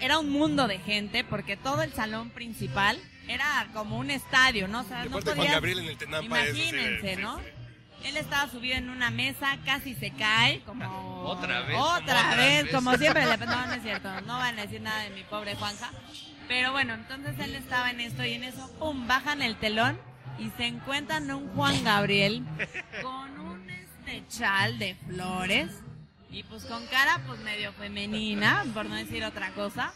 era 0.00 0.20
un 0.20 0.30
mundo 0.30 0.68
de 0.68 0.78
gente 0.78 1.24
porque 1.24 1.56
todo 1.56 1.82
el 1.82 1.92
salón 1.94 2.30
principal 2.30 2.96
era 3.26 3.66
como 3.74 3.98
un 3.98 4.12
estadio, 4.12 4.68
¿no? 4.68 4.82
O 4.82 4.84
sea, 4.84 5.04
no 5.06 5.20
Juan 5.20 5.36
Gabriel 5.36 5.80
en 5.80 5.88
el 5.88 5.98
Tenampa 5.98 6.44
es 6.44 6.54
Imagínense, 6.54 7.16
sí, 7.16 7.22
¿no? 7.22 7.38
sí. 7.38 7.59
Él 8.04 8.16
estaba 8.16 8.50
subido 8.50 8.76
en 8.76 8.88
una 8.90 9.10
mesa, 9.10 9.58
casi 9.64 9.94
se 9.94 10.10
cae, 10.12 10.60
como... 10.62 11.22
Otra 11.24 11.60
vez, 11.62 11.76
Otra 11.78 12.34
vez, 12.34 12.70
como 12.72 12.96
siempre. 12.96 13.26
le- 13.26 13.36
No, 13.46 13.66
no 13.66 13.72
es 13.74 13.82
cierto, 13.82 14.20
no 14.22 14.38
van 14.38 14.58
a 14.58 14.62
decir 14.62 14.80
nada 14.80 15.02
de 15.02 15.10
mi 15.10 15.22
pobre 15.24 15.54
Juanja. 15.56 15.90
Pero 16.48 16.72
bueno, 16.72 16.94
entonces 16.94 17.38
él 17.38 17.54
estaba 17.54 17.90
en 17.90 18.00
esto 18.00 18.24
y 18.24 18.32
en 18.34 18.44
eso, 18.44 18.70
pum, 18.78 19.06
bajan 19.06 19.42
el 19.42 19.56
telón 19.56 20.00
y 20.38 20.50
se 20.56 20.66
encuentran 20.66 21.30
un 21.30 21.48
Juan 21.54 21.84
Gabriel 21.84 22.42
con 23.02 23.38
un 23.40 23.70
este 23.70 24.24
chal 24.28 24.78
de 24.78 24.94
flores 25.06 25.70
y 26.30 26.42
pues 26.44 26.64
con 26.64 26.84
cara 26.86 27.20
pues 27.26 27.38
medio 27.40 27.72
femenina, 27.74 28.64
por 28.74 28.86
no 28.86 28.94
decir 28.96 29.22
otra 29.24 29.50
cosa. 29.50 29.92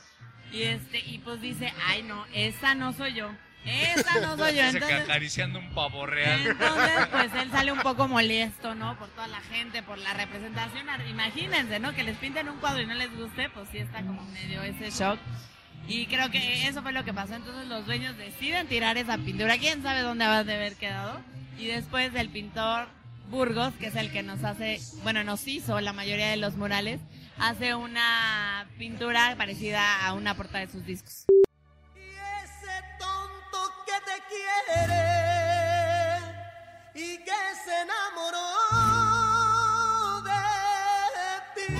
Y 0.52 0.62
este, 0.62 1.00
y 1.00 1.18
pues 1.18 1.40
dice, 1.40 1.72
ay 1.88 2.02
no, 2.04 2.24
esa 2.32 2.74
no 2.74 2.92
soy 2.92 3.14
yo. 3.14 3.30
Esa 3.64 4.20
no 4.20 4.36
soy 4.36 4.56
yo. 4.56 4.62
Entonces, 4.62 5.00
acariciando 5.00 5.58
un 5.58 5.70
pavo 5.70 6.06
real. 6.06 6.46
entonces, 6.46 7.06
pues 7.10 7.34
él 7.34 7.50
sale 7.50 7.72
un 7.72 7.80
poco 7.80 8.08
molesto, 8.08 8.74
¿no? 8.74 8.98
Por 8.98 9.08
toda 9.08 9.26
la 9.26 9.40
gente, 9.40 9.82
por 9.82 9.98
la 9.98 10.12
representación. 10.14 10.86
Imagínense, 11.08 11.80
¿no? 11.80 11.94
Que 11.94 12.02
les 12.02 12.16
pinten 12.18 12.48
un 12.48 12.58
cuadro 12.58 12.82
y 12.82 12.86
no 12.86 12.94
les 12.94 13.14
guste, 13.16 13.48
pues 13.50 13.68
sí 13.70 13.78
está 13.78 14.02
como 14.02 14.22
medio 14.32 14.62
ese 14.62 14.90
shock. 14.90 15.18
Y 15.86 16.06
creo 16.06 16.30
que 16.30 16.66
eso 16.66 16.82
fue 16.82 16.92
lo 16.92 17.04
que 17.04 17.12
pasó. 17.12 17.34
Entonces 17.34 17.66
los 17.68 17.86
dueños 17.86 18.16
deciden 18.16 18.66
tirar 18.66 18.96
esa 18.96 19.18
pintura. 19.18 19.58
¿Quién 19.58 19.82
sabe 19.82 20.00
dónde 20.00 20.26
va 20.26 20.36
a 20.36 20.40
haber 20.40 20.76
quedado? 20.76 21.20
Y 21.58 21.66
después 21.66 22.14
el 22.14 22.30
pintor 22.30 22.88
Burgos, 23.30 23.72
que 23.74 23.86
es 23.86 23.96
el 23.96 24.10
que 24.10 24.22
nos 24.22 24.44
hace, 24.44 24.80
bueno, 25.02 25.24
nos 25.24 25.46
hizo 25.46 25.80
la 25.80 25.92
mayoría 25.92 26.28
de 26.28 26.36
los 26.36 26.56
murales, 26.56 27.00
hace 27.38 27.74
una 27.74 28.66
pintura 28.78 29.34
parecida 29.36 30.06
a 30.06 30.12
una 30.12 30.34
portada 30.34 30.66
de 30.66 30.72
sus 30.72 30.84
discos. 30.84 31.24
Y 36.94 37.18
que 37.18 37.40
se 37.64 37.74
enamoró 37.82 38.48
de 40.22 40.44
ti. 41.54 41.70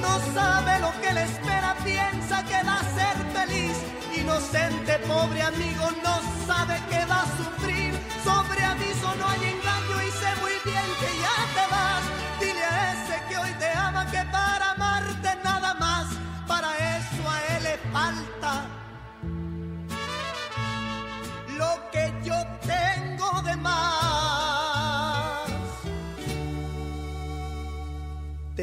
No 0.00 0.12
sabe 0.34 0.80
lo 0.80 0.90
que 1.00 1.12
le 1.12 1.22
espera, 1.22 1.76
piensa 1.84 2.44
que 2.44 2.62
va 2.64 2.76
a 2.80 2.84
ser 2.98 3.16
feliz. 3.36 3.76
Inocente, 4.16 4.98
pobre 5.06 5.42
amigo, 5.42 5.90
no 6.02 6.20
sabe 6.46 6.80
que 6.90 7.04
va 7.06 7.22
a 7.22 7.36
sufrir. 7.38 7.94
Sobre 8.24 8.64
aviso 8.64 9.14
no 9.16 9.28
hay 9.28 9.44
engaño 9.54 10.09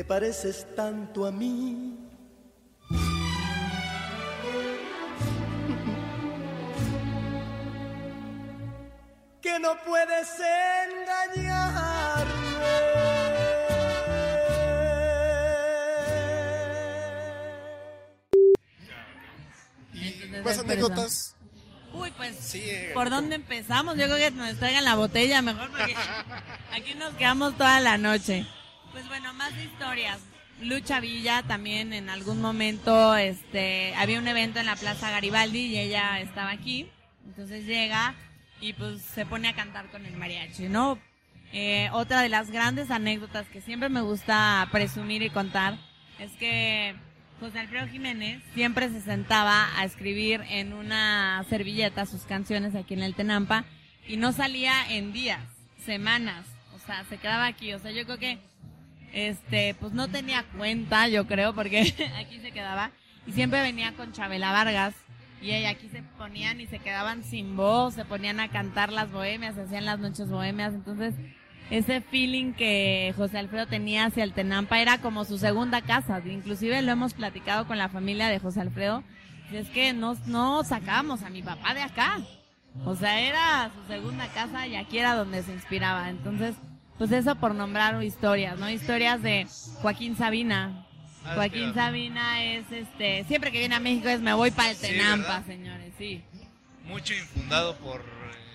pareces 0.07 0.65
tanto 0.75 1.25
a 1.25 1.31
mí. 1.31 1.97
Que 9.41 9.59
no 9.59 9.77
puedes 9.85 10.27
engañarme. 11.37 12.27
Más 20.43 20.59
anécdotas. 20.59 21.35
Uy, 21.93 22.11
pues, 22.15 22.35
Sí, 22.39 22.61
eh, 22.65 22.91
¿por 22.93 23.09
dónde 23.09 23.35
empezamos? 23.35 23.97
Yo 23.97 24.05
creo 24.05 24.17
que 24.17 24.31
nos 24.31 24.57
traigan 24.57 24.83
la 24.85 24.95
botella 24.95 25.41
mejor 25.41 25.69
porque 25.69 25.95
aquí 26.73 26.93
nos 26.95 27.13
quedamos 27.15 27.57
toda 27.57 27.79
la 27.79 27.97
noche. 27.97 28.45
Pues 28.97 29.09
bueno, 29.09 29.31
más 29.35 29.53
historias. 29.63 30.17
Lucha 30.59 30.99
Villa 30.99 31.43
también 31.43 31.93
en 31.93 32.09
algún 32.09 32.41
momento, 32.41 33.15
este, 33.15 33.93
había 33.93 34.17
un 34.17 34.27
evento 34.27 34.59
en 34.59 34.65
la 34.65 34.75
Plaza 34.75 35.11
Garibaldi 35.11 35.67
y 35.67 35.77
ella 35.77 36.19
estaba 36.19 36.49
aquí. 36.49 36.89
Entonces 37.27 37.67
llega 37.67 38.15
y 38.59 38.73
pues 38.73 39.03
se 39.03 39.23
pone 39.27 39.49
a 39.49 39.55
cantar 39.55 39.91
con 39.91 40.03
el 40.07 40.17
mariachi, 40.17 40.67
¿no? 40.67 40.97
Eh, 41.53 41.91
otra 41.93 42.23
de 42.23 42.29
las 42.29 42.49
grandes 42.49 42.89
anécdotas 42.89 43.47
que 43.49 43.61
siempre 43.61 43.89
me 43.89 44.01
gusta 44.01 44.67
presumir 44.71 45.21
y 45.21 45.29
contar 45.29 45.77
es 46.17 46.31
que 46.31 46.95
José 47.39 47.59
Alfredo 47.59 47.85
Jiménez 47.89 48.41
siempre 48.55 48.89
se 48.89 49.01
sentaba 49.01 49.67
a 49.77 49.85
escribir 49.85 50.41
en 50.49 50.73
una 50.73 51.45
servilleta 51.51 52.07
sus 52.07 52.23
canciones 52.23 52.73
aquí 52.73 52.95
en 52.95 53.03
el 53.03 53.13
Tenampa 53.13 53.63
y 54.07 54.17
no 54.17 54.33
salía 54.33 54.73
en 54.89 55.13
días, 55.13 55.43
semanas, 55.85 56.47
o 56.75 56.79
sea, 56.79 57.03
se 57.05 57.17
quedaba 57.17 57.45
aquí, 57.45 57.73
o 57.73 57.79
sea, 57.79 57.91
yo 57.91 58.03
creo 58.05 58.17
que 58.17 58.39
este, 59.17 59.75
pues 59.79 59.93
no 59.93 60.07
tenía 60.07 60.45
cuenta, 60.55 61.07
yo 61.07 61.25
creo, 61.25 61.55
porque 61.55 61.81
aquí 62.19 62.39
se 62.39 62.51
quedaba. 62.51 62.91
Y 63.25 63.31
siempre 63.31 63.61
venía 63.61 63.93
con 63.93 64.13
Chabela 64.13 64.51
Vargas. 64.51 64.93
Y 65.41 65.51
aquí 65.65 65.89
se 65.89 66.03
ponían 66.17 66.61
y 66.61 66.67
se 66.67 66.79
quedaban 66.79 67.23
sin 67.23 67.55
voz, 67.55 67.95
se 67.95 68.05
ponían 68.05 68.39
a 68.39 68.49
cantar 68.49 68.91
las 68.91 69.11
bohemias, 69.11 69.57
hacían 69.57 69.85
las 69.85 69.99
noches 69.99 70.29
bohemias, 70.29 70.73
entonces 70.73 71.13
ese 71.69 72.01
feeling 72.01 72.53
que 72.53 73.13
José 73.15 73.37
Alfredo 73.37 73.67
tenía 73.67 74.05
hacia 74.05 74.23
el 74.23 74.33
Tenampa 74.33 74.79
era 74.79 74.97
como 74.97 75.25
su 75.25 75.37
segunda 75.37 75.81
casa, 75.81 76.23
inclusive 76.25 76.81
lo 76.81 76.91
hemos 76.91 77.13
platicado 77.13 77.67
con 77.67 77.77
la 77.77 77.87
familia 77.87 78.29
de 78.29 78.39
José 78.39 78.61
Alfredo, 78.61 79.03
y 79.51 79.57
es 79.57 79.69
que 79.69 79.93
no, 79.93 80.15
no 80.25 80.63
sacábamos 80.63 81.21
a 81.21 81.29
mi 81.29 81.43
papá 81.43 81.75
de 81.75 81.83
acá, 81.83 82.19
o 82.83 82.95
sea, 82.95 83.21
era 83.21 83.69
su 83.75 83.93
segunda 83.93 84.27
casa 84.29 84.65
y 84.65 84.75
aquí 84.75 84.97
era 84.97 85.13
donde 85.13 85.43
se 85.43 85.53
inspiraba, 85.53 86.09
entonces, 86.09 86.55
pues 86.97 87.11
eso 87.11 87.35
por 87.35 87.53
nombrar 87.53 88.01
historias, 88.03 88.57
¿no? 88.57 88.69
Historias 88.69 89.21
de 89.21 89.47
Joaquín 89.81 90.17
Sabina. 90.17 90.85
Ah, 91.25 91.33
Joaquín. 91.35 91.73
Sabina 91.73 92.43
es 92.43 92.71
este, 92.71 93.23
siempre 93.25 93.51
que 93.51 93.59
viene 93.59 93.75
a 93.75 93.79
México 93.79 94.07
es 94.07 94.21
me 94.21 94.33
voy 94.33 94.51
para 94.51 94.71
el 94.71 94.77
Tenampa, 94.77 95.43
señores, 95.43 95.93
sí. 95.97 96.23
Mucho 96.85 97.13
infundado 97.13 97.75
por 97.77 98.01
eh, 98.01 98.03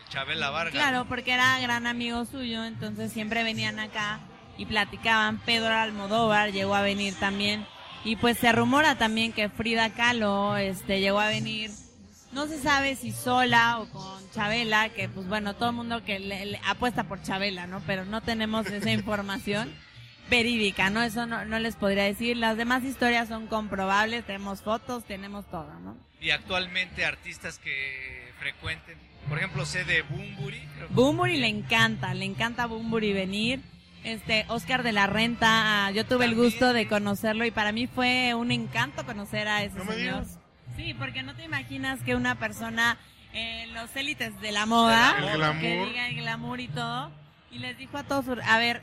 Chabela 0.09 0.51
Vargas. 0.51 0.73
Claro, 0.73 1.05
porque 1.07 1.35
era 1.35 1.61
gran 1.61 1.87
amigo 1.87 2.25
suyo, 2.25 2.65
entonces 2.65 3.13
siempre 3.13 3.43
venían 3.43 3.79
acá 3.79 4.21
y 4.57 4.67
platicaban. 4.67 5.39
Pedro 5.39 5.75
Almodóvar 5.75 6.53
llegó 6.53 6.75
a 6.75 6.83
venir 6.83 7.15
también. 7.15 7.67
Y 8.05 8.17
pues 8.17 8.39
se 8.39 8.51
rumora 8.51 8.97
también 8.97 9.33
que 9.33 9.49
Frida 9.49 9.91
Kahlo 9.91 10.57
este, 10.57 11.01
llegó 11.01 11.21
a 11.21 11.29
venir 11.29 11.71
No 12.33 12.47
se 12.47 12.59
sabe 12.61 12.97
si 12.97 13.13
sola 13.13 13.79
o 13.81 13.89
con 13.91 14.31
Chabela, 14.31 14.89
que 14.89 15.09
pues 15.09 15.29
bueno, 15.29 15.55
todo 15.55 15.71
el 15.71 15.77
mundo 15.77 16.03
que 16.05 16.19
le, 16.19 16.47
le 16.47 16.61
apuesta 16.67 17.05
por 17.05 17.23
Chabela, 17.23 17.67
¿no? 17.67 17.81
Pero 17.87 18.05
no 18.07 18.21
tenemos 18.23 18.67
esa 18.67 18.91
información 19.01 19.73
verídica, 20.31 20.89
¿no? 20.89 21.03
Eso 21.03 21.27
no, 21.27 21.45
no 21.45 21.59
les 21.59 21.77
podría 21.77 22.05
decir. 22.05 22.37
Las 22.39 22.57
demás 22.57 22.85
historias 22.85 23.29
son 23.29 23.47
comprobables, 23.49 24.25
tenemos 24.25 24.63
fotos, 24.63 25.05
tenemos 25.05 25.45
todo, 25.51 25.73
¿no? 25.81 25.97
Y 26.21 26.31
actualmente 26.31 27.05
artistas 27.05 27.59
que 27.59 28.33
frecuenten, 28.39 28.97
por 29.29 29.37
ejemplo, 29.39 29.67
sé 29.67 29.85
de 29.85 30.03
Bumburi. 30.03 30.61
creo 30.77 30.89
que- 30.89 30.95
Bumburi 30.95 31.37
le 31.37 31.49
encanta, 31.49 32.15
le 32.15 32.25
encanta 32.25 32.67
Bumburi 32.67 33.13
venir. 33.13 33.61
Este, 34.05 34.47
Oscar 34.49 34.83
de 34.83 34.91
la 34.93 35.07
Renta, 35.07 35.87
ah, 35.87 35.91
yo 35.93 36.05
tuve 36.07 36.25
el 36.25 36.35
gusto 36.35 36.73
de 36.73 36.89
conocerlo 36.89 37.45
y 37.45 37.53
para 37.53 37.71
mí 37.71 37.87
fue 37.87 38.35
un 38.35 38.51
encanto 38.51 39.05
conocer 39.07 39.47
a 39.47 39.63
ese 39.63 39.77
No 39.79 39.85
me 39.85 39.95
señor. 39.95 40.23
digas. 40.25 40.39
Sí, 40.77 40.95
porque 40.95 41.23
no 41.23 41.35
te 41.35 41.45
imaginas 41.45 42.01
que 42.03 42.15
una 42.15 42.37
persona 42.37 42.99
en 43.33 43.73
los 43.75 43.95
élites 43.97 44.39
de 44.41 44.53
la 44.53 44.67
moda, 44.67 45.15
El 45.55 45.61
que 45.61 45.87
diga 45.87 46.09
el 46.09 46.17
glamour 46.17 46.61
y 46.61 46.69
todo, 46.69 47.11
y 47.51 47.59
les 47.59 47.77
dijo 47.79 47.99
a 47.99 48.05
todos, 48.05 48.27
a 48.45 48.59
ver, 48.59 48.83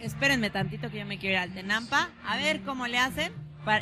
espérenme 0.00 0.50
tantito 0.50 0.90
que 0.90 0.98
yo 0.98 1.06
me 1.06 1.18
quiero 1.18 1.34
ir 1.34 1.38
al 1.40 1.52
Tenampa, 1.54 2.10
a 2.26 2.36
ver 2.36 2.62
cómo 2.62 2.86
le 2.86 2.98
hacen, 2.98 3.32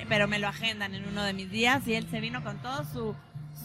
pero 0.09 0.29
me 0.29 0.39
lo 0.39 0.49
agendan 0.49 0.95
en 0.95 1.07
uno 1.09 1.23
de 1.23 1.33
mis 1.35 1.51
días 1.51 1.87
y 1.87 1.95
él 1.95 2.07
se 2.11 2.21
vino 2.21 2.43
con 2.43 2.59
todo 2.63 2.85
su 2.85 3.17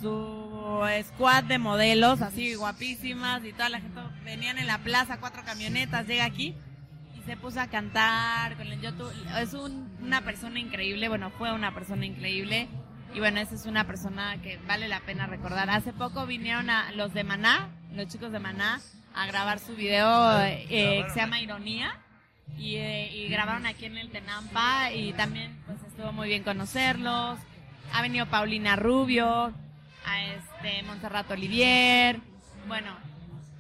su 0.02 0.82
squad 1.04 1.44
de 1.46 1.58
modelos 1.58 2.22
así 2.22 2.54
guapísimas 2.54 3.44
y 3.44 3.52
toda 3.54 3.70
la 3.70 3.82
gente 3.82 4.00
venían 4.24 4.58
en 4.60 4.68
la 4.68 4.78
plaza 4.78 5.20
cuatro 5.20 5.44
camionetas 5.44 6.06
llega 6.08 6.26
aquí 6.26 6.54
y 7.18 7.22
se 7.26 7.36
puso 7.36 7.60
a 7.60 7.68
cantar 7.68 8.56
con 8.56 8.68
el 8.68 8.80
YouTube. 8.80 9.12
Es 9.42 9.54
un- 9.54 9.90
una 10.00 10.22
persona 10.22 10.60
increíble 10.60 11.10
bueno 11.10 11.32
fue 11.32 11.52
una 11.52 11.74
persona 11.74 12.06
increíble 12.06 12.70
y 13.14 13.20
bueno 13.20 13.40
esa 13.40 13.56
es 13.56 13.66
una 13.66 13.86
persona 13.86 14.38
que 14.42 14.58
vale 14.68 14.88
la 14.88 15.00
pena 15.02 15.26
recordar 15.28 15.70
hace 15.70 15.94
poco 15.94 16.26
vinieron 16.26 16.70
a 16.70 16.92
los 16.94 17.14
de 17.14 17.24
Maná 17.24 17.70
los 17.96 18.08
chicos 18.08 18.32
de 18.32 18.40
Maná 18.40 18.80
a 19.16 19.26
grabar 19.28 19.60
su 19.60 19.76
video 19.76 20.40
eh, 20.42 20.66
que 20.70 21.10
se 21.14 21.20
llama 21.20 21.42
Ironía 21.42 21.98
y, 22.58 22.76
eh, 22.76 23.10
y 23.14 23.28
grabaron 23.30 23.66
aquí 23.66 23.86
en 23.86 23.98
el 23.98 24.10
Tenampa 24.12 24.92
y 24.92 25.14
también 25.14 25.58
pues 25.66 25.78
estuvo 25.88 26.12
muy 26.12 26.28
bien 26.28 26.44
conocerlos. 26.44 27.40
Ha 27.94 28.02
venido 28.02 28.26
Paulina 28.26 28.76
Rubio, 28.76 29.54
a 30.06 30.26
este 30.26 30.84
Montserrat 30.84 31.30
Olivier. 31.32 32.20
Bueno, 32.68 32.96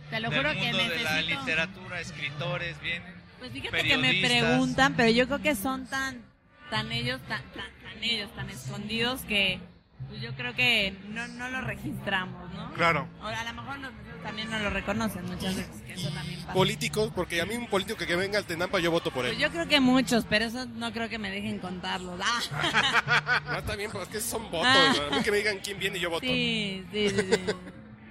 te 0.09 0.19
lo 0.19 0.29
Del 0.29 0.39
juro 0.39 0.51
que 0.53 0.59
mundo 0.73 0.77
de 0.77 1.03
la 1.03 1.11
necesito. 1.13 1.39
literatura, 1.39 2.01
escritores 2.01 2.81
vienen. 2.81 3.13
Pues 3.39 3.51
fíjate 3.51 3.83
que 3.83 3.97
me 3.97 4.13
preguntan, 4.15 4.93
pero 4.95 5.09
yo 5.11 5.25
creo 5.27 5.39
que 5.41 5.55
son 5.55 5.87
tan 5.87 6.21
tan 6.69 6.91
ellos 6.91 7.19
tan, 7.27 7.41
tan, 7.53 7.65
ellos 8.03 8.33
tan 8.35 8.49
escondidos 8.49 9.21
que 9.21 9.59
pues 10.07 10.21
yo 10.21 10.33
creo 10.35 10.55
que 10.55 10.95
no 11.09 11.27
no 11.27 11.49
lo 11.49 11.61
registramos, 11.61 12.51
¿no? 12.53 12.71
Claro. 12.73 13.07
O 13.21 13.25
a 13.27 13.43
lo 13.43 13.53
mejor 13.53 13.79
los 13.79 13.93
meseros 13.93 14.23
también 14.23 14.49
no 14.49 14.59
lo 14.59 14.69
reconocen 14.69 15.25
muchas 15.25 15.55
veces, 15.55 15.81
que 15.85 15.93
eso 15.93 16.09
también 16.09 16.39
pasa. 16.41 16.53
Políticos, 16.53 17.11
porque 17.13 17.41
a 17.41 17.45
mí 17.45 17.55
un 17.55 17.67
político 17.67 18.05
que 18.05 18.15
venga 18.15 18.37
al 18.37 18.45
Tenampa 18.45 18.79
yo 18.79 18.91
voto 18.91 19.11
por 19.11 19.23
Pues 19.25 19.33
él. 19.33 19.39
yo 19.39 19.49
creo 19.51 19.67
que 19.67 19.79
muchos, 19.79 20.25
pero 20.29 20.45
eso 20.45 20.65
no 20.65 20.91
creo 20.93 21.09
que 21.09 21.19
me 21.19 21.29
dejen 21.29 21.59
contarlos. 21.59 22.19
Ah. 22.51 23.41
No, 23.51 23.57
está 23.59 23.75
bien, 23.75 23.91
pero 23.91 24.03
es 24.03 24.09
que 24.09 24.19
son 24.21 24.43
votos. 24.49 24.67
Ah. 24.67 24.93
¿no? 25.09 25.15
A 25.15 25.17
mí 25.17 25.23
que 25.23 25.31
me 25.31 25.37
digan 25.37 25.59
quién 25.63 25.77
viene 25.79 25.97
y 25.97 26.01
yo 26.01 26.09
voto. 26.09 26.25
Sí, 26.25 26.83
sí, 26.91 27.09
sí, 27.09 27.15
sí. 27.17 27.41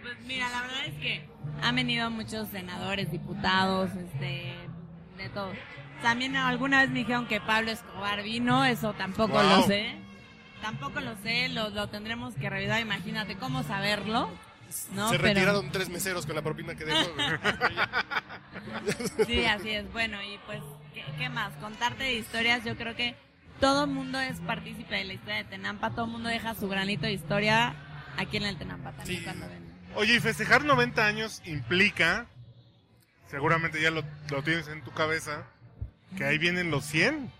Pues 0.02 0.14
mira, 0.26 0.48
la 0.50 0.62
verdad 0.62 0.84
es 0.86 0.94
que 0.94 1.28
han 1.62 1.74
venido 1.74 2.10
muchos 2.10 2.48
senadores, 2.50 3.10
diputados, 3.10 3.90
este, 3.92 4.54
de 5.16 5.28
todo. 5.34 5.52
También 6.02 6.36
alguna 6.36 6.80
vez 6.82 6.90
me 6.90 7.00
dijeron 7.00 7.26
que 7.26 7.40
Pablo 7.40 7.70
Escobar 7.72 8.22
vino, 8.22 8.64
eso 8.64 8.92
tampoco 8.94 9.34
Wow. 9.34 9.42
lo 9.42 9.62
sé. 9.64 9.96
Tampoco 10.62 11.00
lo 11.00 11.16
sé, 11.22 11.48
lo, 11.50 11.70
lo 11.70 11.88
tendremos 11.88 12.34
que 12.34 12.50
revisar, 12.50 12.80
imagínate 12.80 13.36
cómo 13.36 13.62
saberlo. 13.62 14.30
¿no? 14.92 15.08
Se 15.08 15.16
Pero- 15.16 15.28
retiraron 15.28 15.72
tres 15.72 15.88
meseros 15.88 16.26
con 16.26 16.36
la 16.36 16.42
propina 16.42 16.74
que 16.74 16.84
dejó. 16.84 17.10
Sí, 19.26 19.44
así 19.44 19.70
es. 19.70 19.90
Bueno, 19.92 20.22
y 20.22 20.38
pues, 20.46 20.60
¿qué, 20.94 21.04
qué 21.18 21.28
más? 21.28 21.52
Contarte 21.56 22.04
de 22.04 22.14
historias, 22.14 22.64
yo 22.64 22.76
creo 22.76 22.94
que 22.94 23.14
todo 23.60 23.84
el 23.84 23.90
mundo 23.90 24.18
es 24.20 24.38
partícipe 24.40 24.94
de 24.96 25.04
la 25.04 25.12
historia 25.14 25.36
de 25.36 25.44
Tenampa, 25.44 25.90
todo 25.90 26.04
el 26.06 26.12
mundo 26.12 26.28
deja 26.28 26.54
su 26.54 26.68
granito 26.68 27.06
de 27.06 27.12
historia 27.12 27.74
aquí 28.16 28.36
en 28.36 28.44
el 28.44 28.56
Tenampa 28.58 28.92
también 28.92 29.18
Sí. 29.20 29.24
cuando 29.24 29.48
ven. 29.48 29.68
Oye, 29.94 30.14
y 30.16 30.20
festejar 30.20 30.64
90 30.64 31.06
años 31.06 31.42
implica, 31.44 32.26
seguramente 33.30 33.80
ya 33.80 33.90
lo, 33.90 34.02
lo 34.30 34.42
tienes 34.42 34.68
en 34.68 34.82
tu 34.84 34.90
cabeza, 34.92 35.46
que 36.16 36.24
ahí 36.24 36.38
vienen 36.38 36.70
los 36.70 36.84
100. 36.86 37.30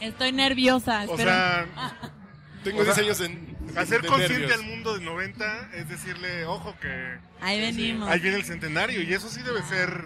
Estoy 0.00 0.32
nerviosa, 0.32 1.00
O 1.08 1.12
espero. 1.12 1.30
sea, 1.30 1.66
Tengo 2.64 2.80
O 2.80 2.84
sea, 2.84 2.94
10 2.94 3.06
años 3.06 3.20
en. 3.20 3.56
hacer 3.78 4.02
de 4.02 4.08
consciente 4.08 4.38
nervios. 4.40 4.60
al 4.60 4.66
mundo 4.66 4.98
de 4.98 5.04
90 5.04 5.70
es 5.74 5.88
decirle, 5.88 6.44
ojo, 6.46 6.74
que 6.80 7.18
Ahí 7.40 7.60
venimos. 7.60 8.08
ahí 8.08 8.18
viene 8.20 8.36
el 8.38 8.44
centenario. 8.44 9.02
Y 9.02 9.12
eso 9.12 9.28
sí 9.28 9.40
debe 9.42 9.62
ser... 9.62 10.04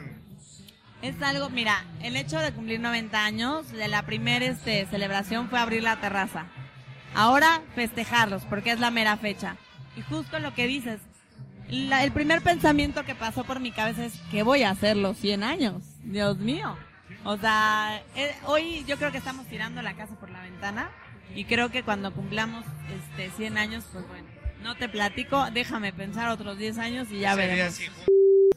Es 1.03 1.21
algo, 1.23 1.49
mira, 1.49 1.83
el 2.03 2.15
hecho 2.17 2.39
de 2.39 2.53
cumplir 2.53 2.79
90 2.81 3.25
años, 3.25 3.73
de 3.73 3.89
la 3.89 4.05
primera 4.05 4.45
este, 4.45 4.87
celebración 4.91 5.49
fue 5.49 5.59
abrir 5.59 5.83
la 5.83 5.99
terraza. 5.99 6.45
Ahora 7.15 7.63
festejarlos, 7.75 8.45
porque 8.45 8.73
es 8.73 8.81
la 8.81 8.91
mera 8.91 9.17
fecha. 9.17 9.57
Y 9.97 10.03
justo 10.03 10.39
lo 10.41 10.55
que 10.55 10.67
dices, 10.67 11.01
la- 11.71 12.05
el 12.05 12.13
primer 12.13 12.43
pensamiento 12.43 13.05
que 13.07 13.15
pasó 13.15 13.45
por 13.45 13.61
mi 13.61 13.73
cabeza 13.73 14.05
es, 14.05 14.13
¿qué 14.31 14.43
voy 14.43 14.63
a 14.63 14.71
hacer 14.71 14.97
los 14.99 15.17
100 15.17 15.43
años? 15.43 15.83
Dios 16.05 16.37
mío. 16.37 16.77
O 17.25 17.37
sea, 17.37 18.03
eh, 18.17 18.35
hoy 18.47 18.85
yo 18.87 18.97
creo 18.97 19.13
que 19.13 19.19
estamos 19.19 19.47
tirando 19.47 19.83
la 19.83 19.95
casa 19.95 20.15
por 20.17 20.31
la 20.31 20.41
ventana 20.43 20.91
y 21.35 21.45
creo 21.45 21.71
que 21.71 21.83
cuando 21.83 22.13
cumplamos 22.13 22.65
este 23.13 23.31
100 23.37 23.59
años, 23.59 23.85
pues 23.93 24.07
bueno, 24.09 24.27
no 24.63 24.75
te 24.77 24.89
platico, 24.89 25.51
déjame 25.53 25.93
pensar 25.93 26.29
otros 26.31 26.57
10 26.59 26.79
años 26.79 27.09
y 27.11 27.21
ya 27.21 27.35
Sería 27.35 27.47
veremos. 27.55 27.75
así, 27.75 27.87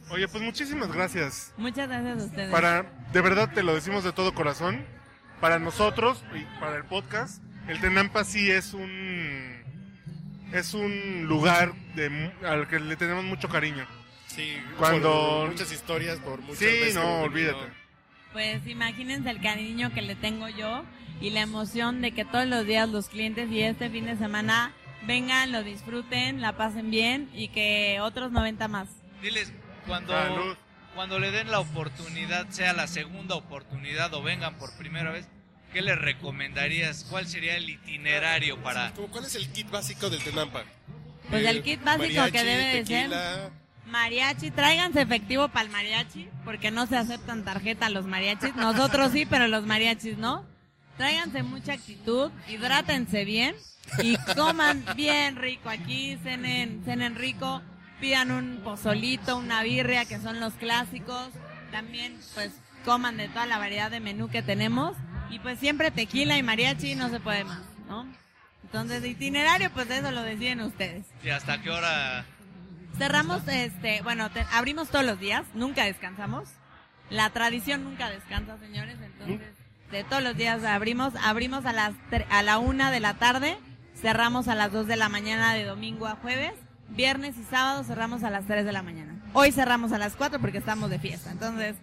Oye, 0.09 0.28
pues 0.28 0.43
muchísimas 0.43 0.91
gracias. 0.91 1.53
Muchas 1.57 1.88
gracias 1.89 2.22
a 2.22 2.26
ustedes. 2.26 2.51
Para, 2.51 2.84
de 3.11 3.22
verdad 3.22 3.51
te 3.53 3.64
lo 3.64 3.74
decimos 3.74 4.03
de 4.03 4.11
todo 4.14 4.34
corazón. 4.34 4.86
Para 5.41 5.59
nosotros 5.59 6.24
y 6.34 6.45
para 6.61 6.78
el 6.78 6.86
podcast, 6.86 7.41
el 7.68 7.82
Tenampa 7.82 8.24
sí 8.24 8.49
es 8.49 8.74
un 8.74 9.61
es 10.53 10.74
un 10.74 11.26
lugar 11.26 11.74
de, 11.95 12.09
mu- 12.09 12.32
al 12.47 12.68
que 12.68 12.80
le 12.80 12.95
tenemos 12.95 13.24
mucho 13.26 13.49
cariño. 13.49 13.86
Sí, 14.28 14.55
Cuando- 14.78 15.39
por 15.39 15.49
muchas 15.49 15.72
historias, 15.72 16.20
por 16.20 16.39
muchas 16.41 16.59
Sí, 16.59 16.66
veces 16.66 16.95
no, 16.95 17.22
olvídate. 17.24 17.82
Pues 18.34 18.65
imagínense 18.65 19.29
el 19.29 19.39
cariño 19.39 19.93
que 19.93 20.01
le 20.01 20.15
tengo 20.15 20.49
yo 20.49 20.84
y 21.21 21.29
la 21.29 21.41
emoción 21.41 22.01
de 22.01 22.11
que 22.11 22.25
todos 22.25 22.47
los 22.47 22.65
días 22.65 22.89
los 22.89 23.07
clientes 23.07 23.49
y 23.51 23.61
este 23.61 23.89
fin 23.89 24.05
de 24.05 24.17
semana 24.17 24.73
vengan, 25.05 25.51
lo 25.51 25.63
disfruten, 25.63 26.41
la 26.41 26.57
pasen 26.57 26.89
bien 26.89 27.29
y 27.34 27.49
que 27.49 27.99
otros 28.01 28.31
90 28.31 28.67
más. 28.67 28.89
Diles, 29.21 29.53
cuando, 29.88 30.13
Salud. 30.13 30.57
cuando 30.95 31.19
le 31.19 31.31
den 31.31 31.51
la 31.51 31.59
oportunidad, 31.59 32.49
sea 32.49 32.73
la 32.73 32.88
segunda 32.88 33.36
oportunidad 33.36 34.13
o 34.15 34.23
vengan 34.23 34.57
por 34.57 34.75
primera 34.77 35.11
vez, 35.11 35.27
¿qué 35.71 35.81
les 35.84 35.97
recomendarías? 35.97 37.05
¿Cuál 37.09 37.27
sería 37.27 37.55
el 37.55 37.69
itinerario 37.69 38.61
para...? 38.63 38.91
¿Cuál 39.11 39.25
es 39.25 39.36
el 39.36 39.47
kit 39.49 39.69
básico 39.69 40.09
del 40.09 40.23
Tenampa? 40.23 40.63
Pues 41.29 41.45
Eh, 41.45 41.49
el 41.49 41.61
kit 41.61 41.84
básico 41.84 42.03
mariachi, 42.03 42.31
que 42.31 42.43
debe 42.43 42.63
de 42.63 42.86
ser 42.86 43.09
mariachi, 43.94 44.50
tráiganse 44.50 45.02
efectivo 45.02 45.50
para 45.50 45.66
el 45.66 45.72
mariachi, 45.72 46.28
porque 46.44 46.72
no 46.72 46.88
se 46.88 46.98
aceptan 46.98 47.46
tarjeta 47.46 47.91
los 47.91 48.08
mariachis, 48.08 48.56
nosotros 48.56 49.12
sí, 49.12 49.28
pero 49.28 49.48
los 49.48 49.68
mariachis 49.68 50.18
no. 50.18 50.46
Tráiganse 50.98 51.44
mucha 51.44 51.74
actitud, 51.74 52.32
hidrátense 52.50 53.24
bien 53.24 53.56
y 54.02 54.18
coman 54.36 54.84
bien 54.96 55.36
rico. 55.36 55.70
Aquí 55.70 56.18
cenen, 56.24 56.82
cenen 56.86 57.16
rico, 57.16 57.62
pidan 58.02 58.32
un 58.32 58.62
pozolito, 58.64 59.38
una 59.38 59.62
birria, 59.62 60.06
que 60.06 60.20
son 60.20 60.39
los 60.39 60.54
clásicos. 60.54 61.30
También, 61.72 62.20
pues, 62.34 62.52
coman 62.86 63.18
de 63.18 63.28
toda 63.28 63.46
la 63.46 63.60
variedad 63.60 63.91
de 63.91 64.00
menú 64.00 64.28
que 64.28 64.41
tenemos. 64.41 64.98
Y 65.30 65.39
pues 65.39 65.60
siempre 65.60 65.91
tequila 65.91 66.38
y 66.38 66.44
mariachi 66.44 66.96
no 66.96 67.10
se 67.10 67.20
puede 67.20 67.44
más, 67.44 67.62
¿no? 67.88 68.08
Entonces, 68.64 69.06
itinerario, 69.06 69.72
pues 69.72 69.89
eso 69.89 70.10
lo 70.10 70.24
deciden 70.24 70.62
ustedes. 70.62 71.06
¿Y 71.24 71.30
hasta 71.30 71.62
qué 71.62 71.70
hora? 71.70 72.26
Cerramos, 72.98 73.48
este, 73.48 74.02
bueno, 74.04 74.30
te- 74.30 74.46
abrimos 74.52 74.89
todos 74.89 75.06
los 75.06 75.20
días, 75.20 75.44
nunca 75.54 75.84
descansamos. 75.86 76.50
La 77.10 77.30
tradición 77.32 77.84
nunca 77.84 78.10
descansa, 78.10 78.58
señores, 78.60 78.98
entonces 79.02 79.56
de 79.91 80.04
todos 80.04 80.24
los 80.24 80.36
días 80.36 80.64
abrimos, 80.64 81.14
abrimos 81.24 81.66
a 81.66 81.74
las 81.74 81.94
a 82.32 82.41
la 82.44 82.58
una 82.58 82.89
de 82.91 83.00
la 83.00 83.16
tarde, 83.16 83.58
cerramos 83.96 84.48
a 84.48 84.56
las 84.56 84.72
dos 84.72 84.88
de 84.88 84.96
la 84.96 85.10
mañana 85.10 85.54
de 85.54 85.66
domingo 85.66 86.08
a 86.08 86.16
jueves, 86.16 86.54
viernes 86.89 87.38
y 87.38 87.44
sábado 87.44 87.84
cerramos 87.84 88.24
a 88.24 88.30
las 88.32 88.46
tres 88.48 88.66
de 88.66 88.72
la 88.72 88.82
mañana. 88.82 89.14
Hoy 89.34 89.52
cerramos 89.52 89.91
a 89.91 89.98
las 90.00 90.16
cuatro 90.16 90.39
porque 90.39 90.58
estamos 90.60 90.89
de 90.89 90.98
fiesta, 90.98 91.30
entonces 91.32 91.76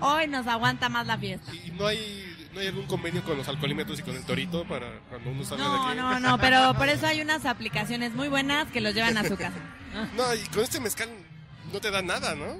hoy 0.00 0.28
nos 0.28 0.46
aguanta 0.46 0.88
más 0.88 1.06
la 1.06 1.16
fiesta. 1.18 1.52
¿Y 1.54 1.70
no 1.72 1.86
hay, 1.86 2.35
no 2.56 2.62
hay 2.62 2.68
algún 2.68 2.86
convenio 2.86 3.22
con 3.22 3.36
los 3.36 3.46
alcoholímetros 3.48 3.98
y 4.00 4.02
con 4.02 4.16
el 4.16 4.24
torito 4.24 4.64
para 4.66 4.86
cuando 5.10 5.30
uno 5.30 5.44
salga 5.44 5.62
de 5.64 5.70
No, 5.70 5.88
aquí? 5.88 5.96
no, 5.98 6.20
no, 6.20 6.38
pero 6.38 6.72
por 6.74 6.88
eso 6.88 7.06
hay 7.06 7.20
unas 7.20 7.44
aplicaciones 7.44 8.14
muy 8.14 8.28
buenas 8.28 8.66
que 8.72 8.80
los 8.80 8.94
llevan 8.94 9.18
a 9.18 9.24
su 9.24 9.36
casa. 9.36 9.58
No, 10.16 10.34
y 10.34 10.38
con 10.48 10.64
este 10.64 10.80
mezcal 10.80 11.08
no 11.72 11.80
te 11.80 11.90
da 11.90 12.00
nada, 12.00 12.34
¿no? 12.34 12.56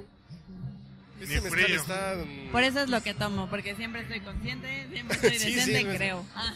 Este 1.18 1.40
Ni 1.40 1.48
frío. 1.48 1.76
está... 1.80 2.14
mm, 2.26 2.52
Por 2.52 2.62
eso 2.62 2.80
es 2.80 2.90
lo 2.90 3.02
que 3.02 3.14
tomo, 3.14 3.48
porque 3.48 3.74
siempre 3.74 4.02
estoy 4.02 4.20
consciente, 4.20 4.86
siempre 4.92 5.16
estoy 5.22 5.38
Sí, 5.38 5.54
decente, 5.54 5.90
sí, 5.92 5.96
creo. 5.96 6.26
Ah, 6.34 6.52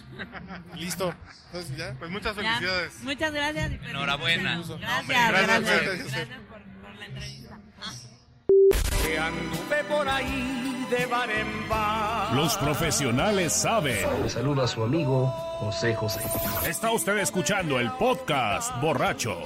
Listo. 0.76 1.14
Entonces 1.46 1.76
ya. 1.78 1.94
Pues 1.98 2.10
muchas 2.10 2.36
ya. 2.36 2.42
felicidades. 2.42 2.92
Muchas 3.02 3.32
gracias. 3.32 3.72
y 3.72 3.88
Enhorabuena. 3.88 4.56
Gracias, 4.58 4.70
Hombre, 5.00 5.16
gracias, 5.16 5.46
gracias, 5.46 5.82
gracias, 5.86 6.12
gracias. 6.12 6.38
por, 6.50 6.60
por 6.82 6.94
la 6.98 7.06
entrevista. 7.06 7.58
Que 9.02 9.18
anduve 9.18 9.84
por 9.88 10.08
ahí 10.08 10.86
de 10.90 11.06
bar 11.06 11.30
en 11.30 11.68
bar. 11.68 12.34
Los 12.34 12.56
profesionales 12.56 13.52
saben. 13.52 14.22
Le 14.22 14.28
saluda 14.28 14.64
a 14.64 14.68
su 14.68 14.82
amigo 14.82 15.28
José 15.60 15.94
José. 15.94 16.20
Está 16.66 16.90
usted 16.90 17.18
escuchando 17.18 17.78
el 17.78 17.90
podcast 17.92 18.72
borracho. 18.80 19.36